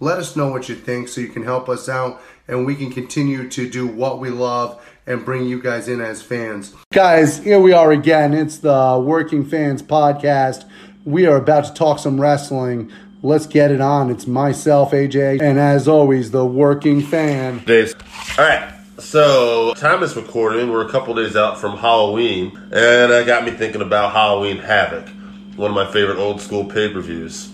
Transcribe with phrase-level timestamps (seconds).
[0.00, 2.90] let us know what you think so you can help us out and we can
[2.90, 6.74] continue to do what we love and bring you guys in as fans.
[6.92, 8.34] Guys, here we are again.
[8.34, 10.68] It's the Working Fans Podcast.
[11.04, 12.90] We are about to talk some wrestling.
[13.22, 14.10] Let's get it on.
[14.10, 17.64] It's myself, AJ, and as always, the working fan.
[17.64, 17.94] Days.
[18.38, 18.70] All right.
[18.98, 20.70] So, time is recording.
[20.70, 25.08] We're a couple days out from Halloween, and it got me thinking about Halloween Havoc,
[25.56, 27.53] one of my favorite old school pay per views.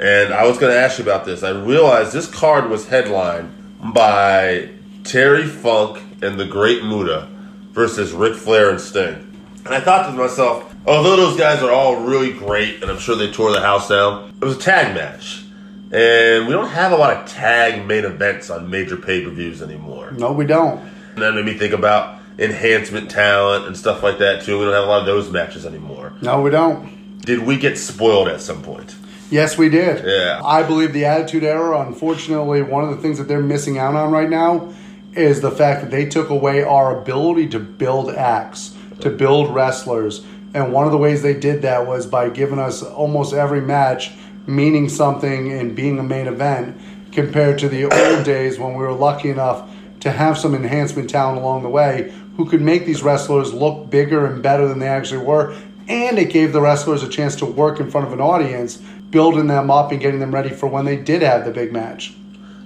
[0.00, 1.42] And I was going to ask you about this.
[1.42, 3.52] I realized this card was headlined
[3.94, 4.70] by
[5.04, 7.28] Terry Funk and the Great Muta
[7.70, 9.30] versus Ric Flair and Sting.
[9.64, 13.16] And I thought to myself, although those guys are all really great, and I'm sure
[13.16, 15.44] they tore the house down, it was a tag match.
[15.92, 19.62] And we don't have a lot of tag main events on major pay per views
[19.62, 20.10] anymore.
[20.10, 20.80] No, we don't.
[21.14, 24.58] And that made me think about enhancement talent and stuff like that too.
[24.58, 26.12] We don't have a lot of those matches anymore.
[26.20, 27.20] No, we don't.
[27.20, 28.96] Did we get spoiled at some point?
[29.30, 30.04] Yes, we did.
[30.04, 30.40] Yeah.
[30.44, 34.12] I believe the Attitude Era, unfortunately, one of the things that they're missing out on
[34.12, 34.72] right now
[35.14, 40.24] is the fact that they took away our ability to build acts, to build wrestlers.
[40.52, 44.12] And one of the ways they did that was by giving us almost every match
[44.46, 46.78] meaning something and being a main event
[47.12, 49.70] compared to the old days when we were lucky enough
[50.00, 54.26] to have some enhancement talent along the way who could make these wrestlers look bigger
[54.26, 55.56] and better than they actually were.
[55.86, 58.82] And it gave the wrestlers a chance to work in front of an audience,
[59.14, 62.12] building them up and getting them ready for when they did have the big match.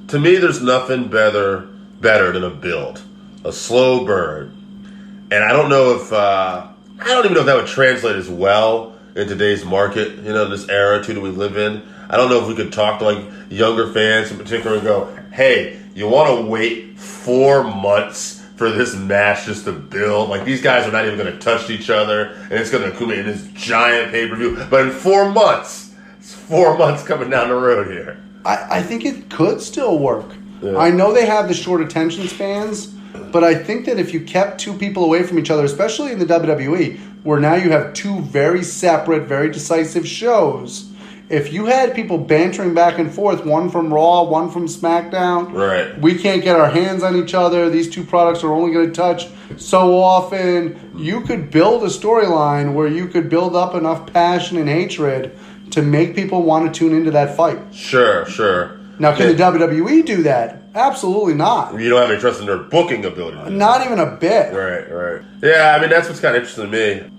[0.09, 1.69] To me, there's nothing better
[2.00, 3.03] better than a build,
[3.44, 5.26] a slow burn.
[5.31, 6.66] And I don't know if uh,
[7.00, 10.16] I don't even know if that would translate as well in today's market.
[10.16, 11.86] You know, this era too that we live in.
[12.09, 15.15] I don't know if we could talk to like younger fans in particular and go,
[15.30, 20.30] "Hey, you want to wait four months for this match just to build?
[20.30, 22.94] Like these guys are not even going to touch each other, and it's going to
[22.94, 24.65] accumulate in this giant pay per view.
[24.70, 25.88] But in four months,
[26.28, 28.22] it's four months coming down the road here.
[28.44, 30.27] I, I think it could still work.
[30.61, 30.77] Yeah.
[30.77, 32.89] I know they have the short attention spans,
[33.33, 36.19] but I think that if you kept two people away from each other, especially in
[36.19, 40.93] the WWE, where now you have two very separate, very decisive shows,
[41.31, 45.99] if you had people bantering back and forth, one from Raw, one from SmackDown, Right.
[45.99, 47.71] we can't get our hands on each other.
[47.71, 50.93] These two products are only going to touch so often.
[50.95, 55.39] You could build a storyline where you could build up enough passion and hatred
[55.78, 57.59] to make people want to tune into that fight.
[57.72, 58.78] Sure, sure.
[58.99, 60.62] Now, can the WWE do that?
[60.75, 61.78] Absolutely not.
[61.78, 63.50] You don't have any trust in their booking ability.
[63.50, 64.53] Not even a bit.
[64.53, 65.22] Right, right.
[65.41, 67.11] Yeah, I mean that's what's kind of interesting to me.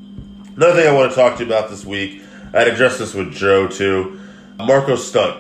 [0.55, 2.21] Another thing I want to talk to you about this week,
[2.53, 4.19] I'd address this with Joe too.
[4.57, 5.37] Marko Stunt,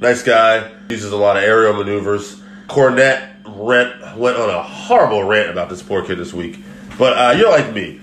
[0.00, 2.40] nice guy, uses a lot of aerial maneuvers.
[2.66, 6.58] Cornette rent, went on a horrible rant about this poor kid this week.
[6.98, 8.00] But uh, you're like me.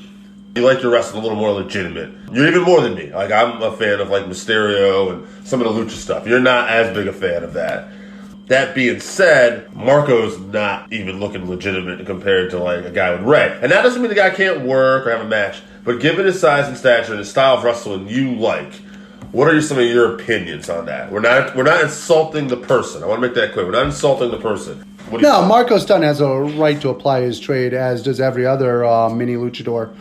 [0.56, 2.12] You like your wrestling a little more legitimate.
[2.32, 3.12] You're even more than me.
[3.12, 6.28] Like I'm a fan of like Mysterio and some of the lucha stuff.
[6.28, 7.88] You're not as big a fan of that.
[8.48, 13.58] That being said, Marko's not even looking legitimate compared to like a guy with Rey.
[13.64, 15.62] And that doesn't mean the guy can't work or have a match.
[15.84, 18.74] But given his size and stature and the style of wrestling you like,
[19.32, 21.12] what are some of your opinions on that?
[21.12, 23.02] We're not we're not insulting the person.
[23.02, 23.66] I want to make that clear.
[23.66, 24.86] We're not insulting the person.
[25.14, 25.50] What do you No, think?
[25.50, 29.36] Marko Stunt has a right to apply his trade, as does every other uh, mini
[29.36, 29.94] luchador.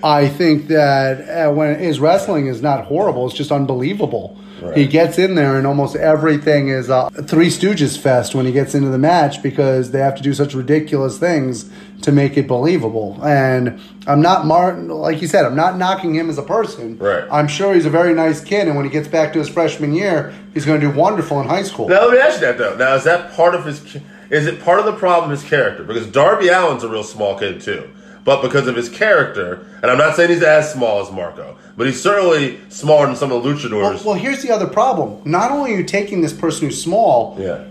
[0.02, 4.38] I think that uh, when his wrestling is not horrible, it's just unbelievable.
[4.62, 4.76] Right.
[4.78, 8.74] He gets in there, and almost everything is a Three Stooges fest when he gets
[8.74, 11.68] into the match because they have to do such ridiculous things
[12.02, 13.18] to make it believable.
[13.22, 16.96] And I'm not Martin, like you said, I'm not knocking him as a person.
[16.96, 17.24] Right.
[17.30, 19.92] I'm sure he's a very nice kid, and when he gets back to his freshman
[19.92, 21.88] year, he's going to do wonderful in high school.
[21.88, 22.76] Now let me ask you that though.
[22.76, 23.98] Now is that part of his?
[24.34, 25.84] Is it part of the problem his character?
[25.84, 27.88] Because Darby Allin's a real small kid too,
[28.24, 31.86] but because of his character, and I'm not saying he's as small as Marko, but
[31.86, 34.04] he's certainly smaller than some of the Well, luchadors.
[34.04, 35.20] well, here's the other problem.
[35.24, 37.64] Not only are you taking this person who's small, yeah.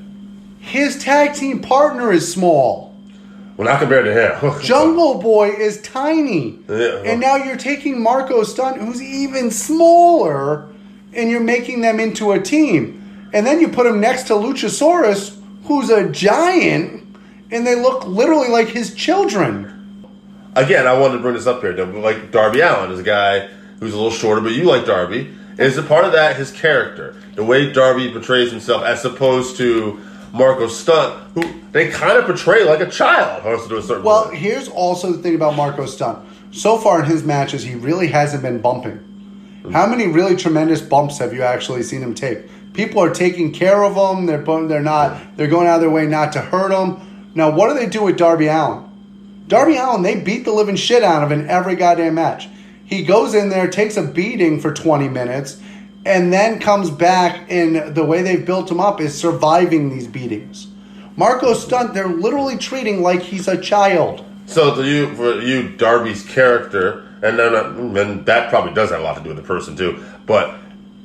[0.59, 2.95] his tag team partner is small.
[3.57, 4.61] Well, not compared to him.
[4.63, 6.59] Jungle Boy is tiny.
[6.69, 7.03] Yeah.
[7.05, 10.67] And now you're taking Marko Stunt, who's even smaller,
[11.13, 13.29] and you're making them into a team.
[13.33, 17.17] And then you put him next to Luchasaurus, who's a giant,
[17.51, 19.69] and they look literally like his children.
[20.55, 21.73] Again, I wanted to bring this up here.
[21.85, 23.47] Like Darby Allin is a guy
[23.79, 25.33] who's a little shorter, but you like Darby.
[25.57, 29.99] Is it part of that his character, the way Darby portrays himself, as opposed to
[30.31, 34.37] Marko Stunt, who they kind of portray like a child, to a certain Well, point.
[34.37, 36.19] here's also the thing about Marko Stunt.
[36.51, 38.99] So far in his matches, he really hasn't been bumping.
[39.71, 42.39] How many really tremendous bumps have you actually seen him take?
[42.73, 44.25] People are taking care of them.
[44.25, 45.37] They're they're not.
[45.37, 47.31] They're going out of their way not to hurt them.
[47.35, 48.89] Now, what do they do with Darby Allin?
[49.47, 52.47] Darby Allin, they beat the living shit out of in every goddamn match.
[52.85, 55.59] He goes in there, takes a beating for 20 minutes,
[56.05, 57.45] and then comes back.
[57.49, 60.67] And the way they've built him up is surviving these beatings.
[61.15, 64.25] Marko Stunt, they're literally treating like he's a child.
[64.45, 67.55] So to you, for you, Darby's character, and then
[67.97, 70.55] and that probably does have a lot to do with the person too, but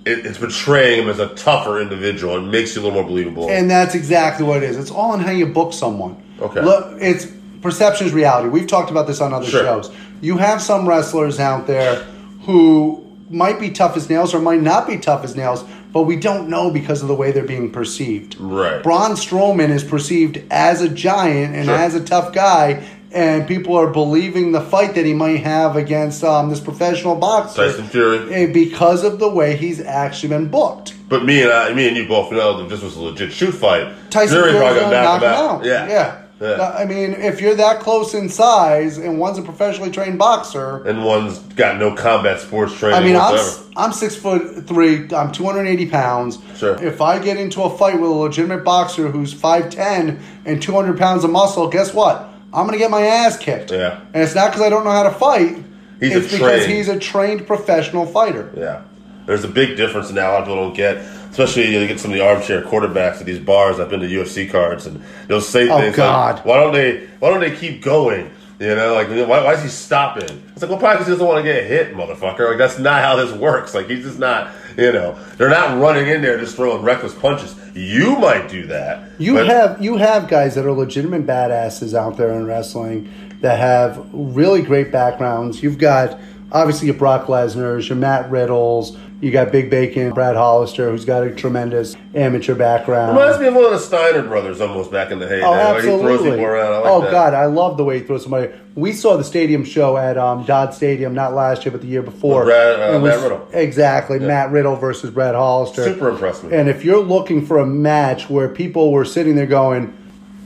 [0.09, 2.37] it, it's portraying him as a tougher individual.
[2.37, 3.49] It makes you a little more believable.
[3.51, 4.77] And that's exactly what it is.
[4.77, 6.23] It's all in how you book someone.
[6.41, 6.63] Okay.
[6.63, 7.27] Look, it's
[7.63, 8.49] perception is reality.
[8.49, 9.63] We've talked about this on other Sure.
[9.63, 9.91] shows.
[10.21, 12.05] You have some wrestlers out there
[12.43, 16.17] who might be tough as nails or might not be tough as nails, but we
[16.17, 18.37] don't know because of the way they're being perceived.
[18.39, 18.83] Right.
[18.83, 21.75] Braun Strowman is perceived as a giant and Sure.
[21.75, 22.83] as a tough guy.
[23.13, 27.67] And people are believing the fight that he might have against um, this professional boxer
[27.69, 28.33] Tyson Fury.
[28.35, 30.95] eh, because of the way he's actually been booked.
[31.09, 33.53] But me and I, me and you both know that this was a legit shoot
[33.53, 33.89] fight.
[34.11, 35.61] Tyson Fury probably gonna gonna knock knock him him out.
[35.61, 35.65] out.
[35.65, 35.89] Yeah.
[35.89, 36.25] yeah.
[36.41, 36.73] Yeah.
[36.79, 41.05] I mean, if you're that close in size and one's a professionally trained boxer, And
[41.05, 43.65] one's got no combat sports training I mean, I'm.
[43.77, 45.09] I'm six foot three.
[45.13, 46.39] I'm 280 pounds.
[46.57, 46.81] Sure.
[46.81, 51.25] If I get into a fight with a legitimate boxer who's 5'10 and 200 pounds
[51.25, 52.29] of muscle, guess what?
[52.53, 53.71] I'm gonna get my ass kicked.
[53.71, 54.01] Yeah.
[54.15, 55.57] And it's not because I don't know how to fight.
[56.01, 58.51] He's a it's because trained- he's a trained professional fighter.
[58.57, 58.83] Yeah.
[59.27, 60.97] There's a big difference in that a lot of people don't get.
[61.31, 63.79] Especially you get some of the armchair quarterbacks at these bars.
[63.79, 66.37] I've been to UFC cards and they'll say Oh, things God.
[66.37, 67.07] like, "Why don't they?
[67.19, 70.25] Why don't they keep going?" You know, like why, why is he stopping?
[70.53, 72.49] It's like, well, probably because he doesn't want to get hit, motherfucker.
[72.49, 73.75] Like that's not how this works.
[73.75, 74.51] Like he's just not.
[74.85, 77.57] You know, they're not running in there just throwing reckless punches.
[77.75, 79.11] You might do that.
[79.19, 83.11] You but- have you have guys that are legitimate badasses out there in wrestling
[83.41, 85.65] that have really great backgrounds.
[85.65, 86.21] You've got
[86.53, 91.25] obviously your Brock Lesnar's, your Matt Riddles, you got Big Bacon, Brad Hollister, who's got
[91.25, 93.17] a tremendous amateur background.
[93.17, 95.43] Reminds me of one of the Steiner brothers almost back in the heyday.
[95.45, 96.13] Oh, Like, absolutely!
[96.13, 96.73] he throws people around.
[96.73, 97.11] I like oh that.
[97.11, 98.53] God, I love the way he throws somebody.
[98.77, 102.03] We saw the stadium show at um, Dodd Stadium not last year, but the year
[102.03, 102.45] before.
[102.45, 103.49] Brad- uh, was- Matt Riddle.
[103.53, 105.85] Exactly, Matt Riddle versus Brad Hollister.
[105.85, 106.55] Super impressed me.
[106.57, 109.93] And if you're looking for a match where people were sitting there going,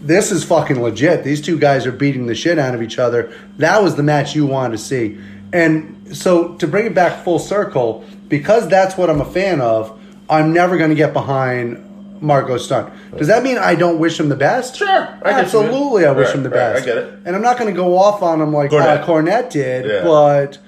[0.00, 1.24] "This is fucking legit.
[1.24, 4.34] These two guys are beating the shit out of each other," that was the match
[4.34, 5.18] you wanted to see.
[5.52, 10.00] And so to bring it back full circle, because that's what I'm a fan of,
[10.30, 12.90] I'm never going to get behind Marko Stunt.
[13.18, 14.76] Does that mean I don't wish him the best?
[14.76, 15.38] Sure, I get what you mean.
[15.44, 16.82] Absolutely, I wish Right, him the right, best.
[16.82, 17.14] I get it.
[17.26, 19.02] And I'm not going to go off on him like Cornette.
[19.02, 20.02] Uh, Cornette did, Yeah.
[20.04, 20.58] but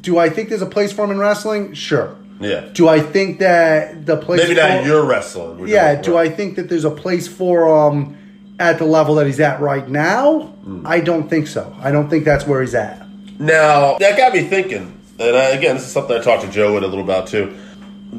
[0.00, 1.74] do I think there's a place for him in wrestling?
[1.74, 2.14] Sure.
[2.38, 2.60] Yeah.
[2.72, 5.66] Do I think that the place Maybe for, not your wrestling.
[5.66, 8.16] yeah, is- do I think that there's a place for um
[8.60, 10.42] at the level that he's at right now?
[10.64, 10.86] Hmm.
[10.86, 11.74] I don't think so.
[11.80, 13.04] I don't think that's where he's at.
[13.40, 16.74] Now that got me thinking, and I, again, this is something I talked to Joe
[16.74, 17.56] with a little about too.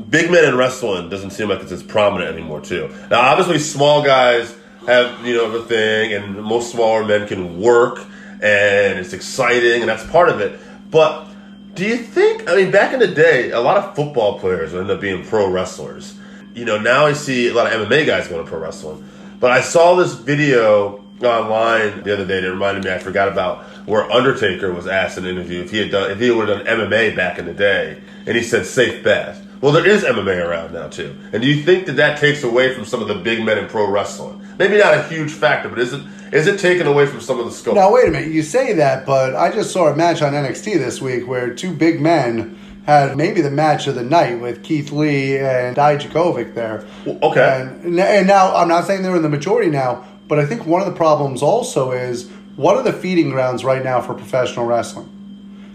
[0.09, 2.93] Big men in wrestling doesn't seem like it's as prominent anymore too.
[3.09, 4.55] Now, obviously, small guys
[4.85, 8.05] have you know the thing, and most smaller men can work,
[8.41, 10.59] and it's exciting, and that's part of it.
[10.89, 11.27] But
[11.73, 12.49] do you think?
[12.49, 15.25] I mean, back in the day, a lot of football players would end up being
[15.25, 16.17] pro wrestlers.
[16.53, 19.07] You know, now I see a lot of MMA guys going to pro wrestling.
[19.39, 23.63] But I saw this video online the other day that reminded me I forgot about
[23.85, 26.65] where Undertaker was asked in an interview if he had done if he would have
[26.65, 29.37] done MMA back in the day, and he said safe bet.
[29.61, 32.73] Well, there is MMA around now too, and do you think that that takes away
[32.73, 34.45] from some of the big men in pro wrestling?
[34.57, 36.01] Maybe not a huge factor, but is it
[36.31, 37.75] is it taken away from some of the scope?
[37.75, 40.77] Now wait a minute, you say that, but I just saw a match on NXT
[40.77, 44.91] this week where two big men had maybe the match of the night with Keith
[44.91, 46.85] Lee and Dijakovic there.
[47.05, 47.69] okay.
[47.83, 50.81] And, and now I'm not saying they're in the majority now, but I think one
[50.81, 55.09] of the problems also is what are the feeding grounds right now for professional wrestling?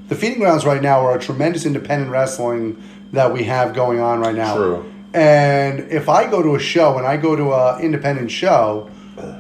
[0.09, 2.83] The feeding grounds right now are a tremendous independent wrestling
[3.13, 4.57] that we have going on right now.
[4.57, 4.91] True.
[5.13, 8.91] And if I go to a show and I go to an independent show,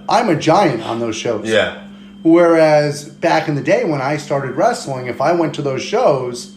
[0.06, 1.48] I'm a giant on those shows.
[1.48, 1.88] Yeah.
[2.22, 6.54] Whereas back in the day when I started wrestling, if I went to those shows,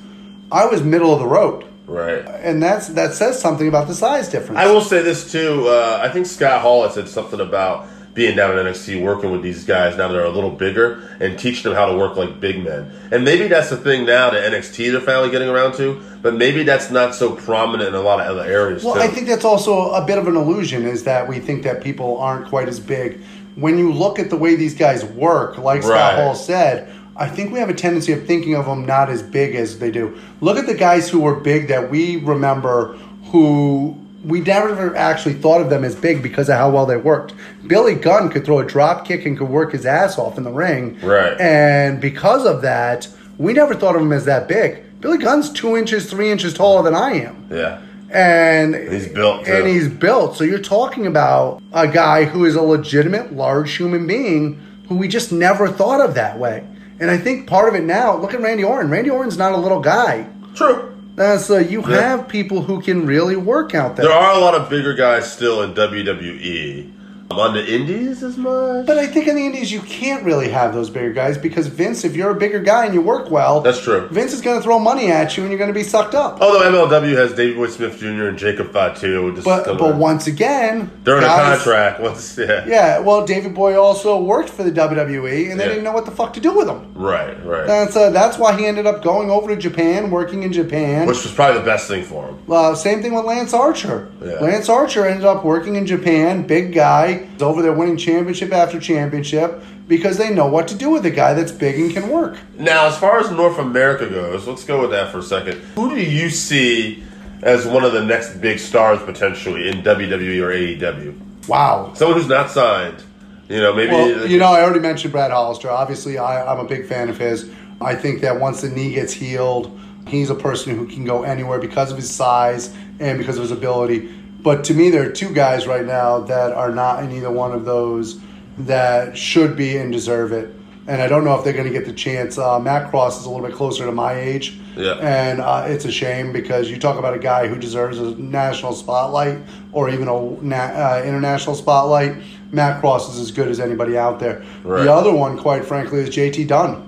[0.52, 1.64] I was middle of the road.
[1.88, 2.26] Right.
[2.26, 4.60] And that's that says something about the size difference.
[4.60, 5.70] I will say this too.
[5.70, 9.42] Uh, I think Scott Hall had said something about being down in NXT, working with
[9.42, 12.64] these guys now they're a little bigger, and teaching them how to work like big
[12.64, 12.92] men.
[13.12, 16.02] And maybe that's the thing now that NXT they're finally getting around to.
[16.22, 18.84] But maybe that's not so prominent in a lot of other areas.
[18.84, 19.02] Well, too.
[19.02, 22.18] I think that's also a bit of an illusion is that we think that people
[22.18, 23.22] aren't quite as big.
[23.56, 27.52] When you look at the way these guys work, like Scott Hall said, I think
[27.52, 30.18] we have a tendency of thinking of them not as big as they do.
[30.40, 35.62] Look at the guys who were big that we remember who we never actually thought
[35.62, 37.34] of them as big because of how well they worked.
[37.68, 40.52] Billy Gunn could throw a drop kick and could work his ass off in the
[40.52, 41.00] ring.
[41.02, 41.40] Right.
[41.40, 43.08] And because of that,
[43.38, 44.84] we never thought of him as that big.
[45.00, 47.82] Billy Gunn's two inches, three inches taller than I am yeah.
[48.12, 49.54] and He's built, too.
[49.54, 50.36] and he's built.
[50.36, 55.08] So you're talking about a guy who is a legitimate large human being who we
[55.08, 56.68] just never thought of that way.
[57.00, 58.92] And I think part of it now, look at Randy Orton.
[58.92, 60.28] Randy Orton's not a little guy.
[60.54, 60.99] True.
[61.20, 62.00] That's uh, you Yeah.
[62.00, 64.06] have people who can really work out there.
[64.06, 66.90] There are a lot of bigger guys still in WWE.
[67.32, 68.88] On the Indies as much.
[68.88, 72.04] but I think in the Indies you can't really have those bigger guys because Vince,
[72.04, 74.08] if you're a bigger guy and you work well, That's true.
[74.08, 76.42] Vince is going to throw money at you and you're going to be sucked up.
[76.42, 78.30] Although MLW has Davey Boy Smith Jr.
[78.30, 79.40] and Jacob Fatu.
[79.44, 82.02] But but once again, they're in guys- a contract.
[82.02, 82.66] Once, yeah.
[82.68, 85.70] Yeah, well, David Boy also worked for the WWE, and they Yeah.
[85.70, 86.92] didn't know what the fuck to do with him.
[86.96, 87.68] Right, right.
[87.68, 91.06] That's uh, that's why he ended up going over to Japan, working in Japan.
[91.08, 92.40] Which was probably the best thing for him.
[92.50, 94.12] uh, same thing with Lance Archer.
[94.20, 94.40] Yeah.
[94.42, 98.80] Lance Archer ended up working in Japan, big guy, is over there winning championship after
[98.80, 102.38] championship because they know what to do with a guy that's big and can work.
[102.58, 105.56] Now, as far as North America goes, let's go with that for a second.
[105.76, 107.04] Who do you see
[107.42, 111.48] as one of the next big stars potentially in WWE or AEW?
[111.48, 111.94] Wow.
[111.96, 113.04] Someone who's not signed.
[113.50, 113.92] You know, maybe.
[113.92, 115.72] Well, uh, you know, I already mentioned Brad Hollister.
[115.72, 117.50] Obviously, I, I'm a big fan of his.
[117.82, 121.58] I think that once the knee gets healed, he's a person who can go anywhere
[121.58, 124.14] because of his size and because of his ability.
[124.42, 127.52] But to me, there are two guys right now that are not in either one
[127.52, 128.20] of those
[128.60, 130.56] that should be and deserve it.
[130.88, 132.38] And I don't know if they're going to get the chance.
[132.38, 134.58] Uh, Matt Cross is a little bit closer to my age.
[134.76, 134.94] Yeah.
[134.94, 138.74] And uh, it's a shame because you talk about a guy who deserves a national
[138.74, 139.38] spotlight
[139.72, 142.16] or even a na- uh, international spotlight.
[142.52, 144.44] Matt Cross is as good as anybody out there.
[144.64, 144.84] Right.
[144.84, 146.86] The other one, quite frankly, is JT Dunn.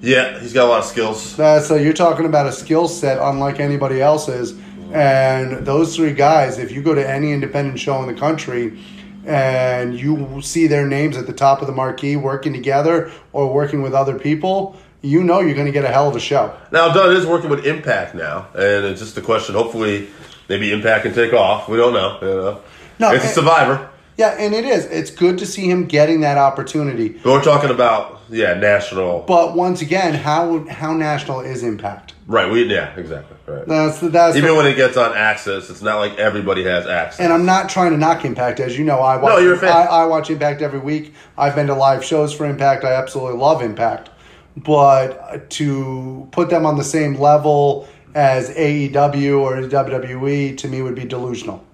[0.00, 1.38] yeah, he's got a lot of skills.
[1.38, 4.54] Uh, so you're talking about a skill set unlike anybody else's.
[4.92, 8.78] And those three guys, if you go to any independent show in the country
[9.24, 13.82] and you see their names at the top of the marquee working together or working
[13.82, 16.54] with other people, you know you're going to get a hell of a show.
[16.70, 19.54] Now, Dunn is working with Impact now, and it's just a question.
[19.54, 20.08] Hopefully,
[20.48, 21.68] maybe Impact can take off.
[21.68, 22.18] We don't know.
[22.20, 22.60] You know,
[22.98, 23.88] No, it's a Survivor.
[24.18, 24.84] Yeah, and it is.
[24.86, 27.08] It's good to see him getting that opportunity.
[27.08, 29.20] But we're talking about yeah, national.
[29.20, 32.14] But once again, how how national is Impact?
[32.26, 32.50] Right.
[32.50, 33.36] We yeah, exactly.
[33.46, 33.66] Right.
[33.66, 37.20] That's that's Even the- when it gets on access, it's not like everybody has access.
[37.20, 38.98] and I'm not trying to knock Impact, as you know.
[39.00, 39.70] I watch, No, you're a fan.
[39.70, 41.14] I, I watch Impact every week.
[41.36, 42.84] I've been to live shows for Impact.
[42.84, 44.10] I absolutely love Impact,
[44.56, 50.94] but to put them on the same level as AEW or WWE to me would
[50.94, 51.64] be delusional.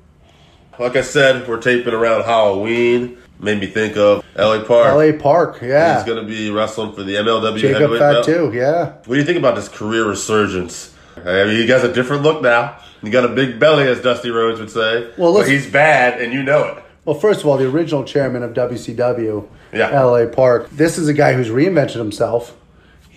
[0.78, 3.18] Like I said, we're taping around Halloween.
[3.40, 4.94] Made me think of LA Park.
[4.94, 5.96] LA Park, yeah.
[5.96, 8.24] He's going to be wrestling for the MLW Jacob heavyweight belt.
[8.24, 8.86] too, yeah.
[9.04, 10.92] What do you think about this career resurgence?
[11.16, 12.78] I mean, he has a different look now.
[13.02, 15.10] He got a big belly, as Dusty Rhodes would say.
[15.16, 16.82] Well, listen- he's bad, and you know it.
[17.04, 19.90] Well, first of all, the original chairman of WCW, Yeah.
[20.02, 22.54] LA Park, this is a guy who's reinvented himself.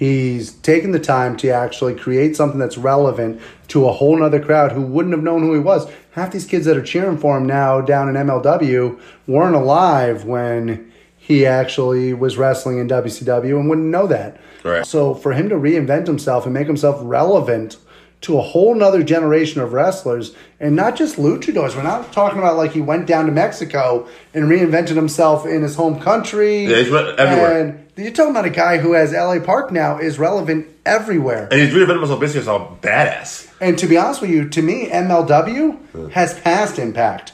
[0.01, 4.71] He's taken the time to actually create something that's relevant to a whole nother crowd
[4.71, 5.87] who wouldn't have known who he was.
[6.13, 10.91] Half these kids that are cheering for him now down in MLW weren't alive when
[11.15, 14.41] he actually was wrestling in WCW and wouldn't know that.
[14.63, 14.87] Right.
[14.87, 17.77] So for him to reinvent himself and make himself relevant
[18.21, 21.75] to a whole nother generation of wrestlers and not just luchadors.
[21.75, 25.75] We're not talking about like he went down to Mexico and reinvented himself in his
[25.75, 26.65] home country.
[26.65, 27.61] Yeah, he's went everywhere.
[27.61, 31.47] And you're talking about a guy who has LA Park now is relevant everywhere.
[31.51, 33.51] And he's reinvented himself basically as a badass.
[33.59, 37.33] And to be honest with you, to me, MLW has passed Impact.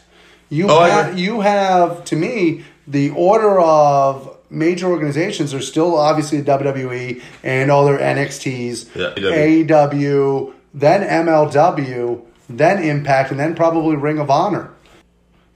[0.50, 6.42] You Oh, have, you have to me the order of major organizations are still obviously
[6.42, 9.68] WWE and all their NXTs, Yeah, AEW.
[9.68, 14.72] AEW, then MLW, then Impact, and then probably Ring of Honor.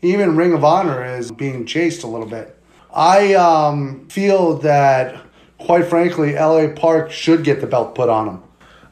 [0.02, 2.58] Even Ring of Honor is being chased a little bit.
[2.94, 5.22] I um, feel that,
[5.58, 8.44] quite frankly, LA Park should get the belt put on him.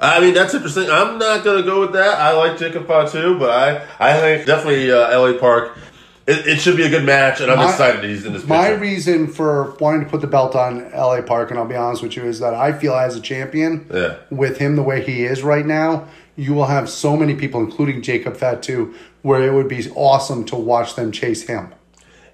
[0.01, 0.89] I mean, that's interesting.
[0.89, 2.20] I'm not going to go with that.
[2.20, 5.77] I like Jacob Fatu, but I, I think definitely uh, LA Park.
[6.25, 8.70] It, it should be a good match, and I'm My- excited he's in this My
[8.70, 12.15] reason for wanting to put the belt on LA Park, and I'll be honest with
[12.15, 14.18] you, is that I feel as a champion, Yeah.
[14.29, 18.01] with him the way he is right now, you will have so many people, including
[18.01, 21.74] Jacob Fatu, where it would be awesome to watch them chase him.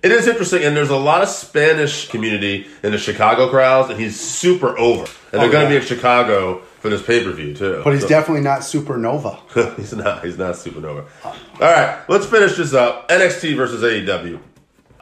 [0.06, 4.00] It is interesting, and there's a lot of Spanish community in the Chicago crowds, and
[4.00, 5.06] he's super over.
[5.32, 5.80] And they're Oh, going to yeah.
[5.80, 7.82] be in Chicago for this pay per view too.
[7.84, 9.40] But he's So- definitely not supernova.
[9.78, 10.24] he's not.
[10.24, 11.06] He's not supernova.
[11.26, 13.10] All right, let's finish this up.
[13.10, 14.38] NXT versus AEW.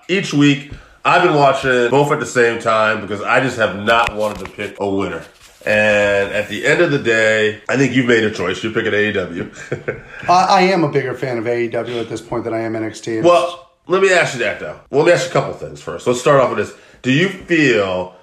[0.07, 0.71] Each week,
[1.03, 4.51] I've been watching both at the same time because I just have not wanted to
[4.51, 5.23] pick a winner.
[5.65, 8.63] And at the end of the day, I think you've made a choice.
[8.63, 9.99] You're picking AEW.
[10.29, 13.21] I, I am a bigger fan of AEW at this point than I am NXT.
[13.23, 14.79] Well, let me ask you that though.
[14.89, 16.07] Well, let me ask you a couple things first.
[16.07, 16.77] Let's start off with this.
[17.01, 18.15] Do you feel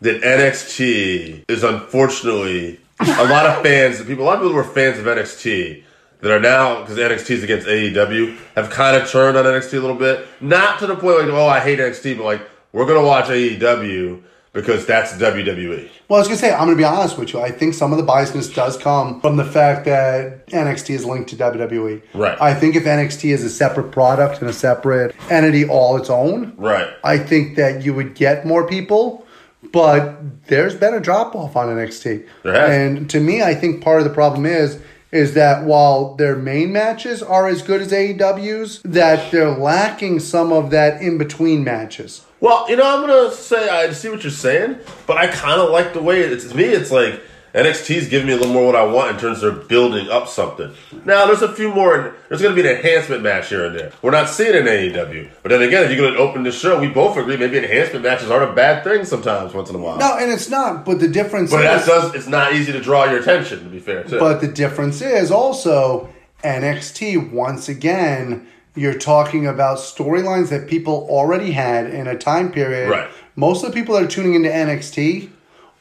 [0.00, 4.64] that NXT is unfortunately a lot of fans, people, a lot of people who were
[4.64, 5.82] fans of NXT
[6.20, 9.80] that are now because NXT is against AEW have kind of turned on NXT a
[9.80, 10.26] little bit.
[10.40, 14.22] Not to the point like, oh, I hate NXT, but like we're gonna watch AEW
[14.60, 15.12] because that's.
[15.12, 15.88] WWE.
[16.08, 17.40] Well, I was gonna say, I'm gonna be honest with you.
[17.40, 21.30] I think some of the biasness does come from the fact that NXT is linked
[21.30, 22.02] to WWE.
[22.14, 22.40] Right.
[22.40, 26.54] I think if NXT is a separate product and a separate entity all its own,
[26.56, 26.88] Right.
[27.04, 29.24] I think that you would get more people.
[29.72, 32.70] But there's been a drop off on NXT, There has.
[32.70, 34.78] and to me, I think part of the problem is
[35.10, 40.52] is that while their main matches are as good as AEW's, that they're lacking some
[40.52, 42.24] of that in between matches.
[42.40, 45.70] Well, you know, I'm gonna say I see what you're saying, but I kind of
[45.70, 46.64] like the way it's to me.
[46.64, 47.20] It's like
[47.54, 50.72] NXT's giving me a little more what I want in terms of building up something.
[51.04, 52.14] Now, there's a few more.
[52.28, 53.90] There's gonna be an enhancement match here and there.
[54.02, 56.88] We're not seeing in AEW, but then again, if you're gonna open the show, we
[56.88, 59.98] both agree maybe enhancement matches aren't a bad thing sometimes, once in a while.
[59.98, 60.84] No, and it's not.
[60.84, 62.14] But the difference but is, that does.
[62.14, 63.64] It's not easy to draw your attention.
[63.64, 64.20] To be fair, too.
[64.20, 66.08] But the difference is also
[66.44, 68.46] NXT, once again,
[68.78, 72.90] you're talking about storylines that people already had in a time period.
[72.90, 73.08] Right.
[73.36, 75.30] Most of the people that are tuning into NXT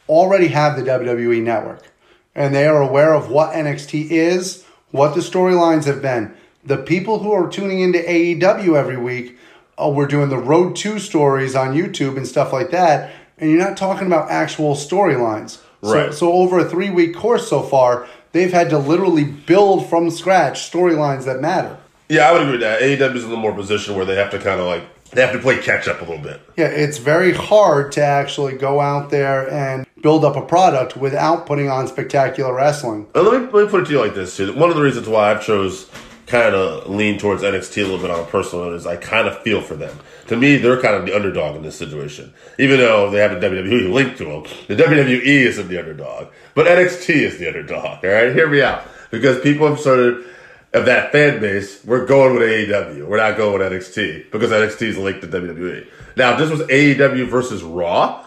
[0.09, 1.83] already have the WWE network.
[2.35, 6.33] And they are aware of what NXT is, what the storylines have been.
[6.63, 9.37] The people who are tuning into AEW every week,
[9.81, 13.11] uh, we're doing the Road 2 stories on YouTube and stuff like that.
[13.37, 15.59] And you're not talking about actual storylines.
[15.83, 16.13] So- Right.
[16.13, 20.71] So, over a three week course so far, they've had to literally build from scratch
[20.71, 21.77] storylines that matter.
[22.09, 22.81] Yeah, I would agree with that.
[22.81, 25.31] AEW's in a little more position where they have to kind of like they have
[25.31, 26.41] to play catch up a little bit.
[26.57, 31.45] Yeah, it's very hard to actually go out there and build up a product without
[31.45, 33.07] putting on spectacular wrestling.
[33.15, 34.53] Uh, let, me, let me put it to you like this too.
[34.53, 35.89] One of the reasons why I've chose
[36.27, 39.27] kind of lean towards NXT a little bit on a personal note is I kind
[39.27, 39.97] of feel for them.
[40.27, 42.33] To me, they're kind of the underdog in this situation.
[42.59, 46.67] Even though they have a WWE link to them, the WWE isn't the underdog, but
[46.67, 48.03] NXT is the underdog.
[48.03, 50.25] All right, hear me out because people have started
[50.77, 51.83] of that fan base.
[51.83, 53.07] We're going with AEW.
[53.07, 55.87] We're not going with NXT because NXT is linked to WWE.
[56.15, 58.25] Now, if this was AEW versus Raw,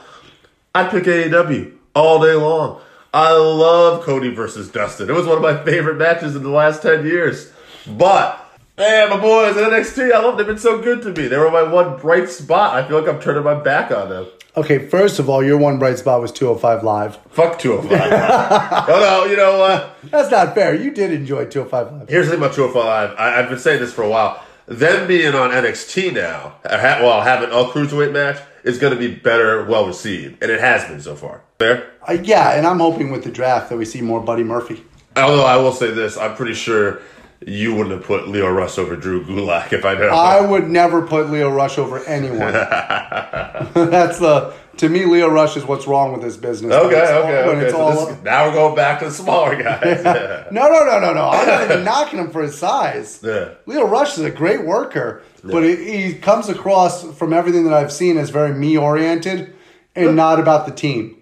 [0.75, 2.81] I'd pick AEW all day long.
[3.13, 5.11] I love Cody versus Dustin.
[5.11, 7.53] It was one of my favorite matches in the last 10 years.
[7.87, 8.39] But,
[8.79, 10.39] man, my boys at NXT, I love them.
[10.39, 11.27] They've been so good to me.
[11.27, 12.75] They were my one bright spot.
[12.75, 14.27] I feel like I'm turning my back on them.
[14.57, 17.17] Okay, first of all, your one bright spot was 205 Live.
[17.31, 18.89] Fuck 205.
[18.89, 19.97] oh, no, you know what?
[20.11, 20.75] That's not fair.
[20.75, 22.09] You did enjoy 205 Live.
[22.09, 24.43] Here's the thing about 205 I, I've been saying this for a while.
[24.67, 28.99] Them being on NXT now, uh, ha- well, having a cruiserweight match is going to
[28.99, 30.43] be better, well received.
[30.43, 31.43] And it has been so far.
[31.59, 31.91] Fair?
[32.09, 34.85] Uh, yeah, and I'm hoping with the draft that we see more Buddy Murphy.
[35.17, 37.01] Although I will say this, I'm pretty sure
[37.47, 40.09] you wouldn't have put Lio Rush over Drew Gulak if I know.
[40.09, 42.39] I would never put Lio Rush over anyone.
[43.75, 46.73] That's the to me, Lio Rush is what's wrong with this business.
[46.73, 47.71] okay, it's all- okay, okay.
[47.71, 50.03] So this, now we're going back to the smaller guys.
[50.05, 50.47] Yeah.
[50.53, 51.29] no, no, no, no, no.
[51.29, 53.21] I'm not even knocking him for his size.
[53.23, 53.51] Yeah.
[53.67, 55.77] Lio Rush is a great worker, but he,
[56.09, 59.53] he comes across from everything that I've seen as very me oriented
[59.95, 61.17] and not about the team.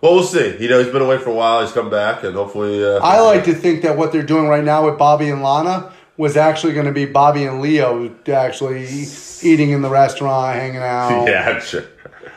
[0.00, 0.56] Well, we'll see.
[0.58, 1.60] You know, he's been away for a while.
[1.60, 4.64] He's come back, and hopefully, uh, I like to think that what they're doing right
[4.64, 8.86] now with Bobby and Lana was actually going to be Bobby and Lio actually
[9.42, 11.24] eating in the restaurant, hanging out.
[11.28, 11.84] yeah, I'm sure.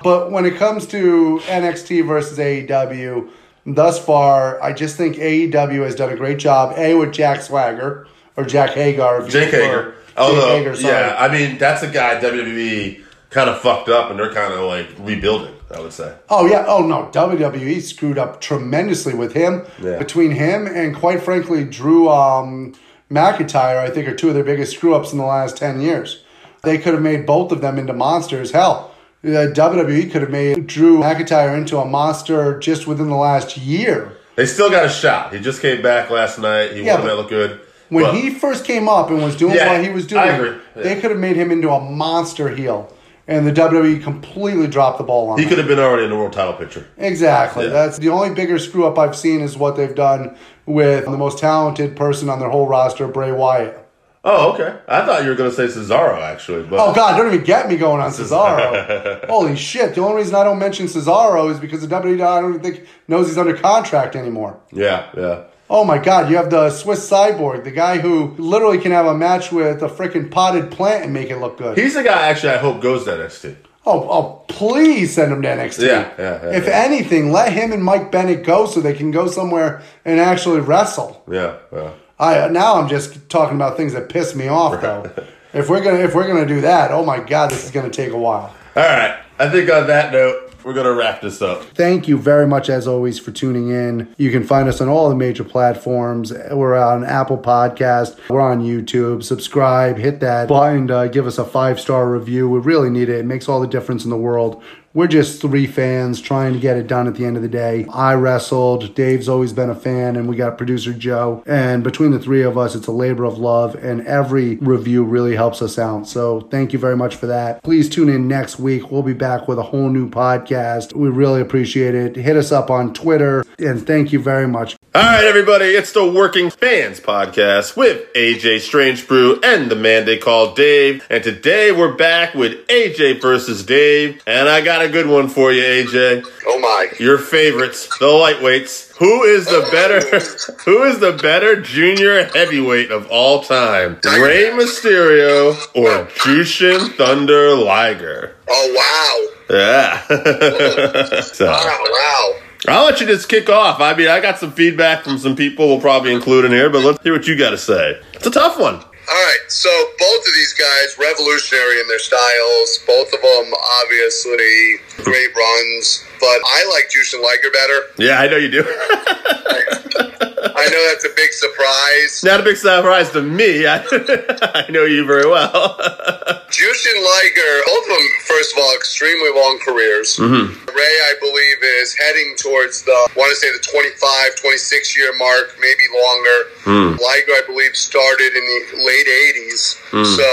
[0.03, 3.29] But when it comes to NXT versus AEW,
[3.65, 6.77] thus far, I just think AEW has done a great job.
[6.77, 9.21] A with Jack Swagger or Jack Hager.
[9.21, 9.51] If Jake.
[9.51, 9.95] Hager.
[10.15, 10.93] Although, Hager, sorry.
[10.93, 14.61] yeah, I mean that's a guy WWE kind of fucked up, and they're kind of
[14.61, 15.55] like rebuilding.
[15.75, 16.13] I would say.
[16.29, 16.65] Oh yeah.
[16.67, 17.09] Oh no.
[17.11, 19.63] WWE screwed up tremendously with him.
[19.81, 19.97] Yeah.
[19.97, 22.73] Between him and quite frankly Drew um,
[23.11, 26.23] McIntyre, I think are two of their biggest screw ups in the last ten years.
[26.63, 28.51] They could have made both of them into monsters.
[28.51, 28.91] Hell,
[29.23, 34.13] uh, WWE could have made Drew McIntyre into a monster just within the last year.
[34.35, 35.33] They still got a shot.
[35.33, 36.71] He just came back last night.
[36.73, 37.01] He Yeah, won.
[37.03, 37.59] but That look good.
[37.89, 40.53] When But- he first came up and was doing Yeah, what he was doing, agree.
[40.75, 42.91] they could have made him into a monster heel.
[43.27, 45.49] And the WWE completely dropped the ball on he that.
[45.49, 46.85] could have been already in the world title picture.
[46.97, 47.65] Exactly.
[47.65, 47.71] Yeah.
[47.71, 51.37] That's the only bigger screw up I've seen is what they've done with the most
[51.39, 53.79] talented person on their whole roster, Bray Wyatt.
[54.25, 54.77] Oh, okay.
[54.87, 57.67] I thought you were going to say Cesaro actually, but Oh God, don't even get
[57.69, 59.25] me going on Cesaro.
[59.27, 59.95] Holy shit!
[59.95, 62.87] The only reason I don't mention Cesaro is because the WWE I don't even think
[63.09, 64.57] knows he's under contract anymore.
[64.71, 65.43] yeah, yeah.
[65.73, 69.17] Oh my God, you have the Swiss Cyborg, the guy who literally can have a
[69.17, 71.79] match with a freaking potted plant and make it look good.
[71.79, 73.55] He's the guy actually I hope goes to NXT.
[73.83, 75.87] Oh, oh, please send him to NXT.
[75.87, 76.83] Yeah, yeah, yeah, if yeah.
[76.85, 81.23] anything, let him and Mike Bennett go so they can go somewhere and actually wrestle.
[81.27, 81.93] Yeah, yeah.
[82.19, 85.11] I uh, now I'm just talking about things that piss me off though.
[85.53, 88.11] if we're gonna if we're gonna do that, oh my god, this is gonna take
[88.11, 88.53] a while.
[88.75, 89.19] All right.
[89.39, 91.63] I think on that note, we're going to wrap this up.
[91.63, 94.13] Thank you very much as always for tuning in.
[94.17, 96.31] You can find us on all the major platforms.
[96.51, 98.17] We're on Apple Podcast.
[98.29, 99.23] We're on YouTube.
[99.23, 102.49] Subscribe, hit that button, uh, give us a five star review.
[102.49, 103.19] We really need it.
[103.19, 104.63] It makes all the difference in the world.
[104.95, 107.87] We're just three fans trying to get it done at the end of the day.
[107.89, 108.93] I wrestled.
[108.93, 111.41] Dave's always been a fan, and we got producer Joe.
[111.47, 115.35] And between the three of us, it's a labor of love, and every review really
[115.35, 116.07] helps us out.
[116.07, 117.63] So thank you very much for that.
[117.63, 118.91] Please tune in next week.
[118.91, 120.93] We'll be back with a whole new podcast.
[120.93, 122.15] We really appreciate it.
[122.15, 124.75] Hit us up on Twitter, and thank you very much.
[124.95, 130.05] All right, everybody, it's the Working Fans Podcast with AJ Strange Brew and the man
[130.05, 131.03] they call Dave.
[131.09, 134.21] And today we're back with AJ versus Dave.
[134.27, 136.27] And I got a good one for you, AJ.
[136.45, 136.89] Oh my.
[136.99, 138.95] Your favorites, the lightweights.
[138.97, 139.99] Who is the better
[140.65, 143.99] who is the better junior heavyweight of all time?
[144.03, 148.35] Rey Mysterio or Jushin Thunder Liger?
[148.47, 149.57] Oh wow.
[149.57, 151.21] Yeah.
[151.23, 151.79] so, wow.
[151.89, 152.33] Wow.
[152.67, 153.81] I'll let you just kick off.
[153.81, 156.83] I mean, I got some feedback from some people we'll probably include in here, but
[156.83, 157.99] let's hear what you got to say.
[158.13, 158.75] It's a tough one.
[158.75, 162.79] All right, so both of these guys revolutionary in their styles.
[162.87, 167.79] Both of them obviously great runs, but I like Jushin Liger better.
[167.97, 168.63] Yeah, I know you do.
[170.55, 172.23] I know that's a big surprise.
[172.23, 173.65] Not a big surprise to me.
[173.65, 173.83] I,
[174.55, 175.49] I know you very well.
[176.53, 180.17] Jushin Liger, both of them, first of all, extremely long careers.
[180.17, 180.53] Mm-hmm.
[180.69, 185.13] Rey, I believe, is heading towards the, I want to say the 25, 26 year
[185.17, 186.39] mark, maybe longer.
[186.63, 186.99] Mm.
[186.99, 189.77] Liger, I believe, started in the late 80s.
[189.93, 190.05] Mm.
[190.05, 190.27] So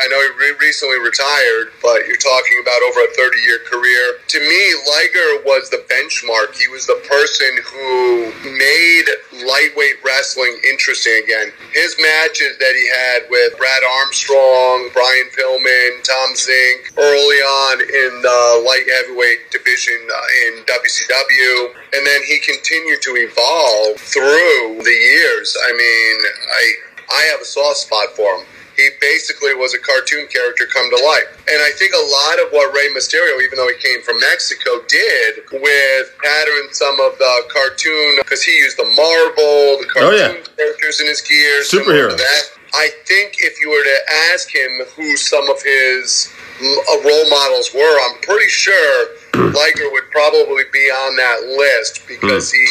[0.00, 4.05] I know he re- recently retired, but you're talking about over a 30 year career.
[4.28, 6.54] To me, Liger was the benchmark.
[6.58, 9.06] He was the person who made
[9.46, 11.52] lightweight wrestling interesting again.
[11.72, 18.22] His matches that he had with Brad Armstrong, Brian Pillman, Tom Zenk early on in
[18.22, 24.90] the light heavyweight division uh, in WCW, and then he continued to evolve through the
[24.90, 25.56] years.
[25.64, 26.16] I mean,
[26.50, 26.72] I
[27.12, 28.46] I have a soft spot for him.
[28.76, 31.32] He basically was a cartoon character come to life.
[31.48, 34.84] And I think a lot of what Rey Mysterio, even though he came from Mexico,
[34.86, 40.36] did with pattern some of the cartoon, because he used the Marvel, the Oh, cartoon
[40.44, 40.54] yeah.
[40.56, 41.62] characters in his gear.
[41.62, 42.12] Superhero.
[42.74, 43.98] I think if you were to
[44.34, 46.28] ask him who some of his
[46.60, 52.52] uh, role models were, I'm pretty sure Liger would probably be on that list because
[52.52, 52.66] he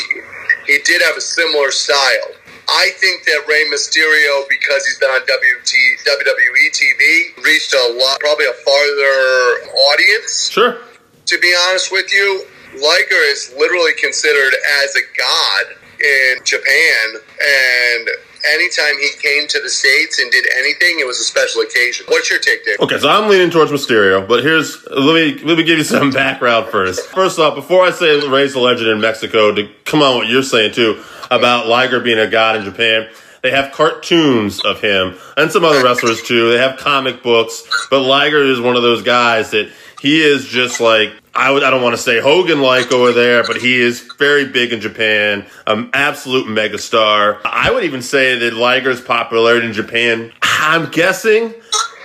[0.68, 2.32] he did have a similar style.
[2.68, 5.74] I think that Rey Mysterio, because he's been on WT,
[6.06, 10.50] WWE TV, reached a lot, probably a farther audience.
[10.50, 10.78] sure.
[11.26, 18.10] To be honest with you, Liger is literally considered as a god in Japan, and
[18.54, 22.06] anytime he came to the states and did anything, it was a special occasion.
[22.10, 22.80] What's your take, Dave?
[22.80, 26.12] Okay, so I'm leaning towards Mysterio, but here's let me let me give you some
[26.12, 27.08] background first.
[27.08, 30.44] First off, before I say raise the legend in Mexico, to come on what you're
[30.44, 33.08] saying too about Liger being a god in Japan.
[33.42, 36.50] They have cartoons of him and some other wrestlers too.
[36.50, 39.72] They have comic books, but Liger is one of those guys that
[40.06, 43.58] he is just like I I don't want to say Hogan like over there, but
[43.58, 47.40] he is very big in Japan, an absolute megastar.
[47.44, 51.56] I would even say that Liger's popularity in Japan, I'm guessing,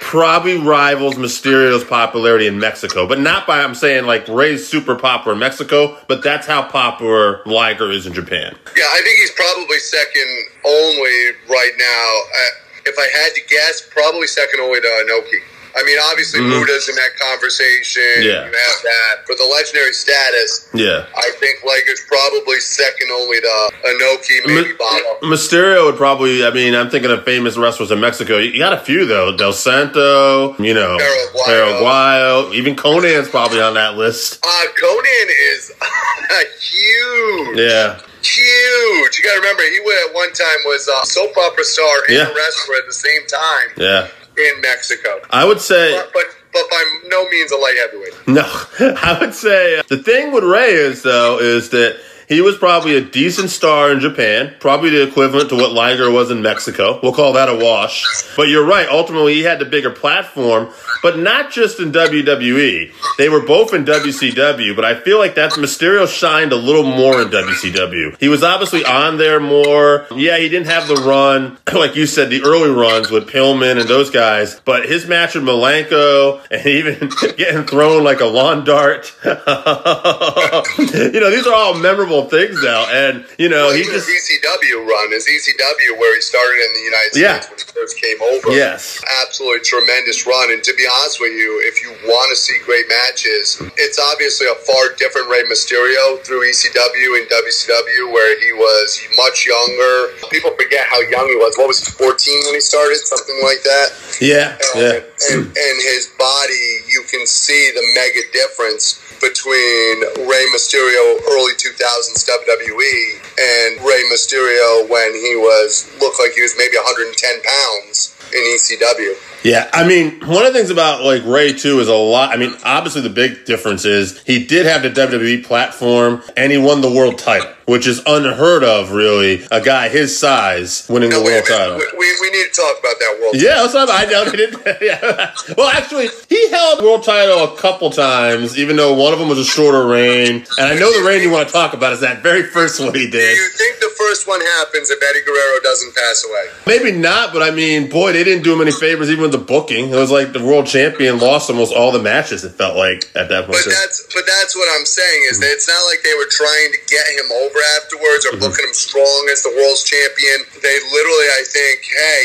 [0.00, 5.34] probably rivals Mysterio's popularity in Mexico, but not by I'm saying like Rey's super popular
[5.34, 8.56] in Mexico, but that's how popular Liger is in Japan.
[8.74, 12.20] Yeah, I think he's probably second only right now.
[12.32, 15.49] Uh, if I had to guess, probably second only to Inoki.
[15.76, 16.50] I mean, obviously, Mhm.
[16.60, 18.02] Buddha's in that conversation.
[18.22, 18.44] Yeah.
[18.46, 19.26] You have that.
[19.26, 21.04] For the legendary status, Yeah.
[21.16, 25.18] I think Liger's probably second only to Inoki, maybe Bono.
[25.22, 28.38] Mysterio would probably, I mean, I'm thinking of famous wrestlers in Mexico.
[28.38, 29.36] You got a few though.
[29.36, 30.98] Del Santo, you know,
[31.46, 32.54] Perro Aguayo.
[32.54, 34.38] Even Konnan's probably on that list.
[34.44, 35.72] Uh, Konnan is
[36.60, 37.58] huge.
[37.58, 37.96] Yeah.
[38.22, 39.18] Huge.
[39.18, 42.28] You got to remember, he at one time was a soap opera star and Yeah.
[42.28, 44.08] a wrestler at the same time Yeah.
[44.38, 45.20] In Mexico.
[45.30, 48.28] I would say, But, but, but by no means a light heavyweight.
[48.28, 52.56] no, I would say uh, the thing with Rey is though, is that he was
[52.56, 57.00] probably a decent star in Japan, probably the equivalent to what Liger was in Mexico.
[57.02, 58.04] We'll call that a wash.
[58.36, 58.88] But you're right.
[58.88, 60.68] Ultimately, he had the bigger platform,
[61.02, 62.92] but not just in WWE.
[63.18, 67.20] They were both in WCW, but I feel like that Mysterio shined a little more
[67.22, 68.16] in WCW.
[68.20, 70.06] He was obviously on there more.
[70.14, 73.88] Yeah, he didn't have the run, like you said, the early runs with Pillman and
[73.88, 79.12] those guys, but his match with Malenko and even getting thrown like a lawn dart.
[79.24, 82.86] you know, these are all memorable things now.
[82.90, 84.30] And, you know, Well, he even his just.
[84.30, 87.40] ECW run, his ECW where he started in the United Yeah.
[87.40, 88.50] States when he first came over.
[88.56, 89.00] Yes.
[89.22, 90.52] Absolutely tremendous run.
[90.52, 94.46] And to be honest with you, if you want to see great matches, it's obviously
[94.46, 100.14] a far different Rey Mysterio through ECW and WCW where he was much younger.
[100.30, 101.56] People forget how young he was.
[101.56, 102.10] What was he, 14
[102.46, 102.98] when he started?
[103.06, 103.88] Something like that.
[104.20, 104.58] Yeah.
[104.74, 105.00] Yeah.
[105.30, 112.24] And, and his body, you can see the mega difference between Rey Mysterio early 2000s
[112.24, 117.12] WWE and Rey Mysterio when he was looked like he was maybe 110
[117.44, 119.12] pounds in ECW.
[119.42, 122.30] Yeah, I mean, one of the things about like Rey too is a lot.
[122.32, 126.58] I mean, obviously the big difference is he did have the WWE platform and he
[126.58, 129.46] won the world title, which is unheard of, really.
[129.52, 131.76] A guy his size winning the world title.
[131.76, 133.36] We, we, we need to talk about that world.
[133.38, 134.26] Yeah, what I know.
[134.80, 135.34] Yeah.
[135.56, 139.28] Well, actually, he held the world title a couple times, even though one of them
[139.28, 140.44] was a shorter reign.
[140.58, 142.94] And I know the reign you want to talk about is that very first one
[142.94, 143.36] he Do did.
[143.36, 146.46] you think the first one happens if Eddie Guerrero doesn't pass away?
[146.66, 149.38] Maybe not, but I mean, boy, they didn't do him any favors even with the
[149.38, 149.90] booking.
[149.90, 152.42] It was like the world champion lost almost all the matches.
[152.42, 153.62] It felt like at that point.
[153.62, 156.72] But that's but that's what I'm saying is that it's not like they were trying
[156.72, 158.72] to get him over afterwards or booking mm-hmm.
[158.72, 160.44] him strong as the world's champion.
[160.62, 162.22] They literally, I think, hey,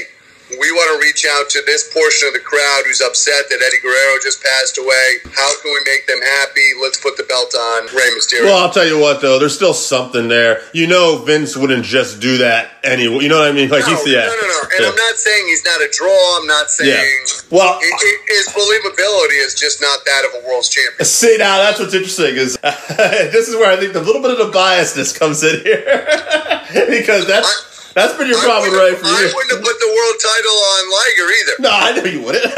[0.50, 3.82] we want to reach out to this portion of the crowd who's upset that Eddie
[3.82, 5.26] Guerrero just passed away.
[5.34, 6.78] How can we make them happy?
[6.82, 8.46] Let's put the belt on Rey Mysterio.
[8.46, 10.62] Well, I'll tell you what, though, there's still something there.
[10.74, 13.24] You know, Vince wouldn't just do that anyway.
[13.24, 13.70] You know what I mean?
[13.70, 14.30] Like no, he's yeah.
[14.30, 14.62] no, no, no.
[14.76, 14.90] And yeah.
[14.90, 16.40] I'm not saying he's not a draw.
[16.40, 17.42] I'm not saying Yeah.
[17.50, 21.06] Well, it, it, his believability is just not that of a world's champion.
[21.06, 24.38] See now, that's what's interesting is this is where I think the little bit of
[24.38, 25.86] the biasness comes in here
[26.90, 29.16] because that's that's been your problem, Rey, for you.
[29.16, 29.34] I years.
[29.34, 31.56] wouldn't have put the world title on Liger either.
[31.60, 32.46] No, I know you wouldn't.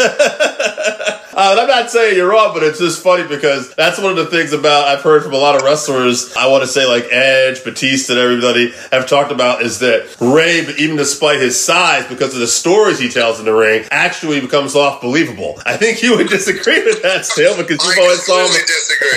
[1.37, 4.25] uh, I'm not saying you're wrong, but it's just funny because that's one of the
[4.25, 6.35] things about I've heard from a lot of wrestlers.
[6.35, 10.65] I want to say like Edge, Batista, and everybody have talked about is that Rey,
[10.79, 14.75] even despite his size, because of the stories he tells in the ring, actually becomes
[14.75, 15.61] off believable.
[15.65, 18.51] I think you would disagree with that still because you've I always saw him,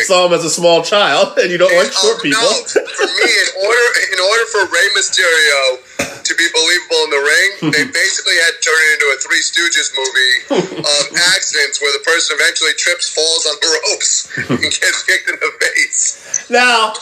[0.04, 2.42] saw him as a small child and you don't like short Oh, people.
[2.42, 7.22] No, for me, in order in order for Rey Mysterio to be believable in the
[7.22, 10.36] ring, they basically had to turn it into a Three Stooges movie
[10.86, 11.02] of
[11.34, 15.52] accidents where the person eventually trips, falls on the ropes, and gets kicked in the
[15.60, 16.46] face.
[16.50, 16.94] Now,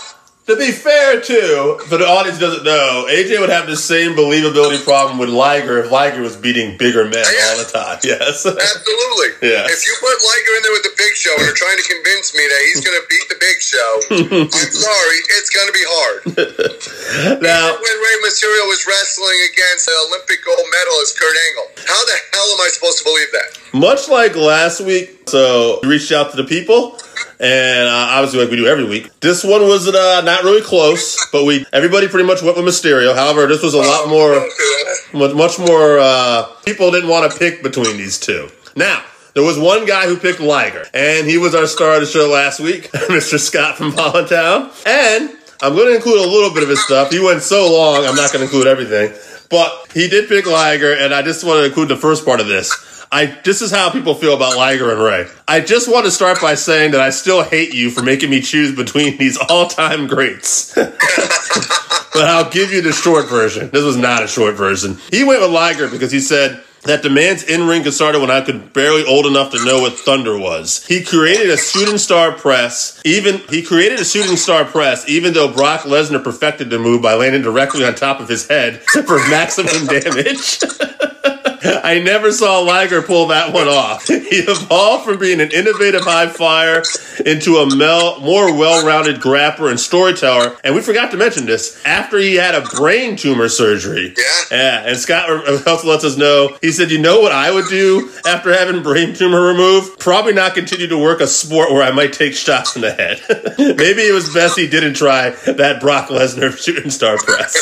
[0.49, 4.81] to be fair, too, for the audience doesn't know, AJ would have the same believability
[4.81, 8.01] problem with Liger if Liger was beating bigger men oh, all the time.
[8.09, 8.49] Yes.
[8.49, 9.45] Absolutely.
[9.45, 9.69] Yes.
[9.69, 12.33] If you put Liger in there with the Big Show and are trying to convince
[12.33, 13.91] me that he's going to beat the Big Show,
[14.49, 16.19] I'm sorry, it's going to be hard.
[17.45, 21.69] now, when Rey Mysterio was wrestling against the Olympic gold medalist Kurt Angle.
[21.85, 23.58] How the hell am I supposed to believe that?
[23.73, 26.99] Much like last week, so we reached out to the people.
[27.41, 31.25] And uh, obviously, like we do every week, this one was uh, not really close,
[31.31, 33.15] but we everybody pretty much went with Mysterio.
[33.15, 35.01] However, this was a lot more that.
[35.13, 38.49] much, much more uh, people didn't want to pick between these two.
[38.75, 39.05] Now,
[39.35, 42.29] there was one guy who picked Liger, and he was our star of the show
[42.29, 43.39] last week, Mr.
[43.39, 44.71] Scott from Voluntown.
[44.85, 45.31] And
[45.63, 47.11] I'm going to include a little bit of his stuff.
[47.11, 49.13] He went so long, I'm not going to include everything.
[49.51, 52.49] But he did pick Liger, and I just want to include the first part of
[52.49, 52.98] this.
[53.11, 55.27] I this is how people feel about Liger and Ray.
[55.47, 58.41] I just want to start by saying that I still hate you for making me
[58.41, 60.75] choose between these all-time greats.
[60.75, 63.71] but I'll give you the short version.
[63.71, 64.99] This was not a short version.
[65.11, 68.31] He went with Liger because he said that the man's in ring got started when
[68.31, 70.87] I could barely old enough to know what thunder was.
[70.87, 73.01] He created a shooting star press.
[73.05, 77.15] Even he created a shooting star press, even though Brock Lesnar perfected the move by
[77.15, 80.61] landing directly on top of his head for maximum damage.
[81.65, 84.09] I never saw Liger pull that one off.
[84.29, 86.83] He evolved from being an innovative high flyer
[87.25, 90.55] into a mel- more well-rounded grappler and storyteller.
[90.63, 94.15] And we forgot to mention this after he had a brain tumor surgery.
[94.19, 94.25] Yeah.
[94.51, 96.57] Yeah, and Scott uh, also lets us know.
[96.61, 99.99] He said, "You know what I would do after having brain tumor removed?
[99.99, 103.23] Probably not continue to work a sport where I might take shots in the head.
[103.59, 107.55] Maybe it was best he didn't try that Brock Lesnar shooting star press."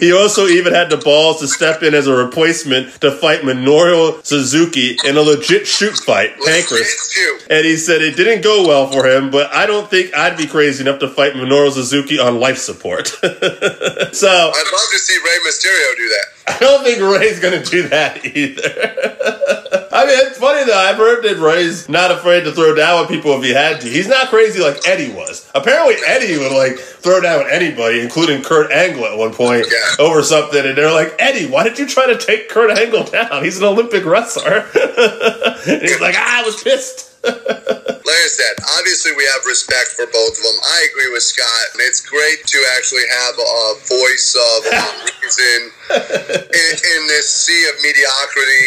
[0.00, 4.24] He also even had the balls to step in as a replacement to fight Minoru
[4.24, 7.46] Suzuki in a legit shoot fight, Pancrase.
[7.50, 10.46] And he said it didn't go well for him, but I don't think I'd be
[10.46, 13.06] crazy enough to fight Minoru Suzuki on life support.
[13.08, 16.35] so I'd love to see Rey Mysterio do that.
[16.48, 18.62] I don't think Rey's gonna do that either.
[19.92, 20.76] I mean, it's funny though.
[20.76, 23.88] I've heard that Rey's not afraid to throw down with people if he had to.
[23.88, 25.50] He's not crazy like Eddie was.
[25.54, 30.04] Apparently, Eddie would like throw down with anybody, including Kurt Angle at one point Yeah.
[30.04, 30.64] over something.
[30.66, 33.42] And they're like, Eddie, why did you try to take Kurt Angle down?
[33.42, 34.58] He's an Olympic wrestler.
[34.74, 37.05] and he's like, ah, I was pissed.
[37.26, 40.58] Like I said, obviously we have respect for both of them.
[40.62, 41.74] I agree with Scott.
[41.82, 45.58] It's great to actually have a voice of um, reason
[45.90, 48.64] in, in this sea of mediocrity.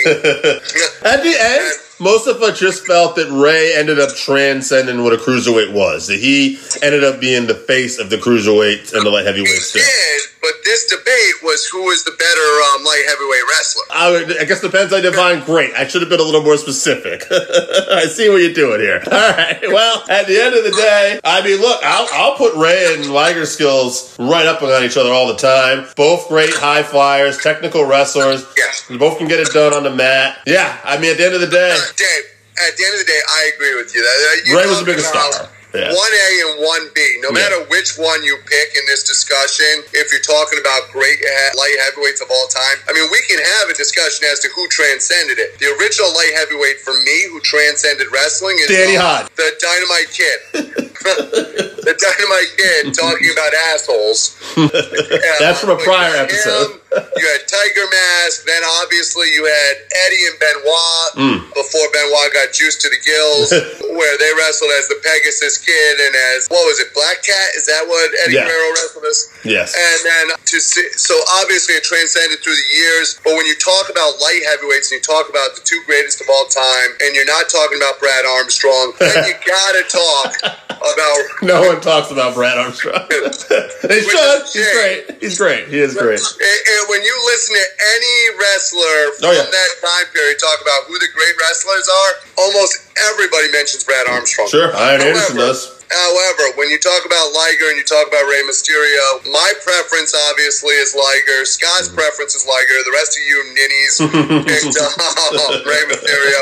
[1.07, 5.17] At the end, most of us just felt that Rey ended up transcending what a
[5.17, 6.07] cruiserweight was.
[6.07, 9.79] That he ended up being the face of the cruiserweight and the light heavyweight He
[9.79, 13.83] did, but this debate was who was the better um, light heavyweight wrestler.
[13.91, 15.73] I, would, I guess depends I define great.
[15.73, 17.23] I should have been a little more specific.
[17.31, 19.01] I see what you're doing here.
[19.11, 19.59] All right.
[19.63, 23.11] Well, at the end of the day, I mean, look, I'll, I'll put Rey and
[23.11, 25.87] Liger skills right up on each other all the time.
[25.95, 28.45] Both great high flyers, technical wrestlers.
[28.57, 28.85] Yes.
[28.97, 30.39] Both can get it done on the mat.
[30.45, 30.79] Yeah.
[30.83, 32.25] I mean, at the end of the day, Dave,
[32.67, 34.01] at the end of the day, I agree with you.
[34.01, 35.49] That, you Rey was the biggest star.
[35.73, 35.93] Yeah.
[35.93, 37.17] One A and one B.
[37.21, 37.45] No Yeah.
[37.45, 41.19] matter which one you pick in this discussion, if you're talking about great
[41.55, 44.67] light heavyweights of all time, I mean, we can have a discussion as to who
[44.69, 45.59] transcended it.
[45.59, 49.27] The original light heavyweight for me, who transcended wrestling, is Danny Hodge.
[49.35, 50.39] the Dynamite Kid.
[50.99, 54.35] the Dynamite Kid talking about assholes.
[55.39, 56.81] That's from a prior episode.
[56.91, 58.43] you had Tiger Mask.
[58.45, 59.75] Then obviously you had
[60.07, 60.87] Eddie and Benoit
[61.19, 61.53] Mm.
[61.53, 63.51] before Benoit got juiced to the gills,
[63.97, 67.47] where they wrestled as the Pegasus Kid and as what was it, Black Cat?
[67.55, 68.47] Is that what Eddie Yeah.
[68.47, 69.19] Guerrero wrestled as?
[69.43, 69.75] Yes.
[69.75, 73.19] And then to see, so obviously it transcended through the years.
[73.23, 76.27] But when you talk about light heavyweights and you talk about the two greatest of
[76.29, 80.35] all time, and you're not talking about Brad Armstrong, then you gotta talk
[80.79, 83.03] about no one talks about Brad Armstrong.
[83.09, 84.41] they should.
[84.53, 85.01] He's great.
[85.19, 85.67] He's great.
[85.67, 86.19] He is great.
[86.19, 89.43] And, and when you listen to any wrestler oh, from Oh, yeah.
[89.43, 92.79] that time period talk about who the great wrestlers are, almost
[93.11, 94.47] everybody mentions Brad Armstrong.
[94.47, 94.73] Sure.
[94.75, 95.79] Arn Anderson does.
[95.89, 100.73] However, when you talk about Liger and you talk about Rey Mysterio, my preference obviously
[100.77, 101.45] is Liger.
[101.45, 102.77] Scott's preference is Liger.
[102.85, 103.95] The rest of you ninnies
[104.45, 106.41] picked uh, Rey Mysterio.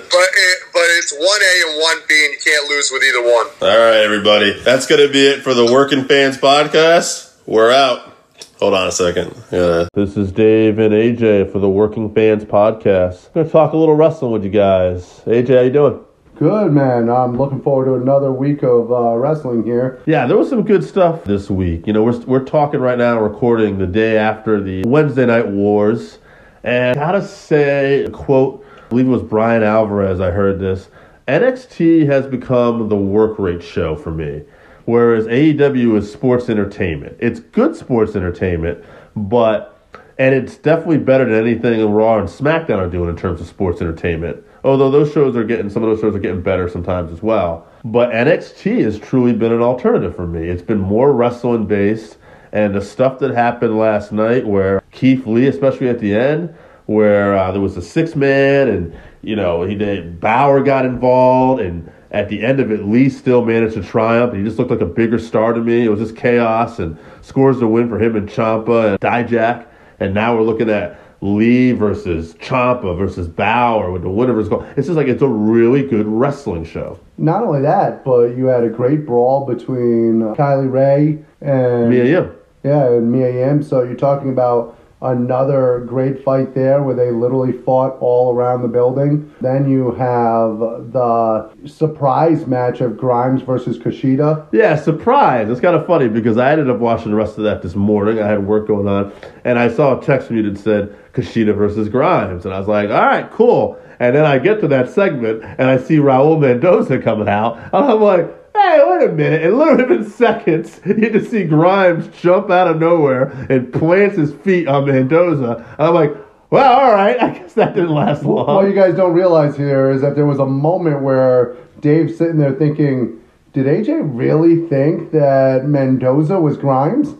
[0.00, 3.22] But it, but it's one A and one B, and you can't lose with either
[3.22, 3.46] one.
[3.60, 4.58] All right, everybody.
[4.62, 7.34] That's going to be it for the Working Fans podcast.
[7.44, 8.14] We're out.
[8.58, 9.34] Hold on a second.
[9.52, 9.88] Yeah.
[9.92, 13.26] This is Dave and AJ for the Working Fans podcast.
[13.26, 15.20] I'm going to talk a little wrestling with you guys.
[15.26, 16.00] AJ, how you doing?
[16.36, 17.08] Good man.
[17.08, 20.02] I'm looking forward to another week of uh, wrestling here.
[20.04, 21.86] Yeah, there was some good stuff this week.
[21.86, 26.18] You know, we're, we're talking right now, recording the day after the Wednesday Night Wars.
[26.62, 30.90] And I gotta say, quote, I believe it was Bryan Alvarez, I heard this.
[31.26, 34.42] NXT has become the work rate show for me,
[34.84, 37.16] whereas AEW is sports entertainment.
[37.18, 38.84] It's good sports entertainment,
[39.16, 39.80] but,
[40.18, 43.80] and it's definitely better than anything Raw and SmackDown are doing in terms of sports
[43.80, 44.44] entertainment.
[44.66, 47.68] Although those shows are getting, some of those shows are getting better sometimes as well.
[47.84, 50.48] But NXT has truly been an alternative for me.
[50.48, 52.18] It's been more wrestling based,
[52.50, 56.52] and the stuff that happened last night, where Keith Lee, especially at the end,
[56.86, 61.60] where uh, there was a six man, and you know he did Balor got involved,
[61.62, 64.34] and at the end of it, Lee still managed to triumph.
[64.34, 65.84] He just looked like a bigger star to me.
[65.84, 69.64] It was just chaos, and scores the win for him and Ciampa and Dijak,
[70.00, 70.98] and now we're looking at.
[71.34, 74.66] Lee versus Ciampa versus Balor with the it's called.
[74.76, 76.98] It's just like it's a really good wrestling show.
[77.18, 82.04] Not only that, but you had a great brawl between Kay Lee Ray and Mia
[82.04, 82.32] Yim.
[82.62, 83.62] Yeah, and Mia Yim.
[83.62, 88.68] So you're talking about another great fight there where they literally fought all around the
[88.68, 89.32] building.
[89.40, 90.58] Then you have
[90.92, 94.46] the surprise match of Grimes versus Kushida.
[94.52, 95.48] Yeah, surprise.
[95.50, 98.20] It's kind of funny because I ended up watching the rest of that this morning.
[98.20, 99.12] I had work going on,
[99.44, 102.44] and I saw a text from you that said Kushida versus Grimes.
[102.44, 103.78] And I was like, all right, cool.
[103.98, 107.56] And then I get to that segment and I see Raul Mendoza coming out.
[107.56, 109.42] And I'm like, hey, wait a minute.
[109.42, 114.34] In literally within seconds, you just see Grimes jump out of nowhere and plants his
[114.34, 115.64] feet on Mendoza.
[115.78, 116.14] And I'm like,
[116.50, 117.20] well, all right.
[117.22, 118.54] I guess that didn't last long.
[118.54, 122.36] What you guys don't realize here is that there was a moment where Dave's sitting
[122.36, 123.22] there thinking,
[123.54, 127.14] did AJ really think that Mendoza was Grimes?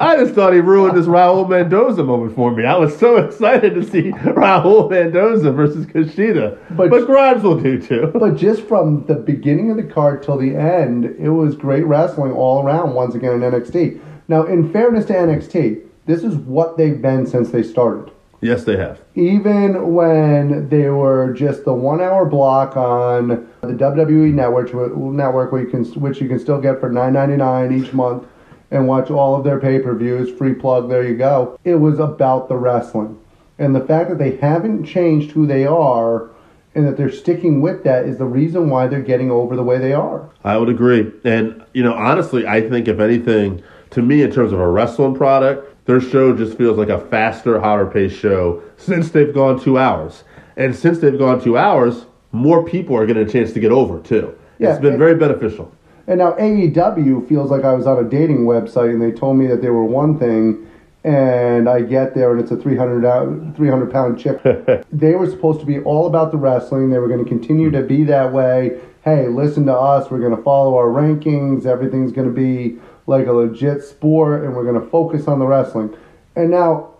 [0.00, 2.64] I just thought he ruined this Raul Mendoza moment for me.
[2.64, 6.58] I was so excited to see Raul Mendoza versus Kushida.
[6.70, 8.10] But- But, Grimes will do too.
[8.18, 12.32] But just from the beginning of the card till the end, it was great wrestling
[12.32, 14.00] all around once again in NXT.
[14.28, 18.10] Now, in fairness to NXT, this is what they've been since they started.
[18.40, 19.00] Yes, they have.
[19.16, 23.28] Even when they were just the one hour block on
[23.60, 27.36] the WWE network, network where you can, which you can still get for nine ninety
[27.36, 28.24] nine each month,
[28.70, 30.88] and watch all of their pay per views, free plug.
[30.88, 31.58] There you go.
[31.64, 33.18] It was about the wrestling,
[33.58, 36.30] and the fact that they haven't changed who they are,
[36.74, 39.78] and that they're sticking with that is the reason why they're getting over the way
[39.78, 40.30] they are.
[40.44, 41.10] I would agree.
[41.24, 45.16] And, you know, honestly, I think if anything, to me, in terms of a wrestling
[45.16, 49.78] product, their show just feels like a faster, hotter paced show since they've gone two
[49.78, 50.22] hours.
[50.56, 54.00] And since they've gone two hours, more people are getting a chance to get over,
[54.00, 54.38] too.
[54.60, 55.72] Yeah, it's been very beneficial.
[56.10, 59.46] And now AEW feels like I was on a dating website and they told me
[59.46, 60.66] that they were one thing,
[61.04, 64.42] and I get there and it's a 300, 300 pound chick.
[64.92, 66.90] they were supposed to be all about the wrestling.
[66.90, 68.80] They were going to continue to be that way.
[69.04, 70.10] Hey, listen to us.
[70.10, 71.64] We're going to follow our rankings.
[71.64, 75.46] Everything's going to be like a legit sport, and we're going to focus on the
[75.46, 75.96] wrestling.
[76.34, 76.90] And now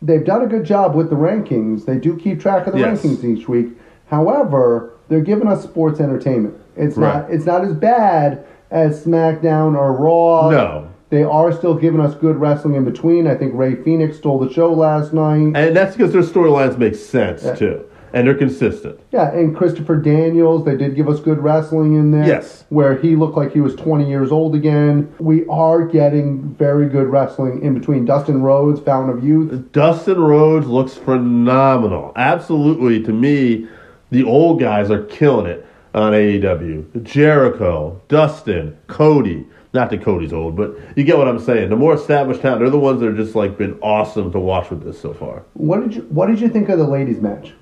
[0.00, 1.84] they've done a good job with the rankings.
[1.84, 3.02] They do keep track of the Yes.
[3.02, 3.68] rankings each week.
[4.08, 6.56] However, they're giving us sports entertainment.
[6.76, 7.14] It's Right.
[7.14, 10.50] not it's not as bad as SmackDown or Raw.
[10.50, 10.84] No.
[11.10, 13.26] They are still giving us good wrestling in between.
[13.26, 15.52] I think Rey Fenix stole the show last night.
[15.54, 17.54] And that's because their storylines make sense, Yeah.
[17.54, 17.80] too.
[18.14, 18.96] And they're consistent.
[19.10, 22.26] Yeah, and Christopher Daniels, they did give us good wrestling in there.
[22.26, 22.64] Yes.
[22.70, 25.08] Where he looked like he was 20 years old again.
[25.18, 28.04] We are getting very good wrestling in between.
[28.06, 29.72] Dustin Rhodes, Fountain of Youth.
[29.72, 32.12] Dustin Rhodes looks phenomenal.
[32.16, 33.66] Absolutely, to me,
[34.10, 35.64] the old guys are killing it
[35.94, 37.02] on AEW.
[37.02, 39.46] Jericho, Dustin, Cody.
[39.74, 41.70] Not that Cody's old, but you get what I'm saying.
[41.70, 44.68] The more established talent, they're the ones that are just like been awesome to watch
[44.70, 45.44] with this so far.
[45.54, 47.52] What did you What did you think of the ladies' match?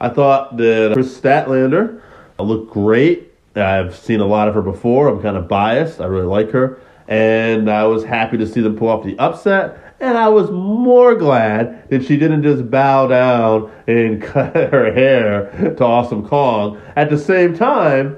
[0.00, 2.00] I thought that Kris Statlander
[2.38, 3.32] looked great.
[3.54, 5.08] I've seen a lot of her before.
[5.08, 6.00] I'm kind of biased.
[6.00, 6.80] I really like her.
[7.06, 9.89] And I was happy to see them pull off the upset.
[10.00, 15.74] And I was more glad that she didn't just bow down and cut her hair
[15.76, 16.80] to Awesome Kong.
[16.96, 18.16] At the same time,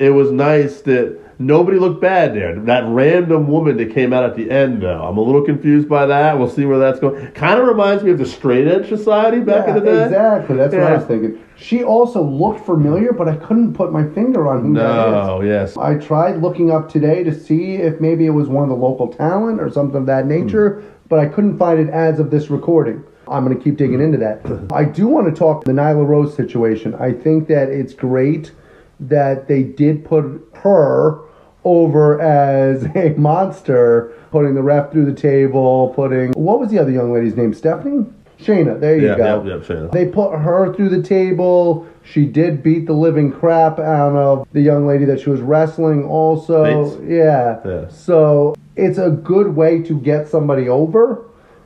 [0.00, 2.58] it was nice that nobody looked bad there.
[2.58, 6.06] That random woman that came out at the end, though, I'm a little confused by
[6.06, 6.38] that.
[6.38, 7.30] We'll see where that's going.
[7.32, 10.04] Kind of reminds me of the Straight Edge Society back in the day.
[10.04, 10.56] Exactly.
[10.56, 11.42] That's what I was thinking.
[11.56, 15.12] She also looked familiar, but I couldn't put my finger on who that is.
[15.12, 15.76] No, yes.
[15.76, 19.08] I tried looking up today to see if maybe it was one of the local
[19.08, 23.04] talent or something of that nature, but I couldn't find it as of this recording.
[23.28, 24.40] I'm going to keep digging into that.
[24.72, 26.94] I do want to talk the Nyla Rose situation.
[26.94, 28.52] I think that it's great
[29.00, 31.20] that they did put her
[31.64, 36.90] over as a monster, putting the ref through the table, putting what was the other
[36.90, 37.52] young lady's name?
[37.52, 38.06] Stephanie?
[38.40, 38.80] Shayna.
[38.80, 39.44] There you Yeah, go.
[39.44, 39.92] yeah, Shayna.
[39.92, 41.86] They put her through the table.
[42.02, 46.04] She did beat the living crap out of the young lady that she was wrestling
[46.04, 46.64] also.
[46.96, 47.02] Bates.
[47.06, 47.60] Yeah.
[47.64, 47.88] Yeah.
[47.88, 51.24] So it's a good way to get somebody over.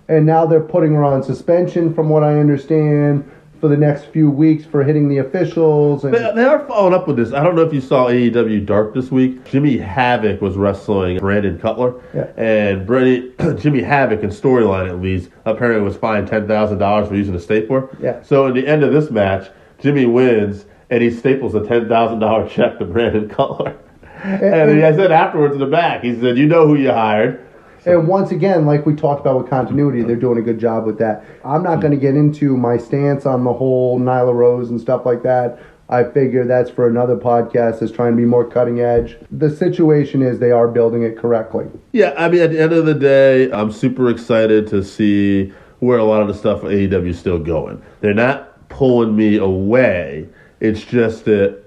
[0.08, 4.28] And now they're putting her on suspension, from what I understand, for the next few
[4.30, 6.04] weeks for hitting the officials.
[6.04, 7.32] And They, they are following up with this.
[7.32, 9.42] I don't know if you saw AEW Dark this week.
[9.46, 12.26] Jimmy Havoc was wrestling Brandon Cutler, Yeah.
[12.36, 17.14] and Brandon, Jimmy Havoc, in storyline at least, apparently was fined ten thousand dollars for
[17.14, 17.88] using a stapler.
[17.98, 18.20] Yeah.
[18.22, 19.48] So in the end of this match,
[19.78, 23.74] Jimmy wins, and he staples a ten thousand dollar check to Brandon Cutler.
[24.24, 27.40] And he said afterwards in the back, he said, "You know who you hired."
[27.86, 30.98] And once again, like we talked about with continuity, they're doing a good job with
[30.98, 31.22] that.
[31.44, 35.04] I'm not going to get into my stance on the whole Nyla Rose and stuff
[35.04, 35.58] like that.
[35.90, 39.18] I figure that's for another podcast that's trying to be more cutting edge.
[39.30, 41.66] The situation is they are building it correctly.
[41.92, 45.98] Yeah, I mean, at the end of the day, I'm super excited to see where
[45.98, 47.82] a lot of the stuff AEW is still going.
[48.00, 50.26] They're not pulling me away.
[50.60, 51.63] It's just that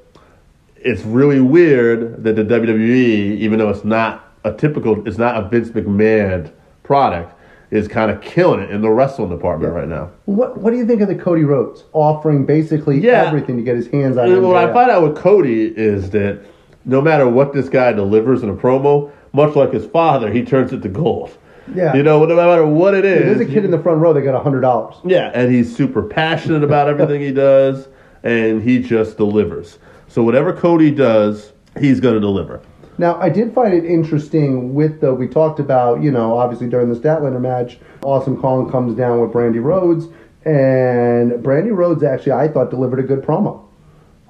[0.82, 5.48] it's really weird that the WWE, even though it's not a typical, it's not a
[5.50, 6.52] Vince McMahon
[6.84, 7.34] product,
[7.70, 10.10] is kind of killing it in the wrestling department right now.
[10.26, 13.26] What What do you think of the Cody Rhodes offering basically Yeah.
[13.26, 14.32] everything to get his hands on?
[14.32, 16.40] And what I find out with Cody is that
[16.86, 20.72] no matter what this guy delivers in a promo, much like his father, he turns
[20.72, 21.32] it to gold.
[21.76, 21.94] Yeah.
[21.94, 23.20] You know, no matter what it is.
[23.20, 24.96] If there's a kid in the front row, they got hundred dollars.
[25.04, 27.90] Yeah, and he's super passionate about everything he does,
[28.24, 29.78] and he just delivers.
[30.18, 32.60] So whatever Cody does, he's going to deliver.
[32.98, 36.92] Now, I did find it interesting with the, we talked about, you know, obviously during
[36.92, 40.06] the Statlander match, Awesome Kong comes down with Brandi Rhodes,
[40.44, 43.64] and Brandi Rhodes actually, I thought, delivered a good promo.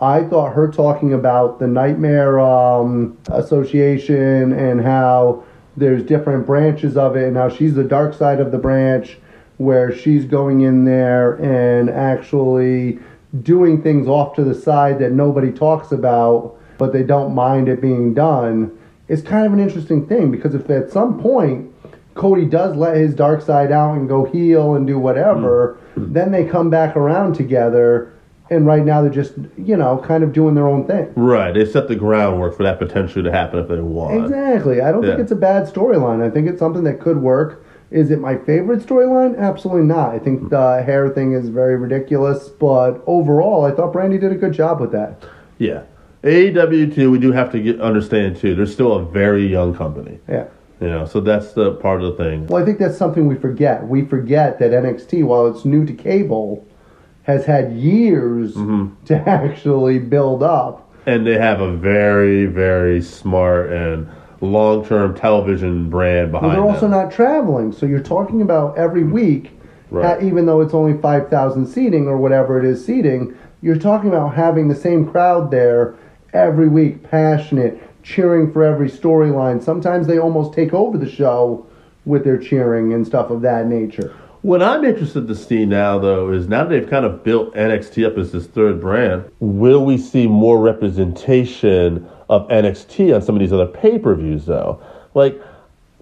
[0.02, 5.46] I thought her talking about the Nightmare um, Association and how
[5.78, 9.20] there's different branches of it, and how she's the dark side of the branch,
[9.56, 13.00] where she's going in there and actually
[13.42, 17.82] doing things off to the side that nobody talks about, but they don't mind it
[17.82, 18.78] being done.
[19.08, 21.74] It's kind of an interesting thing because if at some point
[22.14, 26.14] Cody does let his dark side out and go heel and do whatever, mm-hmm.
[26.14, 28.14] then they come back around together.
[28.50, 31.12] And right now they're just, you know, kind of doing their own thing.
[31.16, 31.52] Right.
[31.52, 34.24] They set the groundwork for that potentially to happen if they want.
[34.24, 34.80] Exactly.
[34.80, 36.24] I don't think it's a bad storyline.
[36.24, 37.66] I think it's something that could work.
[37.90, 39.38] Is it my favorite storyline?
[39.38, 40.14] Absolutely not.
[40.14, 44.36] I think the hair thing is very ridiculous, but overall, I thought Brandi did a
[44.36, 45.24] good job with that.
[45.58, 45.84] Yeah.
[46.24, 47.10] AEW too.
[47.10, 48.56] We do have to get, understand too.
[48.56, 50.20] They're still a very young company.
[50.28, 50.48] Yeah.
[50.82, 52.48] You know, so that's the part of the thing.
[52.48, 53.88] Well, I think that's something we forget.
[53.88, 56.68] We forget that NXT, while it's new to cable,
[57.24, 59.04] has had years mm-hmm.
[59.06, 60.84] to actually build up.
[61.06, 64.10] And they have a very, very smart and
[64.42, 66.92] long-term television brand Well, behind they're also them.
[66.92, 69.12] not traveling, so you're talking about every hmm.
[69.12, 69.52] week,
[69.90, 70.22] Right.
[70.22, 74.68] even though it's only 5,000 seating or whatever it is seating, you're talking about having
[74.68, 75.96] the same crowd there
[76.34, 79.62] every week, passionate, cheering for every storyline.
[79.62, 81.66] Sometimes they almost take over the show
[82.06, 84.14] with their cheering and stuff of that nature.
[84.44, 88.06] What I'm interested to see now, though, is now that they've kind of built NXT
[88.06, 93.40] up as this third brand, will we see more representation of NXT on some of
[93.40, 94.82] these other pay-per-views, though?
[95.14, 95.42] Like,